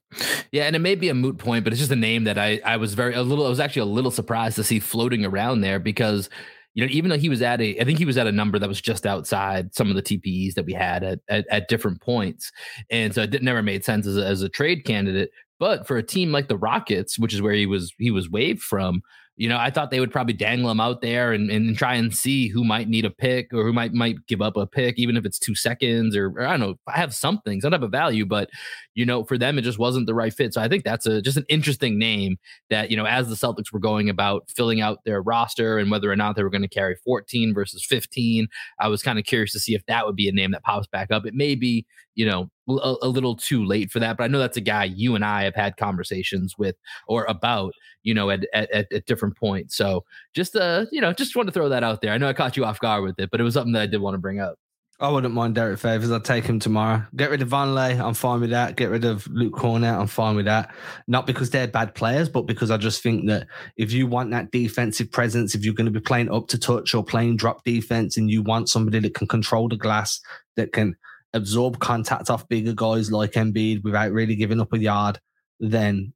Yeah. 0.51 0.63
And 0.63 0.75
it 0.75 0.79
may 0.79 0.95
be 0.95 1.09
a 1.09 1.13
moot 1.13 1.37
point, 1.37 1.63
but 1.63 1.73
it's 1.73 1.79
just 1.79 1.91
a 1.91 1.95
name 1.95 2.23
that 2.23 2.37
I, 2.37 2.59
I 2.65 2.77
was 2.77 2.93
very, 2.95 3.13
a 3.13 3.21
little, 3.21 3.45
I 3.45 3.49
was 3.49 3.59
actually 3.59 3.83
a 3.83 3.85
little 3.85 4.11
surprised 4.11 4.55
to 4.55 4.63
see 4.63 4.79
floating 4.79 5.25
around 5.25 5.61
there 5.61 5.79
because, 5.79 6.29
you 6.75 6.85
know, 6.85 6.91
even 6.91 7.09
though 7.09 7.17
he 7.17 7.29
was 7.29 7.41
at 7.41 7.59
a, 7.59 7.79
I 7.79 7.83
think 7.83 7.99
he 7.99 8.05
was 8.05 8.17
at 8.17 8.25
a 8.25 8.31
number 8.31 8.57
that 8.57 8.69
was 8.69 8.79
just 8.79 9.05
outside 9.05 9.75
some 9.75 9.89
of 9.89 9.95
the 9.95 10.01
TPEs 10.01 10.53
that 10.53 10.65
we 10.65 10.73
had 10.73 11.03
at, 11.03 11.19
at, 11.27 11.45
at 11.51 11.67
different 11.67 12.01
points. 12.01 12.51
And 12.89 13.13
so 13.13 13.23
it 13.23 13.43
never 13.43 13.61
made 13.61 13.83
sense 13.83 14.07
as 14.07 14.17
a, 14.17 14.25
as 14.25 14.41
a 14.41 14.49
trade 14.49 14.85
candidate. 14.85 15.31
But 15.59 15.85
for 15.85 15.97
a 15.97 16.03
team 16.03 16.31
like 16.31 16.47
the 16.47 16.57
Rockets, 16.57 17.19
which 17.19 17.33
is 17.33 17.41
where 17.41 17.53
he 17.53 17.65
was 17.65 17.93
he 17.97 18.11
was 18.11 18.29
waived 18.29 18.61
from, 18.61 19.01
you 19.39 19.47
know, 19.47 19.57
I 19.57 19.71
thought 19.71 19.89
they 19.89 20.01
would 20.01 20.11
probably 20.11 20.33
dangle 20.33 20.69
him 20.69 20.81
out 20.81 21.01
there 21.01 21.31
and, 21.31 21.49
and 21.49 21.77
try 21.77 21.95
and 21.95 22.13
see 22.13 22.49
who 22.49 22.65
might 22.65 22.89
need 22.89 23.05
a 23.05 23.09
pick 23.09 23.53
or 23.53 23.63
who 23.63 23.71
might 23.71 23.93
might 23.93 24.17
give 24.27 24.41
up 24.41 24.57
a 24.57 24.67
pick, 24.67 24.99
even 24.99 25.15
if 25.15 25.25
it's 25.25 25.39
two 25.39 25.55
seconds 25.55 26.13
or, 26.13 26.27
or 26.27 26.45
I 26.45 26.57
don't 26.57 26.59
know, 26.59 26.75
I 26.87 26.97
have 26.97 27.15
something, 27.15 27.61
some 27.61 27.71
type 27.71 27.81
of 27.81 27.89
value, 27.89 28.25
but 28.25 28.49
you 28.95 29.05
know, 29.05 29.23
for 29.23 29.37
them 29.37 29.57
it 29.57 29.61
just 29.61 29.79
wasn't 29.79 30.07
the 30.07 30.13
right 30.13 30.33
fit. 30.33 30.53
So 30.53 30.61
I 30.61 30.67
think 30.67 30.83
that's 30.83 31.05
a 31.05 31.21
just 31.21 31.37
an 31.37 31.45
interesting 31.47 31.97
name 31.97 32.37
that, 32.69 32.91
you 32.91 32.97
know, 32.97 33.05
as 33.05 33.29
the 33.29 33.35
Celtics 33.35 33.71
were 33.71 33.79
going 33.79 34.09
about 34.09 34.43
filling 34.53 34.81
out 34.81 35.05
their 35.05 35.21
roster 35.21 35.77
and 35.77 35.89
whether 35.89 36.11
or 36.11 36.17
not 36.17 36.35
they 36.35 36.43
were 36.43 36.49
going 36.49 36.61
to 36.61 36.67
carry 36.67 36.97
14 37.05 37.53
versus 37.53 37.85
15, 37.85 38.45
I 38.81 38.89
was 38.89 39.01
kind 39.01 39.17
of 39.17 39.23
curious 39.23 39.53
to 39.53 39.59
see 39.59 39.73
if 39.73 39.85
that 39.85 40.05
would 40.05 40.17
be 40.17 40.27
a 40.27 40.33
name 40.33 40.51
that 40.51 40.63
pops 40.63 40.87
back 40.87 41.11
up. 41.11 41.25
It 41.25 41.33
may 41.33 41.55
be, 41.55 41.85
you 42.19 42.25
know, 42.25 42.49
a, 42.67 42.95
a 43.01 43.07
little 43.07 43.33
too 43.33 43.63
late 43.63 43.91
for 43.91 43.99
that, 43.99 44.17
but 44.17 44.25
I 44.25 44.27
know 44.27 44.39
that's 44.39 44.57
a 44.57 44.61
guy 44.61 44.83
you 44.83 45.15
and 45.15 45.23
I 45.23 45.43
have 45.43 45.55
had 45.55 45.77
conversations 45.77 46.55
with 46.57 46.75
or 47.07 47.23
about 47.29 47.73
you 48.03 48.13
know, 48.13 48.29
at, 48.29 48.47
at, 48.53 48.91
at 48.91 49.05
different 49.05 49.37
points. 49.37 49.75
So 49.75 50.03
just, 50.33 50.55
uh, 50.55 50.85
you 50.91 51.01
know, 51.01 51.13
just 51.13 51.35
want 51.35 51.47
to 51.47 51.53
throw 51.53 51.69
that 51.69 51.83
out 51.83 52.01
there. 52.01 52.11
I 52.11 52.17
know 52.17 52.27
I 52.27 52.33
caught 52.33 52.57
you 52.57 52.65
off 52.65 52.79
guard 52.79 53.03
with 53.03 53.19
it, 53.19 53.29
but 53.31 53.39
it 53.39 53.43
was 53.43 53.53
something 53.53 53.73
that 53.73 53.81
I 53.81 53.87
did 53.87 54.01
want 54.01 54.15
to 54.15 54.19
bring 54.19 54.39
up. 54.39 54.55
I 55.01 55.09
wouldn't 55.09 55.33
mind 55.33 55.55
Derrick 55.55 55.79
Favors. 55.79 56.11
I'd 56.11 56.25
take 56.25 56.43
him 56.43 56.59
tomorrow. 56.59 57.05
Get 57.15 57.29
rid 57.29 57.41
of 57.41 57.47
Van 57.47 57.69
Vonleh. 57.69 58.03
I'm 58.03 58.13
fine 58.13 58.41
with 58.41 58.49
that. 58.49 58.75
Get 58.75 58.89
rid 58.89 59.05
of 59.05 59.25
Luke 59.27 59.53
Kornet. 59.53 59.97
I'm 59.97 60.07
fine 60.07 60.35
with 60.35 60.43
that. 60.45 60.75
Not 61.07 61.25
because 61.25 61.51
they're 61.51 61.69
bad 61.69 61.95
players, 61.95 62.27
but 62.27 62.41
because 62.41 62.69
I 62.69 62.75
just 62.75 63.01
think 63.01 63.27
that 63.27 63.47
if 63.77 63.93
you 63.93 64.07
want 64.07 64.31
that 64.31 64.51
defensive 64.51 65.09
presence, 65.09 65.55
if 65.55 65.63
you're 65.63 65.73
going 65.73 65.85
to 65.85 65.91
be 65.91 66.01
playing 66.01 66.29
up 66.29 66.47
to 66.49 66.59
touch 66.59 66.93
or 66.93 67.01
playing 67.01 67.37
drop 67.37 67.63
defense 67.63 68.17
and 68.17 68.29
you 68.29 68.41
want 68.41 68.67
somebody 68.67 68.99
that 68.99 69.13
can 69.13 69.27
control 69.27 69.69
the 69.69 69.77
glass, 69.77 70.19
that 70.57 70.73
can 70.73 70.97
absorb 71.33 71.79
contact 71.79 72.29
off 72.29 72.47
bigger 72.47 72.73
guys 72.73 73.11
like 73.11 73.33
Embiid 73.33 73.83
without 73.83 74.11
really 74.11 74.35
giving 74.35 74.59
up 74.59 74.73
a 74.73 74.79
yard, 74.79 75.19
then 75.59 76.13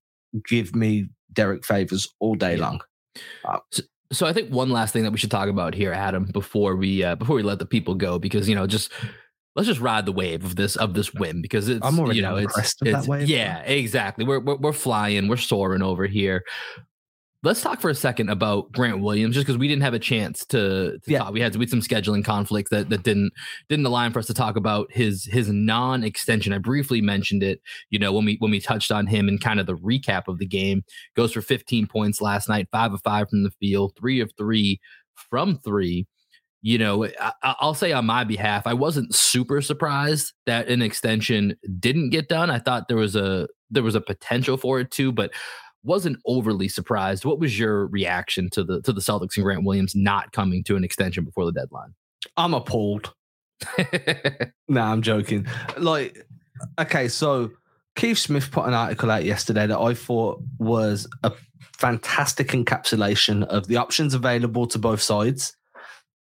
give 0.47 0.75
me 0.75 1.09
Derrick 1.31 1.65
Favors 1.65 2.07
all 2.19 2.35
day 2.35 2.57
long. 2.57 2.81
Uh, 3.45 3.59
so, 3.71 3.83
so, 4.11 4.25
I 4.25 4.33
think 4.33 4.49
one 4.51 4.69
last 4.69 4.91
thing 4.93 5.03
that 5.03 5.11
we 5.11 5.17
should 5.17 5.31
talk 5.31 5.49
about 5.49 5.73
here, 5.73 5.91
Adam, 5.91 6.25
before 6.25 6.75
we 6.75 7.03
uh, 7.03 7.15
before 7.15 7.35
we 7.35 7.43
let 7.43 7.59
the 7.59 7.65
people 7.65 7.95
go, 7.95 8.19
because 8.19 8.47
you 8.47 8.55
know, 8.55 8.67
just 8.67 8.91
let's 9.55 9.67
just 9.67 9.79
ride 9.79 10.05
the 10.05 10.11
wave 10.11 10.43
of 10.43 10.55
this 10.55 10.75
of 10.75 10.93
this 10.93 11.13
win 11.13 11.41
because 11.41 11.69
it's 11.69 11.85
I'm 11.85 11.99
already 11.99 12.17
you 12.17 12.21
know 12.21 12.37
it's, 12.37 12.75
it's 12.81 13.07
yeah 13.29 13.59
exactly. 13.61 14.25
We're, 14.25 14.39
we're 14.39 14.57
we're 14.57 14.73
flying 14.73 15.27
we're 15.27 15.37
soaring 15.37 15.81
over 15.81 16.05
here 16.05 16.43
Let's 17.43 17.61
talk 17.61 17.81
for 17.81 17.89
a 17.89 17.95
second 17.95 18.29
about 18.29 18.71
Grant 18.71 19.01
Williams, 19.01 19.35
just 19.35 19.45
because 19.45 19.57
we 19.57 19.67
didn't 19.67 19.83
have 19.83 19.93
a 19.93 19.99
chance 19.99 20.45
to, 20.45 20.97
to 21.03 21.11
yeah. 21.11 21.19
talk. 21.19 21.33
We 21.33 21.41
had, 21.41 21.55
we 21.55 21.63
had 21.63 21.69
some 21.69 21.81
scheduling 21.81 22.23
conflicts 22.23 22.69
that, 22.71 22.89
that 22.89 23.03
didn't 23.03 23.33
didn't 23.67 23.85
align 23.85 24.13
for 24.13 24.19
us 24.19 24.27
to 24.27 24.33
talk 24.33 24.55
about 24.55 24.91
his 24.91 25.25
his 25.25 25.49
non-extension. 25.49 26.53
I 26.53 26.57
briefly 26.57 27.01
mentioned 27.01 27.43
it, 27.43 27.61
you 27.89 27.99
know, 27.99 28.13
when 28.13 28.25
we 28.25 28.37
when 28.39 28.51
we 28.51 28.59
touched 28.59 28.91
on 28.91 29.07
him 29.07 29.27
and 29.27 29.41
kind 29.41 29.59
of 29.59 29.65
the 29.65 29.75
recap 29.75 30.27
of 30.27 30.39
the 30.39 30.45
game. 30.45 30.83
Goes 31.15 31.33
for 31.33 31.41
15 31.41 31.87
points 31.87 32.21
last 32.21 32.47
night, 32.47 32.69
five 32.71 32.93
of 32.93 33.01
five 33.03 33.29
from 33.29 33.43
the 33.43 33.51
field, 33.59 33.93
three 33.97 34.21
of 34.21 34.31
three 34.37 34.79
from 35.15 35.59
three 35.59 36.07
you 36.65 36.77
know, 36.77 37.05
I, 37.43 37.55
will 37.61 37.73
say 37.73 37.91
on 37.91 38.05
my 38.05 38.23
behalf, 38.23 38.65
I 38.65 38.73
wasn't 38.73 39.13
super 39.13 39.61
surprised 39.61 40.31
that 40.45 40.69
an 40.69 40.81
extension 40.81 41.57
didn't 41.77 42.11
get 42.11 42.29
done. 42.29 42.49
I 42.49 42.59
thought 42.59 42.87
there 42.87 42.95
was 42.95 43.17
a 43.17 43.49
there 43.69 43.83
was 43.83 43.95
a 43.95 44.01
potential 44.01 44.55
for 44.55 44.79
it 44.79 44.89
too, 44.89 45.11
but 45.11 45.31
wasn't 45.83 46.19
overly 46.25 46.67
surprised. 46.67 47.25
What 47.25 47.39
was 47.39 47.57
your 47.57 47.87
reaction 47.87 48.49
to 48.51 48.63
the 48.63 48.81
to 48.81 48.93
the 48.93 49.01
Celtics 49.01 49.35
and 49.35 49.43
Grant 49.43 49.63
Williams 49.63 49.95
not 49.95 50.31
coming 50.31 50.63
to 50.65 50.75
an 50.75 50.83
extension 50.83 51.23
before 51.23 51.45
the 51.45 51.51
deadline? 51.51 51.93
I'm 52.37 52.53
appalled. 52.53 53.13
nah, 54.67 54.91
I'm 54.91 55.01
joking. 55.01 55.45
Like, 55.77 56.25
okay, 56.79 57.07
so 57.07 57.51
Keith 57.95 58.17
Smith 58.17 58.51
put 58.51 58.65
an 58.65 58.73
article 58.73 59.11
out 59.11 59.23
yesterday 59.23 59.67
that 59.67 59.79
I 59.79 59.93
thought 59.93 60.41
was 60.57 61.07
a 61.23 61.31
fantastic 61.77 62.49
encapsulation 62.49 63.43
of 63.45 63.67
the 63.67 63.77
options 63.77 64.13
available 64.13 64.67
to 64.67 64.79
both 64.79 65.01
sides, 65.01 65.55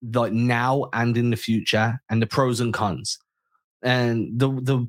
like 0.02 0.32
now 0.32 0.88
and 0.92 1.16
in 1.16 1.30
the 1.30 1.36
future, 1.36 2.00
and 2.10 2.20
the 2.20 2.26
pros 2.26 2.60
and 2.60 2.74
cons. 2.74 3.18
And 3.82 4.38
the 4.38 4.48
the 4.48 4.88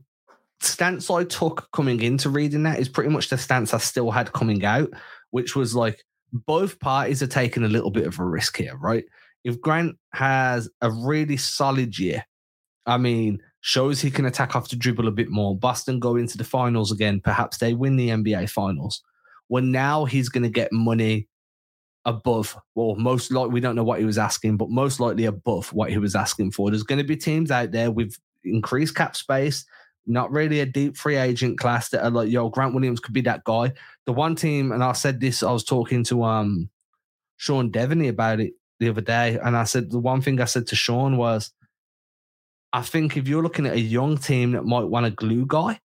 stance 0.62 1.10
I 1.10 1.24
took 1.24 1.70
coming 1.72 2.02
into 2.02 2.30
reading 2.30 2.64
that 2.64 2.80
is 2.80 2.90
pretty 2.90 3.10
much 3.10 3.30
the 3.30 3.38
stance 3.38 3.74
I 3.74 3.78
still 3.78 4.12
had 4.12 4.34
coming 4.34 4.64
out, 4.66 4.90
which 5.32 5.56
was 5.56 5.76
like 5.76 6.04
both 6.32 6.80
parties 6.80 7.22
are 7.22 7.28
taking 7.28 7.64
a 7.64 7.70
little 7.70 7.92
bit 7.92 8.08
of 8.08 8.20
a 8.20 8.26
risk 8.26 8.58
here, 8.58 8.76
right? 8.78 9.06
If 9.44 9.62
Grant 9.62 9.98
has 10.14 10.70
a 10.82 10.92
really 10.92 11.38
solid 11.38 12.00
year, 12.00 12.26
I 12.86 12.98
mean, 12.98 13.40
shows 13.62 14.02
he 14.02 14.12
can 14.12 14.26
attack 14.26 14.56
off 14.56 14.70
the 14.70 14.76
dribble 14.76 15.08
a 15.08 15.12
bit 15.12 15.30
more, 15.30 15.58
Boston 15.58 16.00
go 16.00 16.16
into 16.16 16.38
the 16.38 16.44
finals 16.44 16.92
again, 16.92 17.22
perhaps 17.22 17.58
they 17.58 17.74
win 17.74 17.96
the 17.96 18.10
NBA 18.10 18.50
finals. 18.50 19.02
Well, 19.50 19.64
now 19.64 20.06
he's 20.06 20.30
going 20.30 20.44
to 20.44 20.50
get 20.50 20.72
money 20.72 21.28
above, 22.06 22.58
well, 22.76 22.96
most 22.96 23.32
likely, 23.32 23.54
we 23.54 23.60
don't 23.60 23.76
know 23.76 23.84
what 23.84 24.00
he 24.00 24.06
was 24.06 24.18
asking, 24.18 24.58
but 24.58 24.70
most 24.70 25.00
likely 25.00 25.26
above 25.26 25.74
what 25.74 25.90
he 25.90 25.98
was 25.98 26.16
asking 26.16 26.52
for. 26.52 26.70
There's 26.70 26.84
going 26.84 27.00
to 27.00 27.08
be 27.08 27.18
teams 27.18 27.52
out 27.52 27.72
there 27.72 27.92
with 27.92 28.18
increased 28.44 28.96
cap 28.96 29.16
space, 29.16 29.66
not 30.08 30.32
really 30.32 30.60
a 30.60 30.66
deep 30.66 30.98
free 30.98 31.18
agent 31.18 31.60
class 31.60 31.90
that 31.90 32.04
are 32.04 32.12
like, 32.12 32.30
yo, 32.30 32.50
Grant 32.50 32.74
Williams 32.74 33.00
could 33.00 33.14
be 33.14 33.22
that 33.22 33.44
guy. 33.44 33.74
The 34.06 34.14
one 34.14 34.36
team, 34.36 34.72
and 34.72 34.84
I 34.84 34.94
said 34.94 35.20
this, 35.20 35.44
I 35.44 35.52
was 35.52 35.64
talking 35.64 36.04
to 36.06 36.24
um 36.24 36.70
Sean 37.38 37.72
Deveney 37.72 38.10
about 38.10 38.40
it 38.40 38.54
the 38.80 38.90
other 38.90 39.02
day, 39.02 39.40
and 39.44 39.56
I 39.56 39.64
said 39.64 39.92
the 39.92 40.00
one 40.00 40.22
thing 40.22 40.40
I 40.40 40.46
said 40.46 40.68
to 40.68 40.76
Sean 40.76 41.18
was, 41.18 41.52
I 42.74 42.82
think 42.82 43.18
if 43.18 43.28
you're 43.28 43.44
looking 43.44 43.66
at 43.66 43.74
a 43.74 43.80
young 43.80 44.18
team 44.18 44.52
that 44.52 44.66
might 44.66 44.84
want 44.84 45.06
a 45.06 45.12
glue 45.12 45.46
guy, 45.46 45.80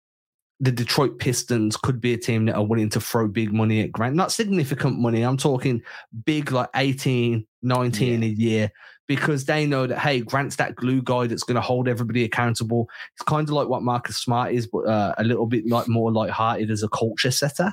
the 0.61 0.73
Detroit 0.73 1.19
Pistons 1.19 1.77
could 1.77 2.01
be 2.01 2.13
a 2.13 2.19
team 2.19 2.45
that 2.45 2.55
are 2.57 2.67
willing 2.67 2.91
to 2.91 3.01
throw 3.01 3.27
big 3.27 3.53
money 3.53 3.81
at 3.81 3.93
Grant. 3.93 4.15
Not 4.15 4.31
significant 4.31 4.99
money. 4.99 5.23
I'm 5.23 5.39
talking 5.39 5.83
big, 6.25 6.53
like 6.53 6.69
18, 6.77 7.47
19 7.63 8.23
yeah. 8.23 8.29
a 8.29 8.31
year, 8.31 8.73
because 9.11 9.45
they 9.47 9.67
know 9.67 9.89
that, 9.89 9.99
hey, 9.99 10.21
Grant's 10.21 10.55
that 10.55 10.77
glue 10.77 11.03
guy 11.03 11.27
that's 11.27 11.43
going 11.43 11.57
to 11.57 11.61
hold 11.61 11.89
everybody 11.89 12.23
accountable. 12.23 12.89
It's 13.15 13.25
kind 13.25 13.49
of 13.49 13.53
like 13.53 13.67
what 13.67 13.83
Marcus 13.83 14.17
Smart 14.17 14.53
is, 14.53 14.69
but 14.69 14.87
uh, 14.87 15.17
a 15.19 15.25
little 15.25 15.47
bit 15.47 15.67
like 15.67 15.89
more 15.89 16.13
light-hearted 16.13 16.71
as 16.71 16.85
a 16.85 16.89
culture 16.89 17.33
setter. 17.33 17.73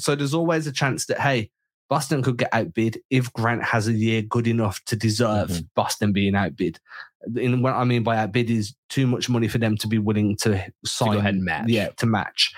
So 0.00 0.16
there's 0.16 0.34
always 0.34 0.66
a 0.66 0.72
chance 0.72 1.06
that, 1.06 1.20
hey, 1.20 1.52
Boston 1.88 2.24
could 2.24 2.38
get 2.38 2.48
outbid 2.50 2.98
if 3.08 3.32
Grant 3.34 3.62
has 3.62 3.86
a 3.86 3.92
year 3.92 4.22
good 4.22 4.48
enough 4.48 4.84
to 4.86 4.96
deserve 4.96 5.50
mm-hmm. 5.50 5.62
Boston 5.76 6.12
being 6.12 6.34
outbid. 6.34 6.80
And 7.22 7.62
what 7.62 7.74
I 7.74 7.84
mean 7.84 8.02
by 8.02 8.16
outbid 8.16 8.50
is 8.50 8.74
too 8.88 9.06
much 9.06 9.28
money 9.28 9.46
for 9.46 9.58
them 9.58 9.76
to 9.76 9.86
be 9.86 10.00
willing 10.00 10.36
to 10.38 10.60
sign. 10.84 11.10
To 11.10 11.14
go 11.14 11.20
ahead 11.20 11.36
and 11.36 11.44
match. 11.44 11.68
Yeah, 11.68 11.90
to 11.98 12.06
match. 12.06 12.52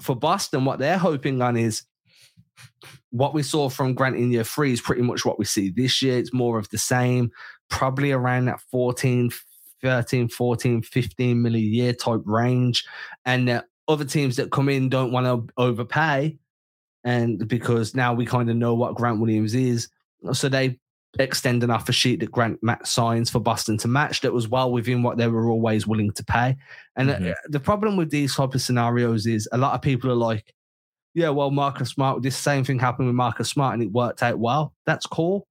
For 0.00 0.14
Boston, 0.14 0.64
what 0.64 0.78
they're 0.78 0.96
hoping 0.96 1.42
on 1.42 1.56
is 1.56 1.82
what 3.10 3.34
we 3.34 3.42
saw 3.42 3.68
from 3.68 3.94
Grant 3.94 4.16
in 4.16 4.32
year 4.32 4.44
three 4.44 4.72
is 4.72 4.80
pretty 4.80 5.02
much 5.02 5.24
what 5.24 5.38
we 5.38 5.44
see 5.44 5.70
this 5.70 6.02
year. 6.02 6.18
It's 6.18 6.32
more 6.32 6.58
of 6.58 6.68
the 6.70 6.78
same, 6.78 7.30
probably 7.70 8.12
around 8.12 8.46
that 8.46 8.60
14, 8.70 9.30
13, 9.82 10.28
14, 10.28 10.82
15 10.82 11.42
million 11.42 11.60
a 11.60 11.62
year 11.62 11.92
type 11.92 12.20
range. 12.24 12.84
And 13.24 13.48
uh, 13.48 13.62
other 13.86 14.04
teams 14.04 14.36
that 14.36 14.52
come 14.52 14.68
in 14.68 14.88
don't 14.88 15.12
want 15.12 15.26
to 15.26 15.52
overpay 15.56 16.36
and 17.04 17.46
because 17.48 17.94
now 17.94 18.12
we 18.12 18.26
kind 18.26 18.50
of 18.50 18.56
know 18.56 18.74
what 18.74 18.94
Grant 18.94 19.20
Williams 19.20 19.54
is, 19.54 19.88
so 20.32 20.48
they 20.48 20.78
extend 21.18 21.64
an 21.64 21.70
offer 21.70 21.92
sheet 21.92 22.20
that 22.20 22.30
Grant 22.30 22.62
Matt 22.62 22.86
signs 22.86 23.30
for 23.30 23.40
Boston 23.40 23.78
to 23.78 23.88
match 23.88 24.20
that 24.20 24.32
was 24.32 24.48
well 24.48 24.70
within 24.70 25.02
what 25.02 25.16
they 25.16 25.26
were 25.26 25.48
always 25.48 25.86
willing 25.86 26.12
to 26.12 26.24
pay. 26.24 26.56
And 26.96 27.10
uh, 27.10 27.16
mm-hmm. 27.16 27.32
the 27.48 27.60
problem 27.60 27.96
with 27.96 28.10
these 28.10 28.34
type 28.34 28.54
of 28.54 28.60
scenarios 28.60 29.26
is 29.26 29.48
a 29.52 29.58
lot 29.58 29.74
of 29.74 29.80
people 29.80 30.10
are 30.10 30.16
like, 30.16 30.54
yeah, 31.14 31.30
well, 31.30 31.50
Marcus 31.50 31.90
Smart, 31.90 32.22
this 32.22 32.36
same 32.36 32.64
thing 32.64 32.78
happened 32.78 33.08
with 33.08 33.14
Marcus 33.14 33.48
Smart 33.48 33.74
and 33.74 33.82
it 33.82 33.92
worked 33.92 34.22
out 34.22 34.38
well. 34.38 34.72
That's 34.86 35.06
cool. 35.06 35.46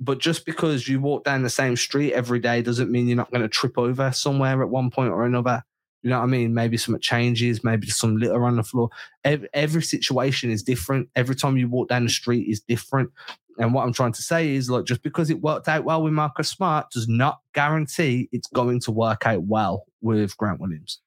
But 0.00 0.18
just 0.18 0.46
because 0.46 0.86
you 0.86 1.00
walk 1.00 1.24
down 1.24 1.42
the 1.42 1.50
same 1.50 1.76
street 1.76 2.12
every 2.12 2.38
day 2.38 2.62
doesn't 2.62 2.90
mean 2.90 3.08
you're 3.08 3.16
not 3.16 3.30
going 3.30 3.42
to 3.42 3.48
trip 3.48 3.76
over 3.76 4.12
somewhere 4.12 4.62
at 4.62 4.68
one 4.68 4.90
point 4.90 5.10
or 5.10 5.24
another. 5.24 5.62
You 6.02 6.10
know 6.10 6.18
what 6.18 6.24
I 6.24 6.28
mean? 6.28 6.54
Maybe 6.54 6.76
some 6.76 6.98
changes, 7.00 7.64
maybe 7.64 7.88
some 7.88 8.16
litter 8.16 8.44
on 8.44 8.56
the 8.56 8.62
floor. 8.62 8.90
Every, 9.24 9.48
every 9.52 9.82
situation 9.82 10.50
is 10.50 10.62
different. 10.62 11.08
Every 11.16 11.34
time 11.34 11.56
you 11.56 11.68
walk 11.68 11.88
down 11.88 12.04
the 12.04 12.10
street 12.10 12.48
is 12.48 12.60
different. 12.60 13.10
And 13.58 13.74
what 13.74 13.84
I'm 13.84 13.92
trying 13.92 14.12
to 14.12 14.22
say 14.22 14.50
is, 14.54 14.70
like, 14.70 14.84
just 14.84 15.02
because 15.02 15.30
it 15.30 15.40
worked 15.40 15.66
out 15.66 15.82
well 15.82 16.00
with 16.02 16.12
Marcus 16.12 16.48
Smart 16.48 16.90
does 16.92 17.08
not 17.08 17.40
guarantee 17.52 18.28
it's 18.30 18.46
going 18.46 18.78
to 18.82 18.92
work 18.92 19.26
out 19.26 19.42
well 19.42 19.84
with 20.00 20.36
Grant 20.36 20.60
Williams. 20.60 21.00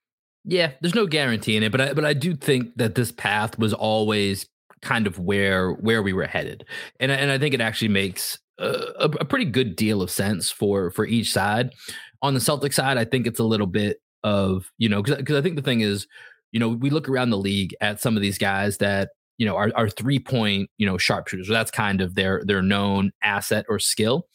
Yeah, 0.44 0.72
there's 0.82 0.96
no 0.96 1.06
guarantee 1.06 1.56
in 1.56 1.64
it, 1.64 1.72
but 1.72 1.82
I, 1.82 1.94
but 1.94 2.06
I 2.06 2.14
do 2.14 2.36
think 2.36 2.76
that 2.78 2.96
this 2.96 3.12
path 3.12 3.60
was 3.60 3.74
always 3.74 4.48
kind 4.82 5.06
of 5.06 5.20
where 5.20 5.74
where 5.74 6.02
we 6.02 6.14
were 6.14 6.26
headed, 6.26 6.66
and 7.00 7.12
and 7.12 7.32
I 7.32 7.38
think 7.38 7.54
it 7.54 7.62
actually 7.62 7.90
makes 7.90 8.40
a, 8.58 9.10
a 9.20 9.26
pretty 9.26 9.46
good 9.46 9.76
deal 9.76 10.02
of 10.02 10.10
sense 10.10 10.50
for 10.50 10.90
for 10.92 11.06
each 11.06 11.32
side. 11.32 11.72
On 12.24 12.34
the 12.34 12.40
Celtic 12.40 12.74
side, 12.74 12.98
I 12.98 13.06
think 13.06 13.28
it's 13.28 13.40
a 13.40 13.44
little 13.44 13.68
bit 13.68 13.98
of 14.24 14.72
you 14.78 14.90
know 14.90 15.04
because 15.04 15.36
I 15.36 15.42
think 15.42 15.56
the 15.56 15.62
thing 15.62 15.82
is 15.82 16.08
you 16.52 16.60
know 16.60 16.70
we 16.70 16.90
look 16.90 17.08
around 17.08 17.30
the 17.30 17.38
league 17.38 17.76
at 17.80 18.02
some 18.02 18.16
of 18.16 18.22
these 18.22 18.38
guys 18.40 18.78
that 18.78 19.10
you 19.38 19.46
know 19.46 19.56
are, 19.56 19.72
are 19.76 19.90
three 19.90 20.20
point 20.20 20.70
you 20.78 20.88
know 20.88 20.98
sharpshooters. 20.98 21.48
So 21.48 21.54
that's 21.54 21.72
kind 21.72 22.02
of 22.02 22.16
their 22.16 22.42
their 22.46 22.64
known 22.64 23.12
asset 23.22 23.66
or 23.70 23.78
skill 23.78 24.28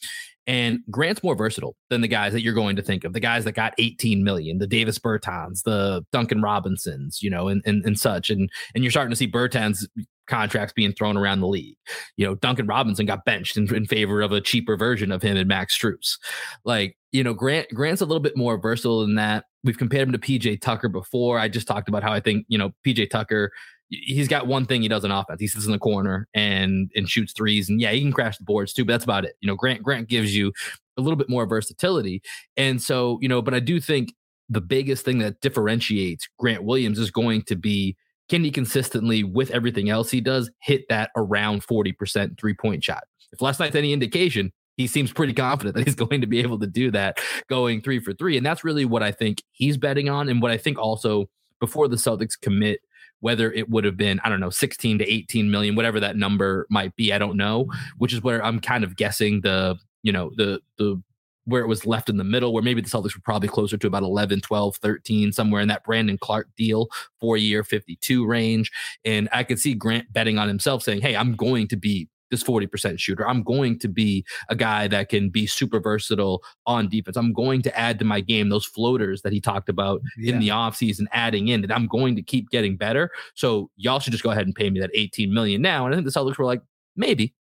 and 0.47 0.79
Grant's 0.89 1.21
more 1.23 1.35
versatile 1.35 1.75
than 1.89 1.99
the 2.01 2.07
guys 2.07 2.31
that 2.31 2.41
you're 2.41 2.53
going 2.53 2.77
to 2.77 2.81
think 2.81 3.03
of. 3.03 3.11
The 3.11 3.19
guys 3.19 3.43
that 3.43 3.51
got 3.51 3.73
18 3.77 4.23
million, 4.23 4.59
the 4.59 4.67
Davis 4.67 4.97
Bertans, 4.97 5.63
the 5.63 6.05
Duncan 6.13 6.41
Robinsons, 6.41 7.21
you 7.21 7.29
know, 7.29 7.49
and, 7.49 7.61
and, 7.65 7.85
and 7.85 7.99
such. 7.99 8.29
And 8.29 8.49
and 8.73 8.83
you're 8.83 8.91
starting 8.91 9.11
to 9.11 9.15
see 9.15 9.29
Bertans 9.29 9.85
contracts 10.27 10.73
being 10.73 10.93
thrown 10.93 11.17
around 11.17 11.41
the 11.41 11.47
league. 11.47 11.77
You 12.15 12.25
know, 12.25 12.35
Duncan 12.35 12.67
Robinson 12.67 13.05
got 13.05 13.25
benched 13.25 13.57
in, 13.57 13.73
in 13.73 13.85
favor 13.85 14.21
of 14.21 14.31
a 14.31 14.41
cheaper 14.41 14.77
version 14.77 15.11
of 15.11 15.21
him 15.21 15.37
and 15.37 15.47
Max 15.47 15.77
Strus. 15.77 16.17
Like, 16.63 16.97
you 17.11 17.23
know, 17.23 17.33
Grant 17.33 17.67
Grant's 17.73 18.01
a 18.01 18.05
little 18.05 18.23
bit 18.23 18.37
more 18.37 18.57
versatile 18.57 19.01
than 19.01 19.15
that. 19.15 19.45
We've 19.63 19.77
compared 19.77 20.07
him 20.07 20.13
to 20.13 20.19
PJ 20.19 20.61
Tucker 20.61 20.87
before. 20.87 21.39
I 21.39 21.49
just 21.49 21.67
talked 21.67 21.89
about 21.89 22.03
how 22.03 22.13
I 22.13 22.21
think, 22.21 22.45
you 22.47 22.57
know, 22.57 22.71
PJ 22.85 23.09
Tucker 23.09 23.51
he's 23.89 24.27
got 24.27 24.47
one 24.47 24.65
thing 24.65 24.81
he 24.81 24.87
does 24.87 25.05
on 25.05 25.11
offense. 25.11 25.39
He 25.39 25.47
sits 25.47 25.65
in 25.65 25.71
the 25.71 25.79
corner 25.79 26.27
and 26.33 26.91
and 26.95 27.09
shoots 27.09 27.33
threes, 27.33 27.69
and 27.69 27.79
yeah, 27.79 27.91
he 27.91 28.01
can 28.01 28.11
crash 28.11 28.37
the 28.37 28.43
boards 28.43 28.73
too. 28.73 28.85
But 28.85 28.93
that's 28.93 29.03
about 29.03 29.25
it. 29.25 29.35
You 29.41 29.47
know, 29.47 29.55
Grant 29.55 29.83
Grant 29.83 30.09
gives 30.09 30.35
you 30.35 30.51
a 30.97 31.01
little 31.01 31.17
bit 31.17 31.29
more 31.29 31.45
versatility, 31.45 32.21
and 32.55 32.81
so 32.81 33.17
you 33.21 33.27
know. 33.27 33.41
But 33.41 33.53
I 33.53 33.59
do 33.59 33.79
think 33.79 34.13
the 34.49 34.61
biggest 34.61 35.05
thing 35.05 35.19
that 35.19 35.41
differentiates 35.41 36.27
Grant 36.39 36.63
Williams 36.63 36.99
is 36.99 37.11
going 37.11 37.43
to 37.43 37.55
be 37.55 37.95
can 38.29 38.43
he 38.43 38.51
consistently, 38.51 39.23
with 39.23 39.51
everything 39.51 39.89
else 39.89 40.11
he 40.11 40.21
does, 40.21 40.51
hit 40.61 40.87
that 40.89 41.11
around 41.15 41.63
forty 41.63 41.91
percent 41.91 42.39
three 42.39 42.53
point 42.53 42.83
shot. 42.83 43.03
If 43.31 43.41
last 43.41 43.59
night's 43.59 43.75
any 43.75 43.93
indication, 43.93 44.51
he 44.77 44.87
seems 44.87 45.11
pretty 45.11 45.33
confident 45.33 45.75
that 45.75 45.85
he's 45.85 45.95
going 46.07 46.21
to 46.21 46.27
be 46.27 46.39
able 46.39 46.59
to 46.59 46.67
do 46.67 46.91
that 46.91 47.19
going 47.49 47.81
three 47.81 47.99
for 47.99 48.13
three. 48.13 48.37
And 48.37 48.45
that's 48.45 48.63
really 48.63 48.85
what 48.85 49.03
I 49.03 49.11
think 49.11 49.43
he's 49.51 49.77
betting 49.77 50.09
on. 50.09 50.29
And 50.29 50.41
what 50.41 50.51
I 50.51 50.57
think 50.57 50.77
also 50.77 51.29
before 51.59 51.87
the 51.87 51.95
Celtics 51.95 52.39
commit 52.39 52.81
whether 53.19 53.51
it 53.51 53.69
would 53.69 53.83
have 53.83 53.97
been, 53.97 54.19
I 54.23 54.29
don't 54.29 54.39
know, 54.39 54.49
16 54.49 54.99
to 54.99 55.11
18 55.11 55.49
million, 55.49 55.75
whatever 55.75 55.99
that 55.99 56.17
number 56.17 56.67
might 56.69 56.95
be. 56.95 57.13
I 57.13 57.17
don't 57.17 57.37
know, 57.37 57.67
which 57.97 58.13
is 58.13 58.21
where 58.21 58.43
I'm 58.43 58.59
kind 58.59 58.83
of 58.83 58.95
guessing 58.95 59.41
the, 59.41 59.77
you 60.03 60.11
know, 60.11 60.31
the, 60.35 60.61
the, 60.77 61.01
where 61.45 61.61
it 61.61 61.67
was 61.67 61.85
left 61.85 62.09
in 62.09 62.17
the 62.17 62.25
middle, 62.25 62.53
where 62.53 62.61
maybe 62.61 62.81
the 62.81 62.89
Celtics 62.89 63.15
were 63.15 63.21
probably 63.23 63.47
closer 63.47 63.77
to 63.77 63.87
about 63.87 64.03
11, 64.03 64.41
12, 64.41 64.75
13, 64.77 65.31
somewhere 65.31 65.61
in 65.61 65.69
that 65.69 65.83
Brandon 65.83 66.17
Clarke 66.17 66.49
deal, 66.57 66.89
four 67.21 67.37
year, 67.37 67.63
52 67.63 68.25
range. 68.25 68.69
And 69.05 69.29
I 69.31 69.43
could 69.43 69.57
see 69.57 69.73
Grant 69.73 70.11
betting 70.11 70.37
on 70.37 70.49
himself 70.49 70.83
saying, 70.83 71.01
Hey, 71.01 71.15
I'm 71.15 71.35
going 71.35 71.69
to 71.69 71.77
be 71.77 72.09
this 72.31 72.43
40% 72.43 72.99
shooter. 72.99 73.27
I'm 73.27 73.43
going 73.43 73.79
to 73.79 73.87
be 73.87 74.25
a 74.49 74.55
guy 74.55 74.87
that 74.87 75.09
can 75.09 75.29
be 75.29 75.47
super 75.47 75.79
versatile 75.79 76.43
on 76.65 76.89
defense. 76.89 77.17
I'm 77.17 77.33
going 77.33 77.61
to 77.63 77.77
add 77.77 77.99
to 77.99 78.05
my 78.05 78.21
game 78.21 78.49
those 78.49 78.65
floaters 78.65 79.21
that 79.21 79.33
he 79.33 79.41
talked 79.41 79.69
about 79.69 80.01
yeah. 80.17 80.33
in 80.33 80.39
the 80.39 80.49
offseason, 80.49 81.05
adding 81.11 81.47
in 81.47 81.61
that 81.61 81.71
I'm 81.71 81.87
going 81.87 82.15
to 82.15 82.21
keep 82.21 82.49
getting 82.49 82.77
better. 82.77 83.11
So 83.35 83.69
y'all 83.77 83.99
should 83.99 84.11
just 84.11 84.23
go 84.23 84.31
ahead 84.31 84.45
and 84.45 84.55
pay 84.55 84.69
me 84.69 84.79
that 84.79 84.91
18 84.93 85.33
million 85.33 85.61
now. 85.61 85.85
And 85.85 85.93
I 85.93 85.97
think 85.97 86.11
the 86.11 86.19
Celtics 86.19 86.37
were 86.37 86.45
like, 86.45 86.61
maybe. 86.95 87.33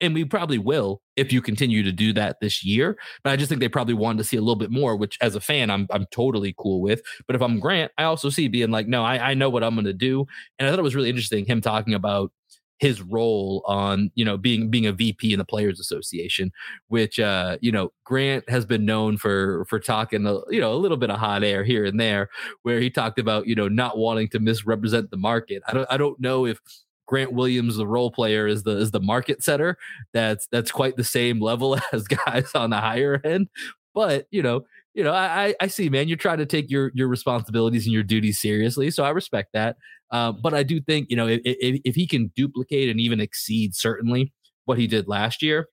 And 0.00 0.12
we 0.12 0.24
probably 0.24 0.58
will 0.58 1.00
if 1.16 1.32
you 1.32 1.40
continue 1.40 1.82
to 1.84 1.92
do 1.92 2.12
that 2.14 2.40
this 2.40 2.64
year. 2.64 2.98
But 3.22 3.30
I 3.30 3.36
just 3.36 3.48
think 3.48 3.60
they 3.60 3.68
probably 3.68 3.94
wanted 3.94 4.18
to 4.18 4.24
see 4.24 4.36
a 4.36 4.40
little 4.40 4.56
bit 4.56 4.70
more, 4.70 4.96
which 4.96 5.16
as 5.20 5.34
a 5.34 5.40
fan, 5.40 5.70
I'm 5.70 5.86
I'm 5.90 6.06
totally 6.10 6.54
cool 6.58 6.82
with. 6.82 7.00
But 7.26 7.36
if 7.36 7.42
I'm 7.42 7.60
Grant, 7.60 7.92
I 7.96 8.04
also 8.04 8.28
see 8.28 8.48
being 8.48 8.70
like, 8.70 8.88
no, 8.88 9.04
I, 9.04 9.30
I 9.30 9.34
know 9.34 9.48
what 9.48 9.62
I'm 9.62 9.76
gonna 9.76 9.92
do. 9.92 10.26
And 10.58 10.66
I 10.66 10.70
thought 10.70 10.80
it 10.80 10.82
was 10.82 10.96
really 10.96 11.08
interesting 11.08 11.46
him 11.46 11.60
talking 11.60 11.94
about 11.94 12.32
his 12.78 13.00
role 13.00 13.62
on 13.66 14.10
you 14.14 14.24
know 14.24 14.36
being 14.36 14.70
being 14.70 14.86
a 14.86 14.92
VP 14.92 15.32
in 15.32 15.38
the 15.38 15.44
Players 15.44 15.80
Association, 15.80 16.52
which 16.88 17.20
uh, 17.20 17.56
you 17.60 17.72
know 17.72 17.92
Grant 18.04 18.48
has 18.48 18.66
been 18.66 18.84
known 18.84 19.16
for 19.16 19.64
for 19.66 19.78
talking 19.78 20.26
a, 20.26 20.38
you 20.50 20.60
know 20.60 20.72
a 20.72 20.76
little 20.76 20.96
bit 20.96 21.10
of 21.10 21.18
hot 21.18 21.44
air 21.44 21.64
here 21.64 21.84
and 21.84 21.98
there, 22.00 22.28
where 22.62 22.80
he 22.80 22.90
talked 22.90 23.18
about 23.18 23.46
you 23.46 23.54
know 23.54 23.68
not 23.68 23.98
wanting 23.98 24.28
to 24.30 24.38
misrepresent 24.38 25.10
the 25.10 25.16
market. 25.16 25.62
I 25.66 25.74
don't 25.74 25.86
I 25.90 25.96
don't 25.96 26.18
know 26.20 26.46
if 26.46 26.58
Grant 27.06 27.32
Williams, 27.32 27.76
the 27.76 27.86
role 27.86 28.10
player, 28.10 28.46
is 28.46 28.62
the 28.62 28.76
is 28.78 28.90
the 28.90 29.00
market 29.00 29.42
setter. 29.42 29.76
That's 30.12 30.46
that's 30.48 30.70
quite 30.70 30.96
the 30.96 31.04
same 31.04 31.40
level 31.40 31.78
as 31.92 32.04
guys 32.08 32.50
on 32.54 32.70
the 32.70 32.80
higher 32.80 33.20
end. 33.24 33.48
But 33.94 34.26
you 34.30 34.42
know, 34.42 34.64
you 34.94 35.04
know, 35.04 35.12
I 35.12 35.54
I 35.60 35.66
see, 35.66 35.88
man, 35.88 36.08
you're 36.08 36.16
trying 36.16 36.38
to 36.38 36.46
take 36.46 36.70
your 36.70 36.90
your 36.94 37.08
responsibilities 37.08 37.84
and 37.84 37.92
your 37.92 38.02
duties 38.02 38.40
seriously, 38.40 38.90
so 38.90 39.04
I 39.04 39.10
respect 39.10 39.50
that. 39.52 39.76
Uh, 40.10 40.32
but 40.32 40.54
I 40.54 40.62
do 40.62 40.80
think, 40.80 41.08
you 41.10 41.16
know, 41.16 41.26
if, 41.26 41.40
if, 41.44 41.80
if 41.84 41.94
he 41.94 42.06
can 42.06 42.30
duplicate 42.36 42.88
and 42.88 43.00
even 43.00 43.20
exceed 43.20 43.74
certainly 43.74 44.32
what 44.64 44.78
he 44.78 44.86
did 44.86 45.08
last 45.08 45.42
year, 45.42 45.68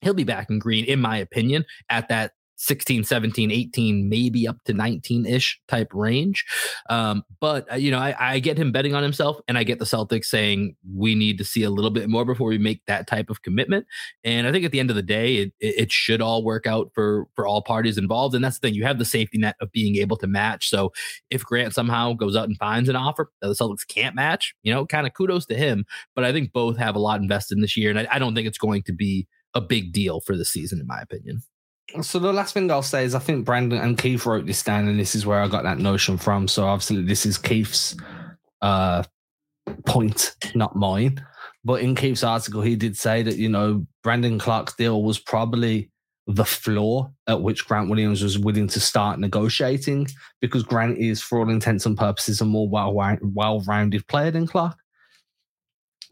he'll 0.00 0.14
be 0.14 0.24
back 0.24 0.50
in 0.50 0.58
green, 0.58 0.84
in 0.84 1.00
my 1.00 1.16
opinion, 1.16 1.64
at 1.88 2.08
that 2.08 2.32
16, 2.62 3.02
17, 3.02 3.50
18, 3.50 4.08
maybe 4.08 4.46
up 4.46 4.56
to 4.64 4.72
19 4.72 5.26
ish 5.26 5.60
type 5.66 5.88
range. 5.92 6.44
Um, 6.88 7.24
but, 7.40 7.70
uh, 7.72 7.74
you 7.74 7.90
know, 7.90 7.98
I, 7.98 8.14
I, 8.18 8.38
get 8.38 8.56
him 8.56 8.70
betting 8.70 8.94
on 8.94 9.02
himself 9.02 9.38
and 9.48 9.58
I 9.58 9.64
get 9.64 9.80
the 9.80 9.84
Celtics 9.84 10.26
saying 10.26 10.76
we 10.94 11.16
need 11.16 11.38
to 11.38 11.44
see 11.44 11.64
a 11.64 11.70
little 11.70 11.90
bit 11.90 12.08
more 12.08 12.24
before 12.24 12.48
we 12.48 12.58
make 12.58 12.80
that 12.86 13.08
type 13.08 13.30
of 13.30 13.42
commitment. 13.42 13.86
And 14.22 14.46
I 14.46 14.52
think 14.52 14.64
at 14.64 14.70
the 14.70 14.78
end 14.78 14.90
of 14.90 14.96
the 14.96 15.02
day, 15.02 15.36
it, 15.36 15.52
it 15.58 15.90
should 15.90 16.22
all 16.22 16.44
work 16.44 16.64
out 16.64 16.92
for, 16.94 17.26
for 17.34 17.48
all 17.48 17.62
parties 17.62 17.98
involved. 17.98 18.36
And 18.36 18.44
that's 18.44 18.60
the 18.60 18.68
thing, 18.68 18.74
you 18.74 18.84
have 18.84 19.00
the 19.00 19.04
safety 19.04 19.38
net 19.38 19.56
of 19.60 19.72
being 19.72 19.96
able 19.96 20.16
to 20.18 20.28
match. 20.28 20.68
So 20.70 20.92
if 21.30 21.44
Grant 21.44 21.74
somehow 21.74 22.12
goes 22.12 22.36
out 22.36 22.48
and 22.48 22.56
finds 22.58 22.88
an 22.88 22.94
offer 22.94 23.32
that 23.40 23.48
the 23.48 23.54
Celtics 23.54 23.86
can't 23.88 24.14
match, 24.14 24.54
you 24.62 24.72
know, 24.72 24.86
kind 24.86 25.04
of 25.06 25.14
kudos 25.14 25.46
to 25.46 25.56
him. 25.56 25.84
But 26.14 26.24
I 26.24 26.32
think 26.32 26.52
both 26.52 26.76
have 26.78 26.94
a 26.94 27.00
lot 27.00 27.20
invested 27.20 27.56
in 27.56 27.62
this 27.62 27.76
year. 27.76 27.90
And 27.90 27.98
I, 27.98 28.06
I 28.12 28.18
don't 28.20 28.36
think 28.36 28.46
it's 28.46 28.58
going 28.58 28.84
to 28.84 28.92
be 28.92 29.26
a 29.52 29.60
big 29.60 29.92
deal 29.92 30.20
for 30.20 30.36
the 30.36 30.44
season, 30.44 30.78
in 30.78 30.86
my 30.86 31.00
opinion. 31.00 31.42
So 32.00 32.18
the 32.18 32.32
last 32.32 32.54
thing 32.54 32.70
I'll 32.70 32.82
say 32.82 33.04
is 33.04 33.14
I 33.14 33.18
think 33.18 33.44
Brandon 33.44 33.78
and 33.78 33.98
Keith 33.98 34.24
wrote 34.24 34.46
this 34.46 34.62
down, 34.62 34.88
and 34.88 34.98
this 34.98 35.14
is 35.14 35.26
where 35.26 35.40
I 35.40 35.48
got 35.48 35.64
that 35.64 35.78
notion 35.78 36.16
from. 36.16 36.48
So 36.48 36.64
obviously 36.64 37.02
this 37.02 37.26
is 37.26 37.36
Keith's 37.36 37.96
uh, 38.62 39.02
point, 39.84 40.34
not 40.54 40.76
mine. 40.76 41.24
But 41.64 41.82
in 41.82 41.94
Keith's 41.94 42.24
article, 42.24 42.62
he 42.62 42.76
did 42.76 42.96
say 42.96 43.22
that 43.22 43.36
you 43.36 43.48
know 43.48 43.86
Brandon 44.02 44.38
Clarke's 44.38 44.74
deal 44.74 45.02
was 45.02 45.18
probably 45.18 45.90
the 46.26 46.44
floor 46.44 47.10
at 47.26 47.42
which 47.42 47.66
Grant 47.66 47.90
Williams 47.90 48.22
was 48.22 48.38
willing 48.38 48.68
to 48.68 48.80
start 48.80 49.18
negotiating 49.18 50.08
because 50.40 50.62
Grant 50.62 50.98
is, 50.98 51.20
for 51.20 51.38
all 51.38 51.50
intents 51.50 51.84
and 51.84 51.98
purposes, 51.98 52.40
a 52.40 52.44
more 52.44 52.68
well 52.68 52.94
well 53.22 53.60
rounded 53.60 54.06
player 54.08 54.30
than 54.30 54.46
Clarke. 54.46 54.76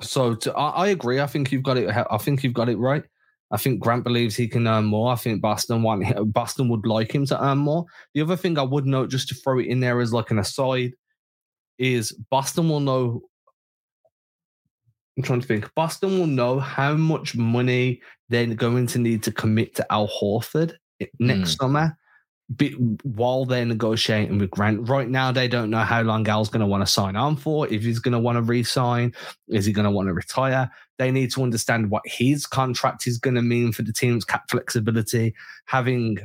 So 0.02 0.34
to, 0.34 0.54
I, 0.54 0.84
I, 0.84 0.88
agree. 0.88 1.20
I 1.20 1.26
think 1.26 1.52
you've 1.52 1.62
got 1.62 1.76
it. 1.76 1.90
I 2.10 2.18
think 2.18 2.42
you've 2.42 2.54
got 2.54 2.68
it 2.68 2.78
right. 2.78 3.04
I 3.50 3.56
think 3.56 3.80
Grant 3.80 4.04
believes 4.04 4.36
he 4.36 4.46
can 4.46 4.66
earn 4.68 4.84
more. 4.84 5.12
I 5.12 5.16
think 5.16 5.40
Boston 5.40 5.82
want 5.82 6.04
Boston 6.32 6.68
would 6.68 6.86
like 6.86 7.14
him 7.14 7.26
to 7.26 7.44
earn 7.44 7.58
more. 7.58 7.84
The 8.14 8.22
other 8.22 8.36
thing 8.36 8.58
I 8.58 8.62
would 8.62 8.86
note, 8.86 9.10
just 9.10 9.28
to 9.28 9.34
throw 9.34 9.58
it 9.58 9.66
in 9.66 9.80
there 9.80 10.00
as 10.00 10.12
like 10.12 10.30
an 10.30 10.38
aside, 10.38 10.92
is 11.78 12.12
Boston 12.30 12.68
will 12.68 12.80
know. 12.80 13.22
I'm 15.16 15.24
trying 15.24 15.40
to 15.40 15.46
think. 15.46 15.68
Boston 15.74 16.18
will 16.18 16.26
know 16.26 16.60
how 16.60 16.94
much 16.94 17.36
money 17.36 18.00
they're 18.28 18.46
going 18.46 18.86
to 18.88 18.98
need 18.98 19.22
to 19.24 19.32
commit 19.32 19.74
to 19.74 19.92
Al 19.92 20.08
Horford 20.08 20.74
next 21.18 21.54
mm. 21.54 21.58
summer 21.58 21.96
while 23.02 23.44
they're 23.44 23.64
negotiating 23.64 24.38
with 24.38 24.50
Grant. 24.50 24.88
Right 24.88 25.08
now, 25.08 25.30
they 25.30 25.46
don't 25.46 25.70
know 25.70 25.80
how 25.80 26.02
long 26.02 26.26
Al's 26.28 26.48
going 26.48 26.60
to 26.60 26.66
want 26.66 26.84
to 26.84 26.92
sign 26.92 27.14
on 27.14 27.36
for. 27.36 27.68
If 27.68 27.82
he's 27.82 28.00
going 28.00 28.12
to 28.12 28.18
want 28.18 28.36
to 28.36 28.42
resign, 28.42 29.12
is 29.48 29.64
he 29.66 29.72
going 29.72 29.84
to 29.84 29.90
want 29.90 30.08
to 30.08 30.14
retire? 30.14 30.70
They 31.00 31.10
need 31.10 31.32
to 31.32 31.42
understand 31.42 31.90
what 31.90 32.02
his 32.04 32.46
contract 32.46 33.06
is 33.08 33.18
going 33.18 33.34
to 33.34 33.42
mean 33.42 33.72
for 33.72 33.82
the 33.82 33.92
team's 33.92 34.24
cap 34.24 34.50
flexibility. 34.50 35.34
Having 35.64 36.18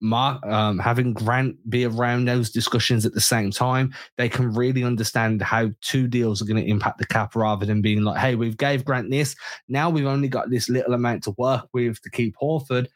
Mark, 0.00 0.44
um, 0.44 0.78
having 0.78 1.14
Grant 1.14 1.56
be 1.70 1.86
around 1.86 2.26
those 2.26 2.50
discussions 2.50 3.06
at 3.06 3.14
the 3.14 3.20
same 3.20 3.50
time, 3.50 3.94
they 4.18 4.28
can 4.28 4.52
really 4.52 4.84
understand 4.84 5.40
how 5.40 5.70
two 5.80 6.06
deals 6.06 6.42
are 6.42 6.44
going 6.44 6.62
to 6.62 6.70
impact 6.70 6.98
the 6.98 7.06
cap 7.06 7.34
rather 7.34 7.64
than 7.64 7.80
being 7.80 8.02
like, 8.02 8.20
hey, 8.20 8.34
we've 8.34 8.58
gave 8.58 8.84
Grant 8.84 9.10
this. 9.10 9.34
Now 9.68 9.88
we've 9.88 10.06
only 10.06 10.28
got 10.28 10.50
this 10.50 10.68
little 10.68 10.94
amount 10.94 11.24
to 11.24 11.34
work 11.38 11.66
with 11.72 12.00
to 12.02 12.10
keep 12.10 12.36
Horford 12.40 12.86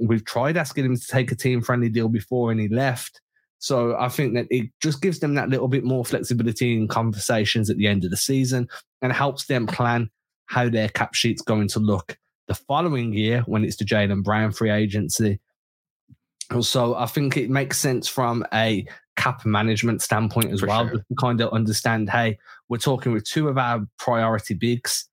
We've 0.00 0.24
tried 0.24 0.56
asking 0.56 0.84
him 0.84 0.96
to 0.96 1.06
take 1.06 1.32
a 1.32 1.36
team 1.36 1.60
friendly 1.60 1.88
deal 1.88 2.08
before 2.08 2.50
and 2.50 2.60
he 2.60 2.68
left. 2.68 3.20
So 3.58 3.96
I 3.98 4.08
think 4.08 4.34
that 4.34 4.46
it 4.50 4.70
just 4.80 5.02
gives 5.02 5.18
them 5.18 5.34
that 5.34 5.48
little 5.48 5.66
bit 5.66 5.84
more 5.84 6.04
flexibility 6.04 6.76
in 6.76 6.86
conversations 6.86 7.68
at 7.68 7.76
the 7.76 7.88
end 7.88 8.04
of 8.04 8.10
the 8.10 8.16
season 8.16 8.68
and 9.02 9.12
helps 9.12 9.46
them 9.46 9.66
plan 9.66 10.10
how 10.48 10.68
their 10.68 10.88
cap 10.88 11.14
sheet's 11.14 11.42
going 11.42 11.68
to 11.68 11.78
look 11.78 12.18
the 12.46 12.54
following 12.54 13.12
year 13.12 13.42
when 13.46 13.64
it's 13.64 13.76
the 13.76 13.84
Jaylen 13.84 14.22
Brown 14.22 14.52
free 14.52 14.70
agency. 14.70 15.40
So 16.60 16.94
I 16.94 17.06
think 17.06 17.36
it 17.36 17.50
makes 17.50 17.78
sense 17.78 18.08
from 18.08 18.44
a 18.52 18.86
cap 19.16 19.44
management 19.44 20.00
standpoint 20.00 20.52
as 20.52 20.60
For 20.60 20.66
well 20.66 20.88
sure. 20.88 20.98
to 20.98 21.14
kind 21.20 21.40
of 21.40 21.52
understand, 21.52 22.08
hey, 22.08 22.38
we're 22.68 22.78
talking 22.78 23.12
with 23.12 23.24
two 23.24 23.48
of 23.48 23.58
our 23.58 23.86
priority 23.98 24.54
bigs 24.54 25.08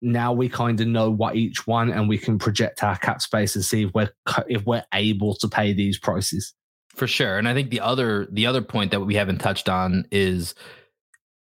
now 0.00 0.32
we 0.32 0.48
kind 0.48 0.80
of 0.80 0.86
know 0.86 1.10
what 1.10 1.36
each 1.36 1.66
one 1.66 1.90
and 1.90 2.08
we 2.08 2.18
can 2.18 2.38
project 2.38 2.82
our 2.82 2.96
cap 2.98 3.20
space 3.20 3.54
and 3.54 3.64
see 3.64 3.84
if 3.84 3.90
we're 3.94 4.10
if 4.48 4.64
we're 4.64 4.84
able 4.94 5.34
to 5.34 5.48
pay 5.48 5.72
these 5.72 5.98
prices 5.98 6.54
for 6.94 7.06
sure 7.06 7.38
and 7.38 7.48
i 7.48 7.54
think 7.54 7.70
the 7.70 7.80
other 7.80 8.26
the 8.30 8.46
other 8.46 8.62
point 8.62 8.90
that 8.90 9.00
we 9.00 9.14
haven't 9.14 9.38
touched 9.38 9.68
on 9.68 10.04
is 10.10 10.54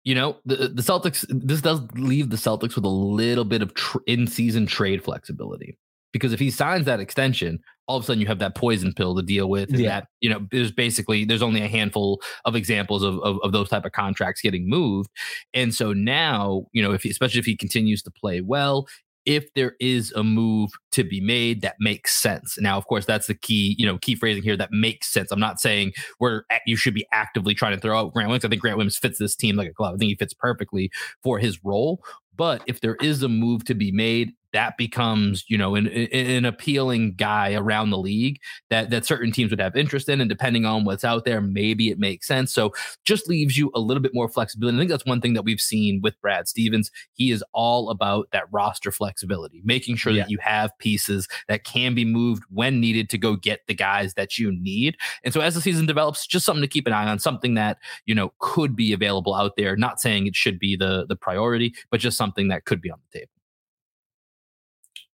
you 0.05 0.15
know 0.15 0.37
the, 0.45 0.55
the 0.55 0.81
celtics 0.81 1.25
this 1.29 1.61
does 1.61 1.81
leave 1.95 2.29
the 2.29 2.37
celtics 2.37 2.75
with 2.75 2.85
a 2.85 2.89
little 2.89 3.43
bit 3.43 3.61
of 3.61 3.73
tr- 3.73 3.97
in-season 4.07 4.65
trade 4.65 5.03
flexibility 5.03 5.77
because 6.13 6.31
if 6.31 6.39
he 6.39 6.49
signs 6.49 6.85
that 6.85 7.01
extension 7.01 7.59
all 7.87 7.97
of 7.97 8.03
a 8.03 8.05
sudden 8.05 8.21
you 8.21 8.27
have 8.27 8.39
that 8.39 8.55
poison 8.55 8.93
pill 8.93 9.15
to 9.15 9.21
deal 9.21 9.49
with 9.49 9.69
and 9.69 9.79
yeah. 9.79 9.89
that 9.89 10.07
you 10.21 10.29
know 10.29 10.47
there's 10.51 10.71
basically 10.71 11.25
there's 11.25 11.41
only 11.41 11.61
a 11.61 11.67
handful 11.67 12.21
of 12.45 12.55
examples 12.55 13.03
of, 13.03 13.19
of, 13.19 13.37
of 13.43 13.51
those 13.51 13.67
type 13.67 13.83
of 13.83 13.91
contracts 13.91 14.41
getting 14.41 14.69
moved 14.69 15.09
and 15.53 15.73
so 15.73 15.91
now 15.91 16.65
you 16.71 16.81
know 16.81 16.93
if 16.93 17.03
he, 17.03 17.09
especially 17.09 17.39
if 17.39 17.45
he 17.45 17.57
continues 17.57 18.01
to 18.01 18.11
play 18.11 18.41
well 18.41 18.87
if 19.25 19.53
there 19.53 19.75
is 19.79 20.11
a 20.13 20.23
move 20.23 20.71
to 20.91 21.03
be 21.03 21.19
made 21.19 21.61
that 21.61 21.75
makes 21.79 22.13
sense. 22.13 22.57
Now, 22.59 22.77
of 22.77 22.87
course, 22.87 23.05
that's 23.05 23.27
the 23.27 23.35
key, 23.35 23.75
you 23.77 23.85
know, 23.85 23.97
key 23.97 24.15
phrasing 24.15 24.43
here 24.43 24.57
that 24.57 24.71
makes 24.71 25.11
sense. 25.11 25.31
I'm 25.31 25.39
not 25.39 25.59
saying 25.59 25.93
where 26.19 26.45
you 26.65 26.75
should 26.75 26.93
be 26.93 27.07
actively 27.11 27.53
trying 27.53 27.73
to 27.75 27.79
throw 27.79 27.97
out 27.97 28.13
Grant 28.13 28.29
Williams. 28.29 28.45
I 28.45 28.49
think 28.49 28.61
Grant 28.61 28.77
Williams 28.77 28.97
fits 28.97 29.19
this 29.19 29.35
team 29.35 29.55
like 29.55 29.69
a 29.69 29.73
glove. 29.73 29.95
I 29.95 29.97
think 29.97 30.09
he 30.09 30.15
fits 30.15 30.33
perfectly 30.33 30.91
for 31.23 31.39
his 31.39 31.63
role. 31.63 32.03
But 32.37 32.61
if 32.67 32.81
there 32.81 32.95
is 32.95 33.23
a 33.23 33.29
move 33.29 33.63
to 33.65 33.73
be 33.73 33.91
made, 33.91 34.33
that 34.55 34.77
becomes 34.77 35.43
you 35.49 35.57
know 35.57 35.75
an, 35.75 35.87
an 35.87 36.45
appealing 36.45 37.13
guy 37.15 37.53
around 37.53 37.89
the 37.89 37.97
league 37.97 38.39
that 38.69 38.89
that 38.89 39.05
certain 39.05 39.29
teams 39.29 39.51
would 39.51 39.59
have 39.59 39.75
interest 39.75 40.07
in 40.07 40.21
and 40.21 40.29
depending 40.29 40.65
on 40.65 40.85
what's 40.85 41.03
out 41.03 41.25
there 41.25 41.41
maybe 41.41 41.89
it 41.89 41.99
makes 41.99 42.25
sense. 42.25 42.53
So 42.53 42.73
just 43.03 43.27
leaves 43.27 43.57
you 43.57 43.69
a 43.75 43.81
little 43.81 44.01
bit 44.01 44.13
more 44.13 44.29
flexibility. 44.29 44.77
I 44.77 44.79
think 44.79 44.89
that's 44.89 45.05
one 45.05 45.19
thing 45.19 45.33
that 45.33 45.43
we've 45.43 45.59
seen 45.59 45.99
with 46.01 46.19
brad 46.21 46.47
stevens. 46.47 46.89
He 47.11 47.31
is 47.31 47.43
all 47.51 47.89
about 47.89 48.29
that 48.31 48.45
roster 48.49 48.93
flexibility 48.93 49.61
making 49.65 49.97
sure 49.97 50.13
yeah. 50.13 50.23
that 50.23 50.31
you 50.31 50.37
have 50.41 50.71
pieces 50.79 51.27
that 51.49 51.65
can 51.65 51.93
be 51.93 52.05
moved 52.05 52.43
when 52.49 52.79
needed 52.79 53.09
to 53.09 53.17
go 53.17 53.35
get 53.35 53.67
the 53.67 53.75
guys 53.75 54.13
that 54.13 54.39
you 54.39 54.53
need. 54.53 54.95
And 55.25 55.33
so 55.33 55.41
as 55.41 55.55
the 55.55 55.61
season 55.61 55.85
develops 55.85 56.25
just 56.25 56.45
something 56.45 56.61
to 56.61 56.67
keep 56.67 56.87
an 56.87 56.93
eye 56.93 57.09
on 57.09 57.19
something 57.19 57.55
that 57.55 57.77
you 58.05 58.15
know 58.15 58.31
could 58.39 58.73
be 58.73 58.93
available 58.93 59.35
out 59.35 59.57
there. 59.57 59.75
Not 59.75 59.99
saying 59.99 60.27
it 60.27 60.35
should 60.37 60.59
be 60.59 60.77
the 60.77 61.05
the 61.05 61.17
priority 61.17 61.75
but 61.91 61.99
just 61.99 62.15
something 62.15 62.47
that 62.47 62.63
could 62.63 62.79
be 62.79 62.89
on 62.89 62.99
the 63.11 63.19
table 63.19 63.34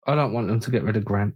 I 0.09 0.14
don't 0.14 0.32
want 0.32 0.48
them 0.48 0.59
to 0.61 0.70
get 0.70 0.82
rid 0.82 0.96
of 0.96 1.04
Grant. 1.04 1.34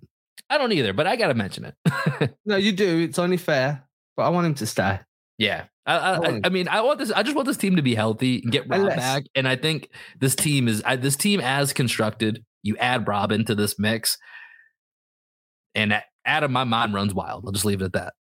I 0.49 0.59
don't 0.59 0.73
either, 0.73 0.93
but 0.93 1.07
I 1.07 1.17
got 1.17 1.29
to 1.29 1.35
mention 1.35 1.65
it. 1.65 2.35
no, 2.47 2.57
you 2.57 2.73
do. 2.73 3.01
It's 3.01 3.19
only 3.19 3.37
fair, 3.37 3.85
but 4.17 4.25
I 4.25 4.31
want 4.31 4.47
him 4.47 4.55
to 4.55 4.67
stay. 4.67 5.01
Yeah. 5.39 5.65
I, 5.85 5.97
I, 5.97 6.41
I, 6.45 6.49
mean, 6.49 6.69
I 6.69 6.81
want 6.81 6.99
this. 6.99 7.11
I 7.11 7.23
just 7.23 7.35
want 7.35 7.47
this 7.47 7.57
team 7.57 7.77
to 7.77 7.83
be 7.83 7.95
healthy 7.95 8.41
and 8.43 8.53
get 8.53 8.69
Rob 8.69 8.81
Unless, 8.81 8.97
back. 8.97 9.25
And 9.35 9.47
I 9.49 9.57
think 9.57 9.89
this 10.19 10.35
team 10.35 10.69
is 10.69 10.83
I, 10.87 10.97
this 10.97 11.17
team 11.17 11.41
as 11.41 11.73
constructed. 11.73 12.45
You 12.63 12.77
add 12.77 13.09
Rob 13.09 13.33
into 13.33 13.55
this 13.55 13.79
mix, 13.79 14.17
and 15.75 16.01
Adam, 16.25 16.53
my 16.53 16.65
mind 16.65 16.95
runs 16.95 17.13
wild. 17.13 17.45
I'll 17.45 17.53
just 17.53 17.65
leave 17.65 17.83
it 17.83 17.87
at 17.87 17.93
that. 17.95 18.15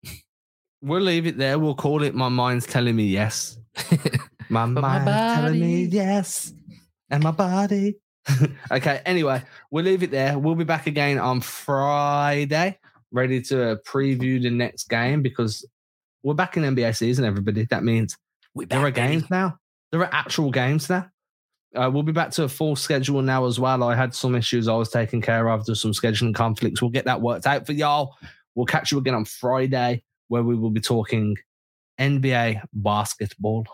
We'll 0.82 1.00
leave 1.00 1.28
it 1.28 1.38
there. 1.38 1.61
We'll 1.61 1.76
call 1.76 2.03
it. 2.03 2.14
My 2.14 2.28
mind's 2.28 2.66
telling 2.66 2.96
me 2.96 3.05
yes. 3.05 3.57
my 4.48 4.66
mind's 4.66 4.80
my 4.80 5.34
telling 5.36 5.61
me 5.61 5.84
yes, 5.84 6.53
and 7.09 7.22
my 7.22 7.30
body 7.30 7.94
okay. 8.70 9.01
Anyway, 9.05 9.43
we'll 9.70 9.85
leave 9.85 10.03
it 10.03 10.11
there. 10.11 10.39
We'll 10.39 10.55
be 10.55 10.64
back 10.64 10.87
again 10.87 11.18
on 11.18 11.41
Friday, 11.41 12.79
ready 13.11 13.43
to 13.43 13.79
preview 13.87 14.43
the 14.43 14.51
next 14.51 14.89
game 14.89 15.23
because 15.23 15.66
we're 16.23 16.35
back 16.35 16.57
in 16.57 16.62
NBA 16.62 16.97
season, 16.97 17.25
everybody. 17.25 17.64
That 17.66 17.85
means 17.85 18.16
back, 18.55 18.68
there 18.68 18.81
are 18.81 18.91
games 18.91 19.23
baby. 19.23 19.35
now. 19.35 19.59
There 19.91 20.01
are 20.01 20.14
actual 20.14 20.51
games 20.51 20.89
now. 20.89 21.11
Uh, 21.75 21.91
we'll 21.93 22.03
be 22.03 22.12
back 22.12 22.31
to 22.33 22.45
a 22.45 22.49
full 22.49 22.77
schedule 22.77 23.23
now 23.23 23.47
as 23.47 23.59
well. 23.59 23.83
I 23.83 23.95
had 23.95 24.14
some 24.14 24.35
issues 24.35 24.68
I 24.68 24.75
was 24.75 24.91
taking 24.91 25.23
care 25.23 25.49
of. 25.49 25.64
There's 25.64 25.81
some 25.81 25.93
scheduling 25.93 26.35
conflicts. 26.35 26.83
We'll 26.83 26.91
get 26.91 27.07
that 27.07 27.20
worked 27.20 27.47
out 27.47 27.66
for 27.66 27.73
y'all. 27.73 28.16
We'll 28.55 28.66
catch 28.66 28.93
you 28.93 28.99
again 28.99 29.14
on 29.14 29.25
Friday 29.25 30.03
where 30.29 30.43
we 30.43 30.55
will 30.55 30.70
be 30.70 30.81
talking 30.81 31.37
NBA 31.99 32.62
basketball. 32.73 33.66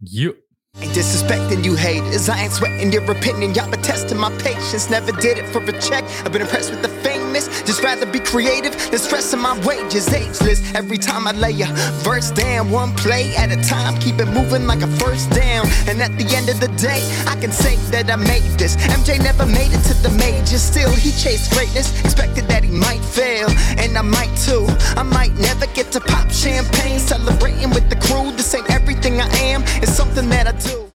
Yep. 0.00 0.36
Ain't 0.80 0.92
disrespecting 0.92 1.64
you 1.64 1.74
haters. 1.74 2.28
I 2.28 2.42
ain't 2.42 2.52
sweating 2.52 2.92
your 2.92 3.02
opinion. 3.10 3.52
Y'all 3.52 3.68
been 3.68 3.82
testing 3.82 4.16
my 4.16 4.30
patience. 4.38 4.88
Never 4.88 5.10
did 5.10 5.36
it 5.38 5.46
for 5.48 5.60
a 5.60 5.72
check. 5.80 6.04
I've 6.24 6.30
been 6.30 6.42
impressed 6.42 6.70
with 6.70 6.82
the 6.82 6.88
famous. 6.88 7.48
Just 7.64 7.82
rather 7.82 8.06
be 8.06 8.20
creative 8.20 8.72
than 8.90 9.00
stressing 9.00 9.40
my 9.40 9.58
wages. 9.66 10.06
Ageless. 10.12 10.62
Every 10.74 10.98
time 10.98 11.26
I 11.26 11.32
lay 11.32 11.60
a 11.62 11.66
verse 12.06 12.30
down, 12.30 12.70
one 12.70 12.94
play 12.94 13.34
at 13.34 13.50
a 13.50 13.60
time. 13.68 13.98
Keep 13.98 14.20
it 14.20 14.26
moving 14.26 14.68
like 14.68 14.82
a 14.82 14.86
first 15.02 15.30
down. 15.30 15.66
And 15.88 16.00
at 16.00 16.16
the 16.16 16.26
end 16.36 16.48
of 16.48 16.60
the 16.60 16.68
day, 16.78 17.02
I 17.26 17.34
can 17.40 17.50
say 17.50 17.74
that 17.90 18.08
I 18.08 18.14
made 18.14 18.46
this. 18.56 18.76
MJ 18.76 19.18
never 19.18 19.46
made 19.46 19.72
it 19.72 19.82
to 19.90 19.94
the 20.02 20.10
majors. 20.10 20.62
Still, 20.62 20.94
he 20.94 21.10
chased 21.10 21.50
greatness. 21.54 21.90
Expected 22.04 22.46
that 22.46 22.62
he 22.62 22.70
might 22.70 23.02
fail. 23.02 23.50
And 23.82 23.98
I 23.98 24.02
might 24.02 24.34
too. 24.36 24.64
I 24.96 25.02
might 25.02 25.34
never 25.38 25.66
get 25.74 25.90
to 25.90 26.00
pop 26.00 26.30
champagne. 26.30 27.00
Celebrating 27.00 27.70
with 27.70 27.90
the 27.90 27.96
crew. 27.96 28.30
This 28.30 28.54
ain't 28.54 28.70
everything 28.70 29.20
I 29.20 29.26
am. 29.38 29.64
It's 29.82 29.92
something 29.92 30.28
that 30.30 30.46
I 30.46 30.52
do 30.52 30.67
do. 30.68 30.78